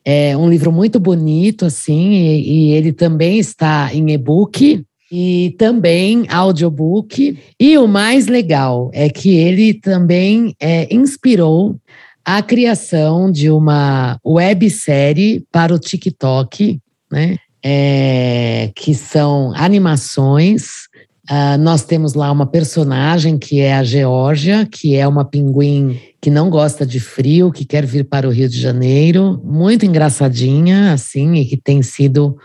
É 0.06 0.38
um 0.38 0.48
livro 0.48 0.72
muito 0.72 1.00
bonito, 1.00 1.66
assim, 1.66 2.12
e, 2.12 2.70
e 2.70 2.72
ele 2.74 2.94
também 2.94 3.40
está 3.40 3.90
em 3.92 4.12
e-book 4.12 4.86
e 5.12 5.56
também 5.58 6.26
audiobook. 6.30 7.40
E 7.60 7.78
o 7.78 7.88
mais 7.88 8.28
legal 8.28 8.92
é 8.94 9.10
que 9.10 9.36
ele 9.36 9.74
também 9.74 10.56
é, 10.60 10.94
inspirou 10.94 11.76
a 12.24 12.42
criação 12.42 13.32
de 13.32 13.50
uma 13.50 14.20
websérie 14.26 15.46
para 15.52 15.74
o 15.74 15.80
TikTok, 15.80 16.80
né? 17.12 17.38
É, 17.68 18.72
que 18.76 18.94
são 18.94 19.52
animações 19.56 20.85
Uh, 21.30 21.58
nós 21.60 21.84
temos 21.84 22.14
lá 22.14 22.32
uma 22.32 22.46
personagem 22.46 23.38
que 23.38 23.60
é 23.60 23.76
a 23.76 23.84
Geórgia, 23.84 24.66
que 24.66 24.96
é 24.96 25.08
uma 25.08 25.26
pinguim 25.26 26.00
que 26.22 26.30
não 26.30 26.50
gosta 26.50 26.86
de 26.86 27.00
frio, 27.00 27.52
que 27.52 27.66
quer 27.66 27.86
vir 27.86 28.06
para 28.06 28.28
o 28.28 28.32
Rio 28.32 28.48
de 28.48 28.60
Janeiro, 28.60 29.42
muito 29.44 29.86
engraçadinha, 29.86 30.94
assim, 30.94 31.34
e 31.34 31.46
que 31.46 31.58
tem 31.58 31.82
sido 31.82 32.38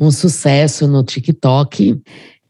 um 0.00 0.10
sucesso 0.10 0.88
no 0.88 1.02
TikTok. 1.02 2.00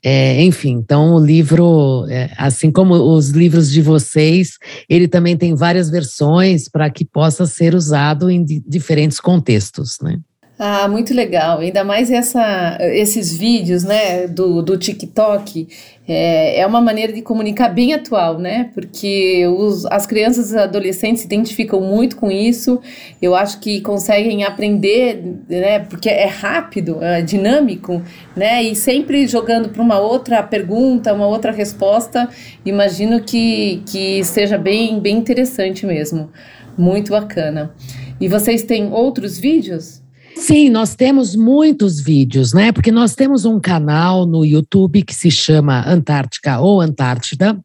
É, 0.05 0.43
enfim, 0.43 0.73
então 0.73 1.15
o 1.15 1.25
livro, 1.25 2.07
é, 2.09 2.31
assim 2.37 2.73
como 2.73 2.95
os 2.95 3.31
livros 3.31 3.71
de 3.71 3.81
vocês, 3.81 4.59
ele 4.89 5.07
também 5.07 5.37
tem 5.37 5.55
várias 5.55 5.89
versões 5.89 6.69
para 6.69 6.91
que 6.91 7.05
possa 7.05 7.47
ser 7.47 7.75
usado 7.75 8.29
em 8.29 8.45
diferentes 8.45 9.21
contextos, 9.21 9.99
né? 10.03 10.19
Ah, 10.65 10.87
muito 10.87 11.13
legal. 11.13 11.59
Ainda 11.59 11.83
mais 11.83 12.09
essa, 12.09 12.79
esses 12.81 13.37
vídeos, 13.37 13.83
né, 13.83 14.29
do, 14.29 14.63
do 14.63 14.79
TikTok. 14.79 15.67
É, 16.07 16.61
é 16.61 16.65
uma 16.65 16.81
maneira 16.81 17.13
de 17.13 17.21
comunicar 17.21 17.69
bem 17.69 17.93
atual, 17.95 18.39
né? 18.39 18.71
Porque 18.73 19.45
os, 19.49 19.85
as 19.87 20.07
crianças 20.07 20.53
e 20.53 20.57
adolescentes 20.57 21.23
se 21.23 21.27
identificam 21.27 21.81
muito 21.81 22.15
com 22.15 22.31
isso. 22.31 22.81
Eu 23.21 23.35
acho 23.35 23.59
que 23.59 23.81
conseguem 23.81 24.45
aprender, 24.45 25.21
né? 25.49 25.81
Porque 25.81 26.09
é 26.09 26.27
rápido, 26.27 27.03
é 27.03 27.23
dinâmico, 27.23 28.01
né? 28.37 28.63
E 28.63 28.77
sempre 28.77 29.27
jogando 29.27 29.69
para 29.69 29.83
uma 29.83 29.99
outra 29.99 30.45
pergunta, 30.45 31.13
uma 31.13 31.27
outra 31.27 31.51
resposta. 31.51 32.29
Imagino 32.65 33.21
que, 33.21 33.83
que 33.91 34.23
seja 34.23 34.57
bem, 34.57 35.01
bem 35.01 35.17
interessante 35.17 35.85
mesmo. 35.85 36.31
Muito 36.79 37.11
bacana. 37.11 37.75
E 38.21 38.29
vocês 38.29 38.63
têm 38.63 38.93
outros 38.93 39.37
vídeos? 39.37 40.02
Sim, 40.43 40.71
nós 40.71 40.97
temos 40.97 41.37
muitos 41.37 42.01
vídeos, 42.01 42.53
né? 42.53 42.73
Porque 42.73 42.91
nós 42.91 43.15
temos 43.15 43.45
um 43.45 43.61
canal 43.61 44.27
no 44.27 44.45
YouTube 44.45 45.05
que 45.05 45.15
se 45.15 45.31
chama 45.31 45.89
Antártica 45.89 46.59
ou 46.59 46.81
Antártida. 46.81 47.57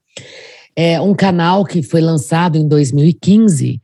É 0.75 1.01
um 1.01 1.15
canal 1.15 1.65
que 1.65 1.81
foi 1.81 2.01
lançado 2.01 2.55
em 2.55 2.67
2015, 2.67 3.81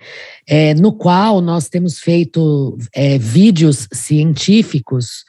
é, 0.48 0.76
no 0.76 0.94
qual 0.94 1.42
nós 1.42 1.68
temos 1.70 1.98
feito 1.98 2.78
é, 2.94 3.18
vídeos 3.18 3.88
científicos 3.92 5.24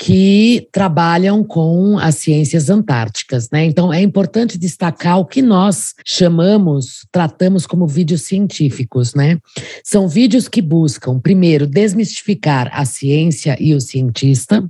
que 0.00 0.66
trabalham 0.72 1.44
com 1.44 1.98
as 1.98 2.14
ciências 2.14 2.70
antárticas, 2.70 3.50
né? 3.52 3.66
Então 3.66 3.92
é 3.92 4.00
importante 4.00 4.56
destacar 4.56 5.18
o 5.18 5.26
que 5.26 5.42
nós 5.42 5.92
chamamos, 6.06 7.06
tratamos 7.12 7.66
como 7.66 7.86
vídeos 7.86 8.22
científicos, 8.22 9.14
né? 9.14 9.38
São 9.84 10.08
vídeos 10.08 10.48
que 10.48 10.62
buscam, 10.62 11.20
primeiro, 11.20 11.66
desmistificar 11.66 12.70
a 12.72 12.86
ciência 12.86 13.58
e 13.60 13.74
o 13.74 13.80
cientista, 13.80 14.66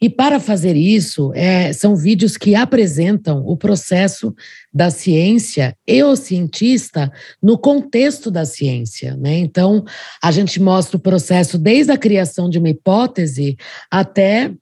e 0.00 0.08
para 0.08 0.40
fazer 0.40 0.76
isso, 0.76 1.32
é, 1.34 1.72
são 1.72 1.94
vídeos 1.96 2.36
que 2.36 2.54
apresentam 2.54 3.44
o 3.46 3.56
processo 3.56 4.34
da 4.72 4.90
ciência 4.90 5.76
e 5.86 6.02
o 6.02 6.16
cientista 6.16 7.12
no 7.42 7.58
contexto 7.58 8.30
da 8.30 8.44
ciência. 8.44 9.16
Né? 9.16 9.38
Então, 9.38 9.84
a 10.22 10.30
gente 10.30 10.60
mostra 10.60 10.96
o 10.96 11.00
processo 11.00 11.58
desde 11.58 11.92
a 11.92 11.98
criação 11.98 12.48
de 12.48 12.58
uma 12.58 12.70
hipótese 12.70 13.56
até 13.90 14.52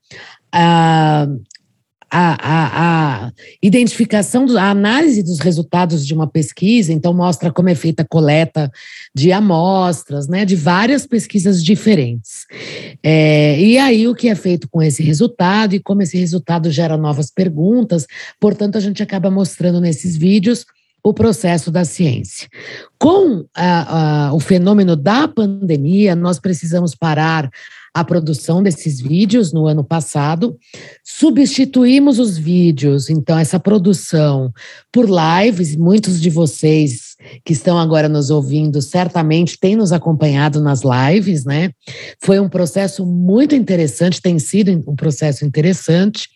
a, 0.53 1.27
a, 2.11 2.37
a, 2.41 3.27
a, 3.27 3.33
identificação, 3.63 4.47
a 4.59 4.71
análise 4.71 5.23
dos 5.23 5.39
resultados 5.39 6.07
de 6.07 6.13
uma 6.13 6.27
pesquisa, 6.27 6.93
então 6.93 7.15
mostra 7.15 7.53
como 7.53 7.69
é 7.69 7.75
feita 7.75 8.03
a 8.03 8.07
coleta 8.07 8.71
de 9.15 9.33
amostras, 9.33 10.27
né, 10.27 10.45
de 10.45 10.57
várias 10.57 11.07
pesquisas 11.07 11.63
diferentes. 11.63 12.47
É, 13.03 13.59
e 13.61 13.79
aí 13.79 14.09
o 14.09 14.15
que 14.15 14.29
é 14.29 14.35
feito 14.35 14.69
com 14.69 14.83
esse 14.83 15.03
resultado 15.03 15.75
e 15.75 15.81
como 15.81 16.03
esse 16.03 16.19
resultado 16.19 16.71
gera 16.71 16.97
novas 16.97 17.31
perguntas, 17.31 18.07
portanto, 18.41 18.77
a 18.77 18.81
gente 18.81 19.03
acaba 19.03 19.31
mostrando 19.31 19.81
nesses 19.81 20.17
vídeos 20.17 20.67
o 21.03 21.15
processo 21.15 21.71
da 21.71 21.85
ciência. 21.85 22.49
Com 22.99 23.45
a, 23.55 24.29
a, 24.29 24.35
o 24.35 24.41
fenômeno 24.41 24.95
da 24.97 25.27
pandemia, 25.27 26.15
nós 26.15 26.39
precisamos 26.39 26.95
parar 26.95 27.51
a 27.93 28.05
produção 28.05 28.63
desses 28.63 29.01
vídeos 29.01 29.53
no 29.53 29.67
ano 29.67 29.83
passado. 29.83 30.57
Substituímos 31.05 32.19
os 32.19 32.39
vídeos, 32.39 33.11
então, 33.11 33.39
essa 33.39 33.59
produção, 33.59 34.53
por 34.93 35.07
lives. 35.09 35.75
Muitos 35.77 36.21
de 36.21 36.31
vocês 36.31 37.17
que 37.45 37.53
estão 37.53 37.79
agora 37.79 38.09
nos 38.09 38.31
ouvindo 38.31 38.81
certamente 38.81 39.59
têm 39.59 39.77
nos 39.77 39.93
acompanhado 39.93 40.61
nas 40.61 40.83
lives, 40.83 41.45
né? 41.45 41.71
Foi 42.23 42.39
um 42.39 42.49
processo 42.49 43.05
muito 43.05 43.55
interessante, 43.55 44.23
tem 44.23 44.39
sido 44.39 44.71
um 44.87 44.95
processo 44.95 45.45
interessante. 45.45 46.29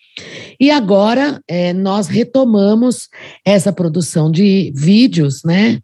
E 0.60 0.70
agora 0.70 1.40
é, 1.48 1.72
nós 1.72 2.06
retomamos 2.06 3.08
essa 3.44 3.72
produção 3.72 4.30
de 4.30 4.72
vídeos, 4.74 5.42
né? 5.44 5.80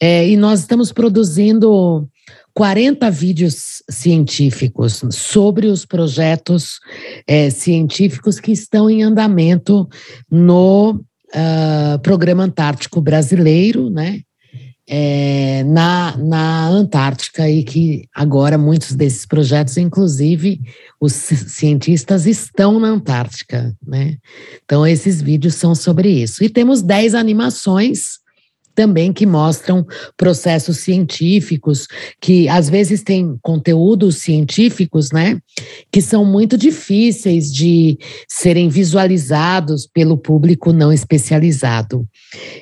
É, 0.00 0.28
e 0.28 0.36
nós 0.36 0.60
estamos 0.60 0.92
produzindo 0.92 2.08
40 2.54 3.10
vídeos 3.10 3.82
científicos 3.90 5.02
sobre 5.10 5.66
os 5.66 5.84
projetos 5.86 6.80
é, 7.26 7.50
científicos 7.50 8.38
que 8.38 8.52
estão 8.52 8.90
em 8.90 9.02
andamento 9.02 9.88
no 10.30 10.92
uh, 10.92 11.98
Programa 12.02 12.44
Antártico 12.44 13.00
Brasileiro, 13.00 13.90
né? 13.90 14.20
É, 14.88 15.62
na, 15.64 16.16
na 16.16 16.68
Antártica 16.68 17.48
e 17.48 17.62
que 17.62 18.08
agora 18.12 18.58
muitos 18.58 18.94
desses 18.94 19.24
projetos, 19.24 19.76
inclusive 19.76 20.60
os 21.00 21.12
cientistas 21.12 22.26
estão 22.26 22.80
na 22.80 22.88
Antártica, 22.88 23.74
né? 23.86 24.18
Então 24.64 24.84
esses 24.86 25.22
vídeos 25.22 25.54
são 25.54 25.74
sobre 25.74 26.08
isso. 26.10 26.42
E 26.42 26.48
temos 26.48 26.82
10 26.82 27.14
animações 27.14 28.21
também 28.74 29.12
que 29.12 29.26
mostram 29.26 29.86
processos 30.16 30.78
científicos, 30.78 31.86
que 32.20 32.48
às 32.48 32.68
vezes 32.68 33.02
têm 33.02 33.38
conteúdos 33.42 34.16
científicos, 34.16 35.10
né, 35.12 35.38
que 35.90 36.00
são 36.00 36.24
muito 36.24 36.56
difíceis 36.56 37.52
de 37.52 37.98
serem 38.28 38.68
visualizados 38.68 39.86
pelo 39.86 40.16
público 40.16 40.72
não 40.72 40.92
especializado. 40.92 42.06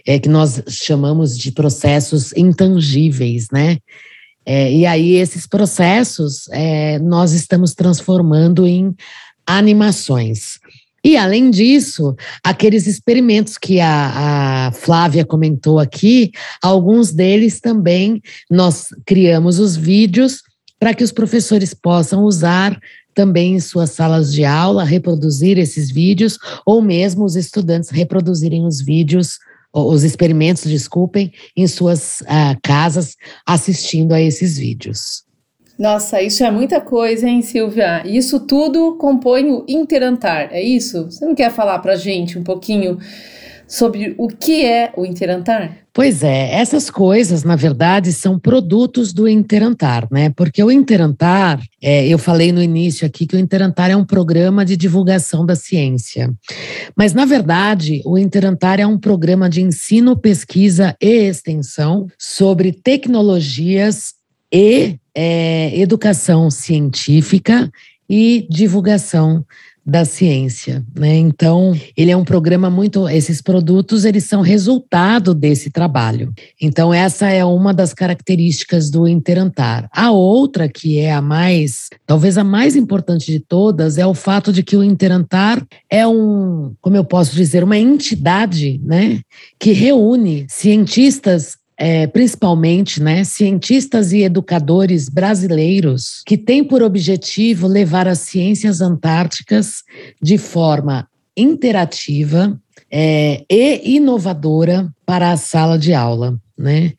É 0.07 0.19
que 0.19 0.29
nós 0.29 0.63
chamamos 0.69 1.37
de 1.37 1.53
processos 1.53 2.33
intangíveis, 2.37 3.49
né? 3.53 3.79
É, 4.45 4.73
e 4.73 4.87
aí 4.87 5.17
esses 5.17 5.47
processos 5.47 6.49
é, 6.51 6.99
nós 6.99 7.33
estamos 7.33 7.75
transformando 7.75 8.67
em 8.67 8.95
animações. 9.47 10.60
E, 11.03 11.17
além 11.17 11.51
disso, 11.51 12.15
aqueles 12.45 12.87
experimentos 12.87 13.57
que 13.57 13.81
a, 13.81 14.69
a, 14.69 14.73
Flávia 14.73 15.25
comentou 15.25 15.79
aqui, 15.79 16.31
alguns 16.63 17.11
deles 17.11 17.59
também 17.59 18.21
nós 18.51 18.89
criamos 19.07 19.59
os 19.59 19.77
vídeos 19.77 20.43
para 20.79 20.95
que 20.95 21.03
os 21.05 21.13
professores 21.13 21.73
possam 21.73 22.25
usar 22.25 22.79
também 23.15 23.55
em 23.55 23.61
suas 23.61 23.91
salas 23.91 24.33
de 24.33 24.45
aula, 24.45 24.85
reproduzir 24.85 25.59
esses 25.59 25.91
vídeos, 25.91 26.39
ou 26.65 26.81
mesmo 26.81 27.25
os 27.25 27.37
estudantes 27.37 27.91
reproduzirem 27.91 28.65
os 28.65 28.81
vídeos, 28.81 29.39
os 29.73 30.05
experimentos, 30.05 30.65
desculpem, 30.65 31.33
em 31.57 31.67
suas 31.67 32.21
uh, 32.23 32.59
casas, 32.63 33.17
assistindo 33.47 34.13
a 34.13 34.21
esses 34.21 34.59
vídeos. 34.59 35.25
Nossa, 35.81 36.21
isso 36.21 36.45
é 36.45 36.51
muita 36.51 36.79
coisa, 36.79 37.27
hein, 37.27 37.41
Silvia? 37.41 38.03
Isso 38.07 38.41
tudo 38.41 38.97
compõe 38.97 39.51
o 39.51 39.65
Interantar, 39.67 40.51
é 40.53 40.63
isso? 40.63 41.07
Você 41.07 41.25
não 41.25 41.35
quer 41.35 41.51
falar 41.51 41.79
para 41.79 41.97
gente 41.97 42.39
um 42.39 42.43
pouquinho 42.43 42.99
sobre 43.67 44.15
o 44.19 44.29
que 44.29 44.63
é 44.63 44.93
o 44.95 45.07
Interantar? 45.07 45.79
Pois 45.91 46.23
é, 46.23 46.53
essas 46.53 46.91
coisas, 46.91 47.45
na 47.45 47.57
verdade, 47.57 48.13
são 48.13 48.39
produtos 48.39 49.15
do 49.15 49.27
Interantar, 49.27 50.07
né? 50.13 50.29
Porque 50.37 50.63
o 50.63 50.71
Interantar, 50.71 51.59
é, 51.81 52.07
eu 52.07 52.19
falei 52.19 52.53
no 52.53 52.63
início 52.63 53.07
aqui 53.07 53.27
que 53.27 53.37
o 53.37 53.39
Interantar 53.39 53.91
é 53.91 53.97
um 53.97 54.05
programa 54.05 54.67
de 54.67 54.77
divulgação 54.77 55.47
da 55.47 55.57
ciência. 55.57 56.31
Mas, 56.95 57.15
na 57.15 57.25
verdade, 57.25 58.03
o 58.05 58.19
Interantar 58.19 58.81
é 58.81 58.87
um 58.87 58.99
programa 58.99 59.49
de 59.49 59.63
ensino, 59.63 60.15
pesquisa 60.15 60.95
e 61.01 61.27
extensão 61.27 62.07
sobre 62.19 62.71
tecnologias 62.71 64.13
e 64.53 65.00
é, 65.15 65.79
educação 65.79 66.51
científica 66.51 67.71
e 68.09 68.47
divulgação 68.51 69.45
da 69.85 70.05
ciência, 70.05 70.85
né? 70.97 71.17
Então, 71.17 71.75
ele 71.97 72.11
é 72.11 72.17
um 72.17 72.25
programa 72.25 72.69
muito 72.69 73.09
esses 73.09 73.41
produtos, 73.41 74.05
eles 74.05 74.25
são 74.25 74.43
resultado 74.43 75.35
desse 75.35 75.71
trabalho. 75.71 76.33
Então, 76.61 76.93
essa 76.93 77.29
é 77.29 77.45
uma 77.45 77.73
das 77.73 77.95
características 77.95 78.91
do 78.91 79.09
Interantar. 79.09 79.89
A 79.93 80.11
outra 80.11 80.69
que 80.69 80.99
é 80.99 81.13
a 81.13 81.23
mais, 81.23 81.89
talvez 82.07 82.37
a 82.37 82.45
mais 82.45 82.77
importante 82.77 83.33
de 83.33 83.41
todas, 83.41 83.99
é 83.99 84.07
o 84.07 84.15
fato 84.15 84.53
de 84.53 84.63
que 84.63 84.77
o 84.77 84.85
Interantar 84.85 85.67
é 85.89 86.07
um, 86.07 86.73
como 86.81 86.97
eu 86.97 87.05
posso 87.05 87.35
dizer, 87.35 87.65
uma 87.65 87.79
entidade, 87.79 88.81
né, 88.85 89.21
que 89.59 89.73
reúne 89.73 90.47
cientistas 90.49 91.60
é, 91.83 92.07
principalmente 92.07 93.03
né, 93.03 93.25
cientistas 93.25 94.13
e 94.13 94.21
educadores 94.21 95.09
brasileiros 95.09 96.23
que 96.27 96.37
têm 96.37 96.63
por 96.63 96.83
objetivo 96.83 97.67
levar 97.67 98.07
as 98.07 98.19
ciências 98.19 98.83
antárticas 98.83 99.83
de 100.21 100.37
forma 100.37 101.09
interativa 101.35 102.61
é, 102.93 103.47
e 103.51 103.97
inovadora 103.97 104.93
para 105.07 105.33
a 105.33 105.39
sala 105.39 105.79
de 105.79 105.95
aula. 105.95 106.39
Né? 106.59 106.93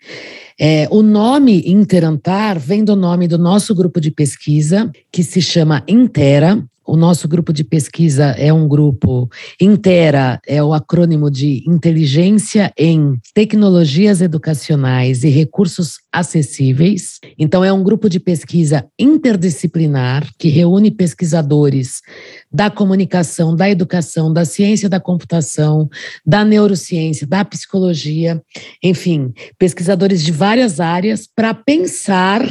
É, 0.60 0.88
o 0.90 1.04
nome 1.04 1.62
Interantar 1.68 2.58
vem 2.58 2.84
do 2.84 2.96
nome 2.96 3.28
do 3.28 3.38
nosso 3.38 3.76
grupo 3.76 4.02
de 4.02 4.10
pesquisa, 4.10 4.92
que 5.12 5.24
se 5.24 5.44
chama 5.44 5.84
Intera, 5.88 6.64
o 6.86 6.98
nosso 6.98 7.28
grupo 7.28 7.54
de 7.54 7.64
pesquisa 7.64 8.36
é 8.38 8.52
um 8.52 8.68
grupo 8.68 9.30
Intera, 9.60 10.40
é 10.48 10.64
o 10.64 10.74
acrônimo 10.74 11.30
de 11.30 11.64
Inteligência 11.68 12.74
em 12.78 13.20
Tecnologias 13.34 14.22
Educacionais 14.22 15.24
e 15.24 15.30
Recursos 15.30 16.00
Acessíveis. 16.12 17.20
Então, 17.38 17.64
é 17.64 17.72
um 17.72 17.84
grupo 17.84 18.10
de 18.10 18.20
pesquisa 18.20 18.86
interdisciplinar 19.00 20.28
que 20.38 20.50
reúne 20.50 20.92
pesquisadores 20.92 22.02
da 22.52 22.70
comunicação, 22.70 23.56
da 23.56 23.70
educação, 23.70 24.34
da 24.34 24.44
ciência 24.44 24.90
da 24.90 25.00
computação, 25.00 25.90
da 26.26 26.44
neurociência, 26.44 27.28
da 27.28 27.46
psicologia, 27.46 28.42
enfim, 28.84 29.34
pesquisadores 29.58 30.24
de 30.24 30.32
várias 30.32 30.80
áreas 30.80 31.28
para 31.34 31.54
pensar 31.54 32.42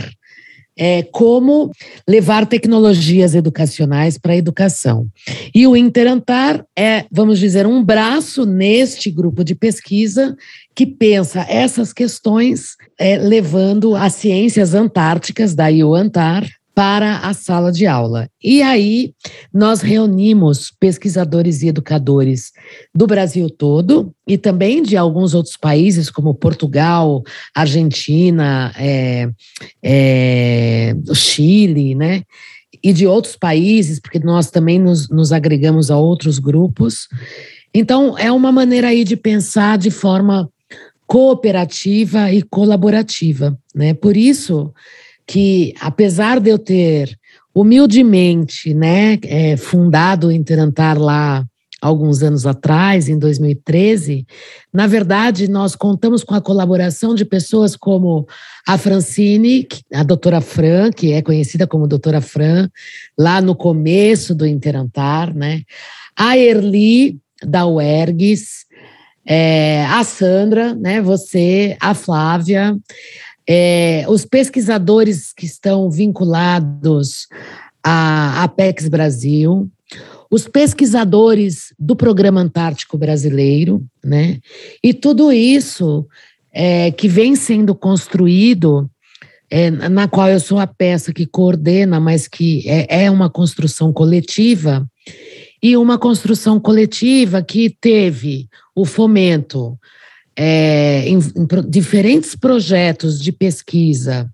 é, 0.81 1.03
como 1.03 1.71
levar 2.09 2.47
tecnologias 2.47 3.35
educacionais 3.35 4.17
para 4.17 4.33
a 4.33 4.37
educação. 4.37 5.07
E 5.55 5.67
o 5.67 5.77
Interantar 5.77 6.65
é, 6.77 7.05
vamos 7.13 7.39
dizer, 7.39 7.67
um 7.67 7.85
braço 7.85 8.47
neste 8.47 9.11
grupo 9.11 9.45
de 9.45 9.55
pesquisa 9.55 10.35
que 10.75 10.87
pensa 10.87 11.45
essas 11.49 11.93
questões, 11.93 12.77
é, 12.99 13.19
levando 13.19 13.95
as 13.95 14.15
ciências 14.15 14.73
antárticas, 14.73 15.55
daí 15.55 15.85
o 15.85 15.95
Antar, 15.95 16.49
para 16.75 17.19
a 17.19 17.35
sala 17.35 17.73
de 17.73 17.87
aula. 17.87 18.29
E 18.43 18.63
aí 18.63 19.13
nós 19.53 19.81
reunimos 19.81 20.73
pesquisadores 20.79 21.63
e 21.63 21.69
educadores 21.69 22.53
do 22.95 23.07
Brasil 23.07 23.51
todo 23.51 24.15
e 24.27 24.39
também 24.39 24.83
de 24.83 24.97
alguns 24.97 25.35
outros 25.35 25.57
países, 25.57 26.11
como 26.11 26.35
Portugal, 26.35 27.23
Argentina, 27.55 28.73
é, 28.79 29.29
é, 29.83 30.95
Chile, 31.15 31.95
né? 31.95 32.23
E 32.83 32.93
de 32.93 33.07
outros 33.07 33.37
países, 33.37 34.01
porque 34.01 34.19
nós 34.19 34.51
também 34.51 34.79
nos, 34.79 35.09
nos 35.11 35.33
agregamos 35.33 35.91
a 35.91 35.99
outros 35.99 36.39
grupos. 36.39 37.09
Então, 37.75 38.17
é 38.17 38.33
uma 38.33 38.51
maneira 38.51 38.89
aí 38.89 39.05
de 39.05 39.17
pensar 39.17 39.77
de 39.77 39.91
forma 39.91 40.49
cooperativa 41.07 42.33
e 42.33 42.41
colaborativa, 42.41 43.59
né? 43.75 43.93
Por 43.93 44.17
isso 44.17 44.73
que, 45.31 45.73
apesar 45.81 46.41
de 46.41 46.51
eu 46.51 46.59
ter 46.59 47.17
humildemente 47.55 48.75
né, 48.75 49.17
é, 49.23 49.57
fundado 49.57 50.27
o 50.27 50.33
Interantar 50.33 50.99
lá 50.99 51.47
alguns 51.81 52.21
anos 52.21 52.47
atrás, 52.47 53.09
em 53.09 53.17
2013, 53.17 54.27
na 54.73 54.89
verdade, 54.89 55.49
nós 55.49 55.77
contamos 55.77 56.25
com 56.25 56.35
a 56.35 56.41
colaboração 56.41 57.15
de 57.15 57.25
pessoas 57.25 57.77
como 57.77 58.27
a 58.67 58.77
Francine, 58.77 59.69
a 59.95 60.03
doutora 60.03 60.41
Fran, 60.41 60.91
que 60.91 61.13
é 61.13 61.23
conhecida 61.23 61.65
como 61.65 61.87
doutora 61.87 62.21
Fran, 62.21 62.69
lá 63.17 63.41
no 63.41 63.55
começo 63.55 64.35
do 64.35 64.45
Interantar, 64.45 65.33
né? 65.33 65.63
A 66.17 66.37
Erli, 66.37 67.21
da 67.41 67.67
UERGS, 67.67 68.67
é, 69.25 69.87
a 69.87 70.03
Sandra, 70.03 70.75
né? 70.75 71.01
Você, 71.01 71.77
a 71.81 71.95
Flávia, 71.95 72.77
é, 73.49 74.05
os 74.09 74.25
pesquisadores 74.25 75.33
que 75.33 75.47
estão 75.47 75.91
vinculados 75.91 77.27
à 77.83 78.43
Apex 78.43 78.89
Brasil, 78.89 79.71
os 80.31 80.47
pesquisadores 80.47 81.75
do 81.79 81.97
Programa 81.97 82.41
Antártico 82.41 82.97
Brasileiro, 82.97 83.85
né? 84.05 84.39
E 84.83 84.95
tudo 84.95 85.33
isso 85.33 86.07
é, 86.53 86.91
que 86.93 87.09
vem 87.09 87.35
sendo 87.35 87.75
construído, 87.75 88.89
é, 89.51 89.71
na 89.71 90.07
qual 90.07 90.29
eu 90.29 90.39
sou 90.39 90.59
a 90.59 90.67
peça 90.67 91.13
que 91.13 91.27
coordena, 91.27 91.99
mas 91.99 92.29
que 92.29 92.69
é, 92.69 93.05
é 93.05 93.11
uma 93.11 93.29
construção 93.29 93.93
coletiva, 93.93 94.89
e 95.63 95.77
uma 95.77 95.99
construção 95.99 96.59
coletiva 96.59 97.43
que 97.43 97.69
teve 97.69 98.49
o 98.75 98.85
fomento 98.85 99.79
é, 100.43 101.07
em, 101.07 101.19
em 101.19 101.69
diferentes 101.69 102.35
projetos 102.35 103.21
de 103.21 103.31
pesquisa, 103.31 104.27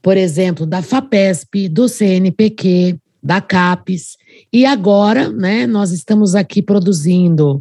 por 0.00 0.16
exemplo, 0.16 0.64
da 0.64 0.80
FAPESP, 0.82 1.68
do 1.68 1.88
CNPq, 1.88 2.96
da 3.20 3.40
CAPES, 3.40 4.16
e 4.52 4.64
agora 4.64 5.30
né, 5.30 5.66
nós 5.66 5.90
estamos 5.90 6.36
aqui 6.36 6.62
produzindo 6.62 7.60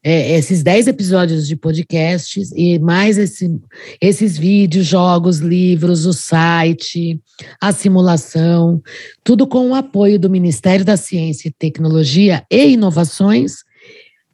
é, 0.00 0.36
esses 0.38 0.62
10 0.62 0.86
episódios 0.86 1.48
de 1.48 1.56
podcasts 1.56 2.52
e 2.54 2.78
mais 2.78 3.18
esse, 3.18 3.52
esses 4.00 4.38
vídeos, 4.38 4.86
jogos, 4.86 5.38
livros, 5.38 6.06
o 6.06 6.12
site, 6.12 7.20
a 7.60 7.72
simulação, 7.72 8.80
tudo 9.24 9.44
com 9.44 9.70
o 9.70 9.74
apoio 9.74 10.20
do 10.20 10.30
Ministério 10.30 10.84
da 10.84 10.96
Ciência 10.96 11.48
e 11.48 11.52
Tecnologia 11.52 12.44
e 12.48 12.68
Inovações 12.68 13.66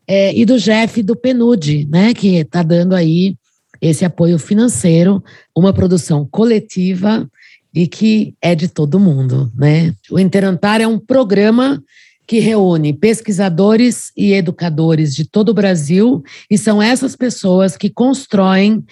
é, 0.06 0.34
e 0.34 0.44
do 0.44 0.58
Jeff 0.58 1.02
do 1.02 1.16
PNUD, 1.16 1.86
né, 1.90 2.14
que 2.14 2.36
está 2.36 2.62
dando 2.62 2.94
aí 2.94 3.36
esse 3.80 4.04
apoio 4.04 4.38
financeiro, 4.38 5.22
uma 5.54 5.72
produção 5.72 6.26
coletiva 6.30 7.28
e 7.74 7.86
que 7.86 8.34
é 8.40 8.54
de 8.54 8.68
todo 8.68 9.00
mundo, 9.00 9.50
né? 9.54 9.92
O 10.10 10.18
Interantar 10.18 10.80
é 10.80 10.86
um 10.86 10.98
programa 10.98 11.82
que 12.26 12.38
reúne 12.38 12.92
pesquisadores 12.92 14.10
e 14.16 14.32
educadores 14.32 15.14
de 15.14 15.24
todo 15.24 15.50
o 15.50 15.54
Brasil, 15.54 16.22
e 16.50 16.56
são 16.56 16.80
essas 16.80 17.14
pessoas 17.14 17.76
que 17.76 17.90
constroem 17.90 18.82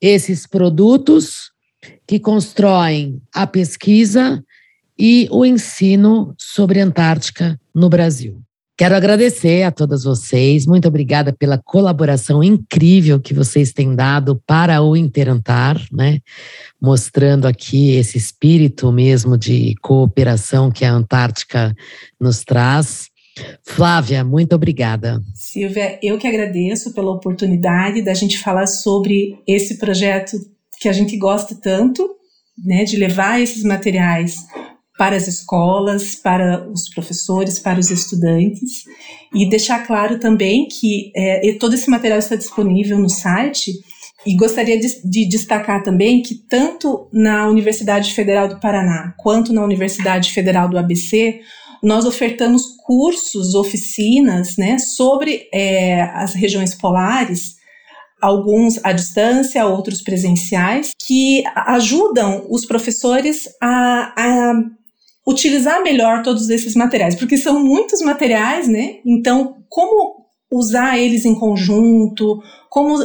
esses 0.00 0.46
produtos, 0.46 1.50
que 2.06 2.20
constroem 2.20 3.22
a 3.32 3.46
pesquisa 3.46 4.44
e 4.98 5.26
o 5.30 5.46
ensino 5.46 6.34
sobre 6.38 6.80
Antártica 6.80 7.58
no 7.74 7.88
Brasil. 7.88 8.42
Quero 8.76 8.96
agradecer 8.96 9.62
a 9.62 9.70
todas 9.70 10.02
vocês, 10.02 10.66
muito 10.66 10.88
obrigada 10.88 11.32
pela 11.32 11.56
colaboração 11.56 12.42
incrível 12.42 13.20
que 13.20 13.32
vocês 13.32 13.72
têm 13.72 13.94
dado 13.94 14.42
para 14.44 14.82
o 14.82 14.96
Interantar, 14.96 15.80
né? 15.92 16.18
Mostrando 16.82 17.46
aqui 17.46 17.92
esse 17.92 18.18
espírito 18.18 18.90
mesmo 18.90 19.38
de 19.38 19.76
cooperação 19.80 20.72
que 20.72 20.84
a 20.84 20.92
Antártica 20.92 21.72
nos 22.20 22.42
traz. 22.42 23.10
Flávia, 23.64 24.24
muito 24.24 24.56
obrigada. 24.56 25.22
Silvia, 25.36 25.96
eu 26.02 26.18
que 26.18 26.26
agradeço 26.26 26.92
pela 26.92 27.12
oportunidade 27.12 28.02
da 28.02 28.12
gente 28.12 28.38
falar 28.38 28.66
sobre 28.66 29.38
esse 29.46 29.78
projeto 29.78 30.36
que 30.80 30.88
a 30.88 30.92
gente 30.92 31.16
gosta 31.16 31.54
tanto, 31.54 32.08
né, 32.58 32.82
de 32.82 32.96
levar 32.96 33.40
esses 33.40 33.62
materiais 33.62 34.34
para 34.96 35.16
as 35.16 35.26
escolas, 35.26 36.14
para 36.14 36.68
os 36.70 36.88
professores, 36.88 37.58
para 37.58 37.80
os 37.80 37.90
estudantes, 37.90 38.84
e 39.34 39.48
deixar 39.48 39.86
claro 39.86 40.20
também 40.20 40.68
que 40.68 41.10
é, 41.16 41.56
todo 41.58 41.74
esse 41.74 41.90
material 41.90 42.18
está 42.18 42.36
disponível 42.36 42.98
no 42.98 43.08
site. 43.08 43.72
E 44.26 44.36
gostaria 44.36 44.78
de, 44.78 45.02
de, 45.04 45.28
destacar 45.28 45.82
também 45.82 46.22
que 46.22 46.34
tanto 46.48 47.08
na 47.12 47.46
Universidade 47.46 48.14
Federal 48.14 48.48
do 48.48 48.58
Paraná 48.58 49.14
quanto 49.18 49.52
na 49.52 49.62
Universidade 49.62 50.32
Federal 50.32 50.68
do 50.68 50.78
ABC, 50.78 51.40
nós 51.82 52.06
ofertamos 52.06 52.62
cursos, 52.86 53.54
oficinas, 53.54 54.56
né, 54.56 54.78
sobre 54.78 55.46
é, 55.52 56.00
as 56.00 56.32
regiões 56.32 56.74
polares, 56.74 57.56
alguns 58.22 58.82
à 58.82 58.92
distância, 58.92 59.66
outros 59.66 60.00
presenciais, 60.00 60.92
que 61.06 61.42
ajudam 61.54 62.46
os 62.48 62.64
professores 62.64 63.46
a, 63.60 64.14
a 64.16 64.54
utilizar 65.26 65.82
melhor 65.82 66.22
todos 66.22 66.50
esses 66.50 66.74
materiais, 66.74 67.14
porque 67.14 67.36
são 67.36 67.62
muitos 67.62 68.00
materiais, 68.02 68.68
né? 68.68 68.96
Então, 69.04 69.56
como 69.68 70.24
usar 70.52 70.98
eles 70.98 71.24
em 71.24 71.34
conjunto, 71.34 72.42
como 72.68 72.96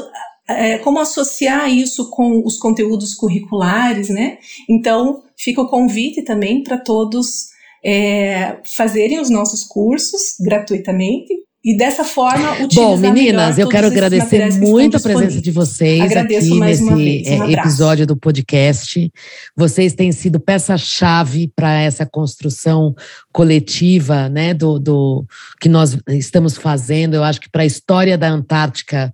é, 0.47 0.79
como 0.79 0.99
associar 0.99 1.69
isso 1.69 2.09
com 2.09 2.43
os 2.43 2.57
conteúdos 2.57 3.13
curriculares, 3.13 4.09
né? 4.09 4.39
Então, 4.67 5.23
fica 5.37 5.61
o 5.61 5.69
convite 5.69 6.23
também 6.23 6.63
para 6.63 6.77
todos 6.77 7.49
é, 7.85 8.57
fazerem 8.75 9.19
os 9.19 9.29
nossos 9.29 9.63
cursos 9.63 10.35
gratuitamente 10.39 11.33
e 11.63 11.75
dessa 11.75 12.05
forma 12.05 12.53
utilizar 12.53 12.85
Bom, 12.85 12.97
meninas, 12.97 13.57
eu 13.57 13.67
quero 13.67 13.87
agradecer 13.87 14.53
muito 14.59 14.95
a 14.95 14.99
presença 14.99 15.41
de 15.41 15.51
vocês 15.51 16.01
Agradeço 16.01 16.47
aqui 16.47 16.59
nesse 16.59 16.83
um 16.83 16.95
um 16.95 17.49
episódio 17.49 18.07
do 18.07 18.15
podcast. 18.15 19.11
Vocês 19.55 19.93
têm 19.93 20.11
sido 20.11 20.39
peça-chave 20.39 21.51
para 21.53 21.81
essa 21.81 22.05
construção 22.05 22.95
coletiva, 23.31 24.29
né, 24.29 24.53
do, 24.53 24.79
do 24.79 25.25
que 25.59 25.67
nós 25.67 25.97
estamos 26.07 26.55
fazendo. 26.55 27.15
Eu 27.15 27.23
acho 27.23 27.41
que 27.41 27.49
para 27.49 27.63
a 27.63 27.65
história 27.65 28.17
da 28.17 28.29
Antártica 28.29 29.13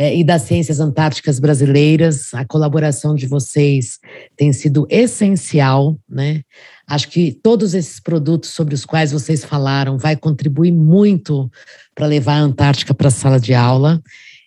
é, 0.00 0.16
e 0.16 0.22
das 0.22 0.42
ciências 0.42 0.78
antárticas 0.78 1.40
brasileiras, 1.40 2.32
a 2.32 2.44
colaboração 2.44 3.16
de 3.16 3.26
vocês 3.26 3.98
tem 4.36 4.52
sido 4.52 4.86
essencial, 4.88 5.98
né? 6.08 6.42
Acho 6.86 7.08
que 7.08 7.32
todos 7.32 7.74
esses 7.74 7.98
produtos 7.98 8.50
sobre 8.50 8.76
os 8.76 8.84
quais 8.84 9.10
vocês 9.10 9.44
falaram 9.44 9.98
vai 9.98 10.16
contribuir 10.16 10.70
muito 10.70 11.50
para 11.96 12.06
levar 12.06 12.34
a 12.34 12.42
Antártica 12.42 12.94
para 12.94 13.08
a 13.08 13.10
sala 13.10 13.40
de 13.40 13.52
aula. 13.54 14.00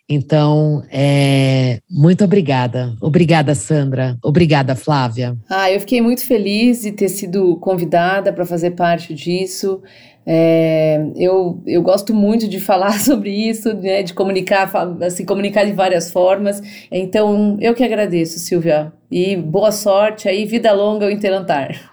Então, 0.07 0.83
é, 0.89 1.79
muito 1.89 2.23
obrigada. 2.23 2.95
Obrigada, 3.01 3.53
Sandra. 3.53 4.17
Obrigada, 4.23 4.75
Flávia. 4.75 5.37
Ah, 5.49 5.71
eu 5.71 5.79
fiquei 5.81 6.01
muito 6.01 6.25
feliz 6.25 6.81
de 6.81 6.91
ter 6.91 7.09
sido 7.09 7.57
convidada 7.57 8.33
para 8.33 8.45
fazer 8.45 8.71
parte 8.71 9.13
disso. 9.13 9.81
É, 10.25 11.03
eu, 11.15 11.61
eu 11.65 11.81
gosto 11.81 12.13
muito 12.13 12.47
de 12.47 12.59
falar 12.59 12.93
sobre 13.01 13.29
isso, 13.31 13.73
né, 13.73 14.03
de 14.03 14.13
comunicar, 14.13 14.71
assim, 15.01 15.25
comunicar 15.25 15.65
de 15.65 15.73
várias 15.73 16.11
formas. 16.11 16.61
Então, 16.91 17.57
eu 17.59 17.73
que 17.73 17.83
agradeço, 17.83 18.39
Silvia. 18.39 18.93
E 19.11 19.35
boa 19.35 19.71
sorte 19.71 20.29
aí, 20.29 20.45
vida 20.45 20.71
longa 20.71 21.05
ao 21.05 21.11
Interantar. 21.11 21.91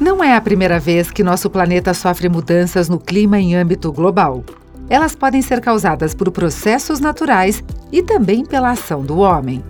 Não 0.00 0.22
é 0.22 0.34
a 0.34 0.40
primeira 0.40 0.78
vez 0.78 1.10
que 1.10 1.24
nosso 1.24 1.50
planeta 1.50 1.92
sofre 1.92 2.28
mudanças 2.28 2.88
no 2.88 2.98
clima 3.00 3.38
em 3.38 3.56
âmbito 3.56 3.92
global. 3.92 4.44
Elas 4.88 5.14
podem 5.14 5.42
ser 5.42 5.60
causadas 5.60 6.14
por 6.14 6.30
processos 6.30 6.98
naturais 6.98 7.62
e 7.92 8.02
também 8.02 8.44
pela 8.44 8.70
ação 8.70 9.02
do 9.02 9.18
homem. 9.18 9.62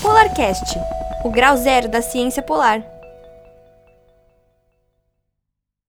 Polarcast, 0.00 0.78
o 1.24 1.30
grau 1.30 1.56
zero 1.56 1.88
da 1.88 2.00
ciência 2.00 2.42
polar. 2.42 2.95